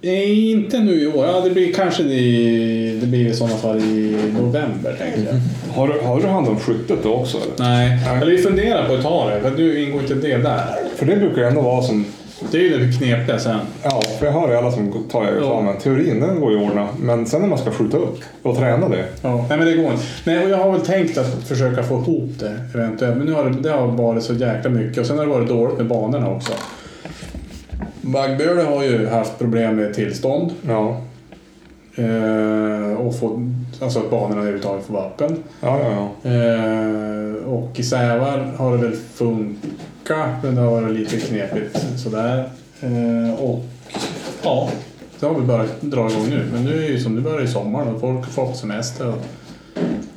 Nej, 0.00 0.50
inte 0.50 0.78
nu 0.78 1.02
i 1.02 1.06
år. 1.06 1.26
Ja, 1.26 1.40
det 1.40 1.50
blir 1.50 1.72
kanske 1.72 2.02
i, 2.02 2.98
det 3.00 3.06
blir 3.06 3.26
i 3.26 3.34
sådana 3.34 3.56
fall 3.56 3.78
i 3.78 4.16
november, 4.40 4.96
tänker 4.98 5.32
jag. 5.32 5.40
Har, 5.74 5.88
du- 5.88 6.00
har 6.06 6.20
du 6.20 6.26
hand 6.26 6.48
om 6.48 6.56
skyttet 6.58 6.98
då 7.02 7.12
också? 7.14 7.36
Eller? 7.38 7.68
Nej, 7.68 7.98
eller 8.22 8.32
vi 8.32 8.38
funderar 8.38 8.88
på 8.88 8.94
att 8.94 9.02
ta 9.02 9.30
det, 9.30 9.40
för 9.40 9.50
du 9.56 9.82
ingår 9.84 10.00
inte 10.00 10.14
det 10.14 10.36
där. 10.36 10.64
För 10.96 11.06
det 11.06 11.16
brukar 11.16 11.42
ju 11.42 11.48
ändå 11.48 11.60
vara 11.60 11.82
som... 11.82 12.04
Det 12.50 12.58
är 12.58 12.62
ju 12.62 12.78
det 12.86 12.92
knepiga 12.92 13.38
sen. 13.38 13.58
Ja, 13.82 14.00
för 14.18 14.26
jag 14.26 14.32
hör 14.32 14.48
ju 14.50 14.54
alla 14.56 14.72
som 14.72 15.04
tar 15.12 15.24
jägarexamen. 15.24 15.78
Teorin 15.78 16.20
den 16.20 16.40
går 16.40 16.52
ju 16.52 16.58
att 16.58 16.70
ordna. 16.70 16.88
Men 17.00 17.26
sen 17.26 17.40
när 17.40 17.48
man 17.48 17.58
ska 17.58 17.70
skjuta 17.70 17.96
upp 17.96 18.18
och 18.42 18.56
träna 18.56 18.88
det. 18.88 19.04
Ja, 19.22 19.46
nej 19.48 19.58
men 19.58 19.66
det 19.66 19.72
går 19.74 19.92
inte. 19.92 20.04
Nej, 20.24 20.44
och 20.44 20.50
jag 20.50 20.56
har 20.56 20.72
väl 20.72 20.80
tänkt 20.80 21.18
att 21.18 21.42
försöka 21.48 21.82
få 21.82 21.94
ihop 21.94 22.30
det 22.38 22.60
eventuellt. 22.74 23.16
Men 23.16 23.26
nu 23.26 23.32
har 23.32 23.44
det, 23.44 23.60
det 23.62 23.70
har 23.70 23.86
varit 23.86 24.22
så 24.22 24.32
jäkla 24.34 24.70
mycket 24.70 24.98
och 24.98 25.06
sen 25.06 25.18
har 25.18 25.26
det 25.26 25.32
varit 25.32 25.48
dåligt 25.48 25.76
med 25.76 25.86
banorna 25.86 26.30
också. 26.30 26.52
Baggböle 28.12 28.62
har 28.62 28.84
ju 28.84 29.06
haft 29.06 29.38
problem 29.38 29.76
med 29.76 29.94
tillstånd 29.94 30.50
Ja, 30.68 31.00
eh, 31.94 32.92
och 32.92 33.18
få, 33.18 33.50
alltså 33.80 33.98
att 33.98 34.10
banorna 34.10 34.40
överhuvudtaget 34.40 34.84
får 34.86 34.98
öppen. 35.06 35.36
ja, 35.60 35.80
ja. 35.82 36.08
ja. 36.22 36.30
Eh, 36.30 37.34
och 37.46 37.78
i 37.78 37.82
Sävar 37.82 38.52
har 38.56 38.76
det 38.76 38.82
väl 38.82 38.96
funkat 39.14 40.28
men 40.42 40.54
det 40.54 40.60
har 40.60 40.80
varit 40.80 40.96
lite 40.96 41.16
knepigt 41.20 41.98
sådär. 41.98 42.50
Eh, 42.80 43.40
och 43.40 43.64
ja, 44.42 44.70
det 45.20 45.26
har 45.26 45.34
vi 45.34 45.40
börjat 45.46 45.80
dra 45.80 46.10
igång 46.10 46.26
nu. 46.30 46.44
Men 46.52 46.64
nu 46.64 46.84
är 46.84 46.88
ju 46.88 47.00
som 47.00 47.14
nu 47.14 47.20
börjar 47.20 47.40
ju 47.40 47.48
sommaren 47.48 47.94
och 47.94 48.00
folk 48.00 48.26
får 48.26 48.52
semester. 48.52 49.08
Och, 49.08 49.24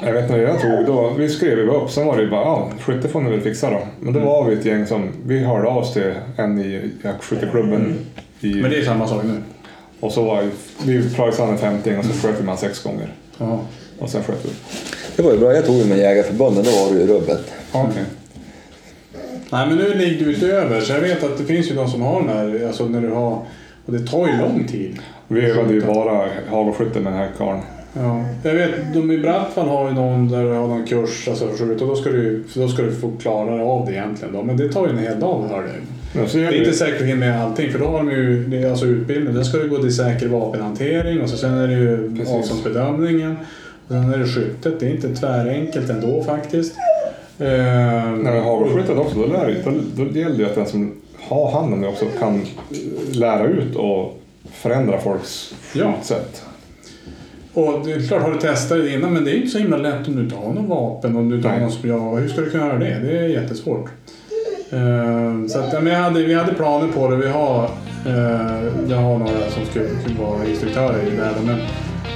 Jag 0.04 0.14
vet 0.14 0.30
när 0.30 0.38
jag 0.38 0.62
tog 0.62 0.86
då, 0.86 1.14
vi 1.18 1.30
skrev 1.30 1.58
ju 1.58 1.70
upp, 1.70 1.89
sen 1.89 2.06
var 2.06 2.18
det 2.18 2.24
ju 2.24 2.30
bara 2.30 2.41
ja, 2.41 2.70
skytte 2.80 3.08
får 3.08 3.22
ni 3.22 3.30
väl 3.30 3.41
fixa 3.41 3.70
då. 3.70 3.80
Men 3.99 4.14
då 4.14 4.20
var 4.20 4.45
vi 4.45 4.56
ett 4.56 4.66
gäng 4.66 4.88
som, 4.88 5.10
vi 5.26 5.39
hörde 5.39 5.68
av 5.68 5.78
oss 5.78 5.93
till 5.93 6.14
en 6.38 6.60
i 6.60 6.91
jaktskytteklubben. 7.04 7.95
I, 8.39 8.54
men 8.54 8.72
det 8.72 8.78
är 8.78 8.86
samma 8.86 9.08
sak 9.08 9.24
nu. 9.24 9.41
Och 9.99 10.12
så 10.12 10.24
var 10.24 10.41
ju, 10.41 10.49
vi 10.86 11.16
pröjsade 11.16 11.52
en 11.52 11.58
50 11.58 11.95
och 11.99 12.06
så 12.06 12.28
sköt 12.28 12.39
vi 12.39 12.43
man 12.43 12.58
sex 12.58 12.84
gånger. 12.84 13.14
Ja. 13.38 13.60
Och 13.99 14.10
sen 14.10 14.24
sköt 14.24 14.45
vi. 14.45 14.49
Det 15.16 15.22
var 15.22 15.32
ju 15.32 15.38
bra. 15.38 15.54
Jag 15.54 15.66
tog 15.66 15.76
ju 15.76 15.86
med 15.86 15.97
Jägarförbundet, 15.97 16.66
då 16.66 16.72
var 16.72 16.93
det 16.93 17.02
ju 17.02 17.08
rubbet. 17.08 17.54
Ja, 17.74 17.88
okej. 17.91 18.04
Nej 19.52 19.68
men 19.68 19.78
nu 19.78 19.93
ligger 19.93 20.26
du 20.26 20.32
utöver 20.32 20.82
så 20.82 20.93
jag 20.93 21.02
vet 21.02 21.24
att 21.24 21.38
det 21.38 21.43
finns 21.43 21.72
ju 21.72 21.76
de 21.76 21.88
som 21.89 22.02
har 22.02 22.22
den 22.22 22.30
här, 22.30 22.68
alltså 22.68 22.86
när 22.86 23.02
du 23.02 23.10
har, 23.10 23.45
och 23.86 23.93
det 23.93 24.08
tar 24.08 24.28
ju 24.28 24.38
lång 24.38 24.68
tid. 24.68 24.99
Vi 25.28 25.45
övade 25.45 25.74
ju 25.74 25.82
bara 25.82 26.28
hagelskytte 26.49 26.99
med 26.99 27.14
den 27.14 27.20
här 27.20 27.30
karln. 27.38 27.62
Ja. 27.93 28.25
Jag 28.43 28.53
vet, 28.53 28.93
de 28.93 29.11
i 29.11 29.17
Brattfall 29.17 29.67
har 29.67 29.87
ju 29.89 29.95
någon 29.95 30.29
där 30.29 30.43
du 30.43 30.49
har 30.49 30.67
någon 30.67 30.85
kurs, 30.85 31.27
alltså 31.27 31.45
och 31.45 31.77
då 31.77 31.95
ska 31.95 32.09
du, 32.09 32.43
då 32.53 32.67
ska 32.67 32.81
du 32.81 32.91
få 32.91 33.11
klara 33.21 33.63
av 33.65 33.85
det 33.85 33.91
egentligen 33.91 34.33
då. 34.33 34.43
Men 34.43 34.57
det 34.57 34.69
tar 34.69 34.85
ju 34.85 34.91
en 34.91 34.97
hel 34.97 35.19
dag 35.19 35.47
hör 35.49 35.63
så 36.27 36.37
Det 36.37 36.43
är 36.43 36.59
inte 36.59 36.73
säkert 36.73 37.11
att 37.11 37.17
med 37.17 37.41
allting 37.41 37.71
för 37.71 37.79
då 37.79 37.85
har 37.85 37.97
de 37.97 38.11
ju 38.11 38.69
alltså 38.69 38.85
utbildning. 38.85 39.33
Sen 39.33 39.45
ska 39.45 39.57
du 39.57 39.69
gå 39.69 39.77
till 39.77 39.95
säker 39.95 40.27
vapenhantering 40.27 41.21
och 41.21 41.29
så 41.29 41.37
sen 41.37 41.53
är 41.57 41.67
det 41.67 41.73
ju 41.73 42.25
avståndsbedömningen. 42.27 43.37
Sen 43.87 44.13
är 44.13 44.17
det 44.17 44.25
skyttet. 44.25 44.79
Det 44.79 44.85
är 44.85 44.89
inte 44.89 45.15
tvärenkelt 45.15 45.89
ändå 45.89 46.23
faktiskt. 46.23 46.75
Eh, 47.39 48.11
nej, 48.11 48.39
hagelskyttet 48.39 48.97
också, 48.97 49.19
då, 49.19 49.25
lär, 49.25 49.55
då, 49.65 49.71
då 49.95 50.19
gäller 50.19 50.37
det 50.37 50.43
ju 50.43 50.45
att 50.45 50.55
den 50.55 50.65
som 50.65 50.95
har 51.19 51.51
hand 51.51 51.73
om 51.73 51.81
det 51.81 51.87
också 51.87 52.05
kan 52.19 52.45
lära 53.11 53.43
ut 53.47 53.75
och 53.75 54.19
förändra 54.51 54.99
folks 54.99 55.53
Ja. 55.73 55.93
sätt. 56.01 56.43
Och 57.54 57.86
det 57.86 57.91
är 57.91 58.08
klart, 58.08 58.22
har 58.22 58.32
du 58.32 58.39
testat 58.39 58.78
det 58.78 58.93
innan, 58.93 59.14
men 59.14 59.26
det 59.26 59.32
är 59.32 59.36
inte 59.36 59.47
så 59.47 59.58
himla 59.58 59.78
lätt 59.78 60.08
om 60.08 60.16
du 60.16 60.22
inte 60.22 60.36
har 60.36 60.54
något 60.54 60.70
vapen. 60.70 61.16
Om 61.16 61.30
du 61.30 61.36
inte 61.36 61.49
har 61.49 61.60
någon 61.60 61.72
som, 61.72 61.89
ja, 61.89 62.16
hur 62.16 62.28
ska 62.28 62.41
du 62.41 62.49
kunna 62.49 62.66
göra 62.66 62.80
det? 62.80 62.99
Det 62.99 63.18
är 63.18 63.28
jättesvårt. 63.28 63.89
Eh, 64.72 65.47
så 65.47 65.60
att, 65.60 65.74
ja, 65.74 65.80
men 65.80 65.93
jag 65.93 65.99
hade, 65.99 66.24
vi 66.24 66.34
hade 66.34 66.54
planer 66.54 66.88
på 66.88 67.10
det. 67.10 67.16
Vi 67.16 67.28
har, 67.28 67.64
eh, 68.06 68.64
jag 68.89 68.97
har 68.97 69.18
några 69.18 69.49
som 69.49 69.66
skulle, 69.70 69.99
skulle 70.02 70.20
vara 70.20 70.45
instruktörer 70.45 71.08
i 71.08 71.16
det 71.16 71.24
här, 71.24 71.34
men, 71.45 71.58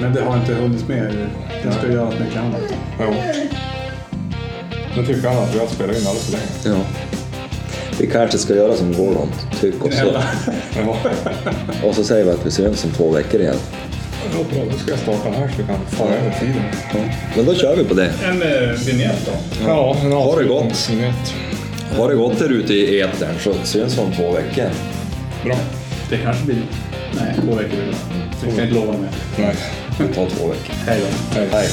men 0.01 0.13
det 0.13 0.21
har 0.21 0.37
inte 0.37 0.53
hunnit 0.53 0.87
med. 0.87 1.13
Det 1.63 1.71
ska 1.71 1.91
göras 1.91 2.19
mycket 2.19 2.37
annat. 2.37 2.73
Jo. 2.99 3.13
Nu 4.97 5.05
tycker 5.05 5.29
han 5.29 5.43
att 5.43 5.55
vi 5.55 5.59
har 5.59 5.67
spelat 5.67 5.97
in 5.97 6.07
alldeles 6.07 6.25
för 6.25 6.31
länge. 6.31 6.77
Ja. 6.79 6.85
Vi 7.99 8.07
kanske 8.07 8.37
ska 8.37 8.55
göra 8.55 8.73
som 8.73 8.93
Gordon, 8.93 9.27
tyck 9.61 9.85
och 9.85 9.93
så. 9.93 10.07
Och 11.87 11.95
så 11.95 12.03
säger 12.03 12.25
vi 12.25 12.31
att 12.31 12.45
vi 12.45 12.51
syns 12.51 12.85
om 12.85 12.91
två 12.91 13.11
veckor 13.11 13.41
igen. 13.41 13.55
Ja, 14.33 14.39
bra, 14.53 14.63
då 14.71 14.77
ska 14.77 14.91
jag 14.91 14.99
starta 14.99 15.29
här 15.29 15.47
så 15.47 15.61
vi 15.61 15.67
kan 15.67 15.85
fara 15.85 16.15
över 16.15 16.35
tiden. 16.39 16.63
Ja. 16.93 16.99
Men 17.35 17.45
då 17.45 17.55
kör 17.55 17.75
vi 17.75 17.83
på 17.83 17.93
det. 17.93 18.11
En 18.23 18.41
eh, 18.41 18.69
vignett 18.85 19.25
då. 19.25 19.31
Ja, 19.67 19.97
en 20.03 20.11
Ha 20.11 20.35
det 20.35 20.43
gott. 20.43 20.89
Ha 21.97 22.07
det 22.07 22.15
gott 22.15 22.39
där 22.39 22.49
ute 22.51 22.73
i 22.73 22.99
etern 23.01 23.35
så 23.39 23.53
syns 23.63 23.97
vi 23.97 24.01
om 24.01 24.11
två 24.11 24.31
veckor. 24.31 24.69
Bra. 25.43 25.55
Det 26.09 26.17
kanske 26.17 26.45
blir... 26.45 26.61
Nej, 27.15 27.35
två 27.35 27.55
veckor 27.55 27.69
blir 27.69 27.85
det. 27.85 28.47
Jag 28.47 28.55
kan 28.55 28.63
inte 28.65 28.79
lova 28.79 28.91
mer. 28.91 29.09
Nej. 29.37 29.55
Det 29.97 30.13
tar 30.13 30.29
två 30.29 30.47
veckor. 30.47 30.75
Hej 30.85 30.99
då. 30.99 31.39
Hej. 31.39 31.47
Hej. 31.51 31.67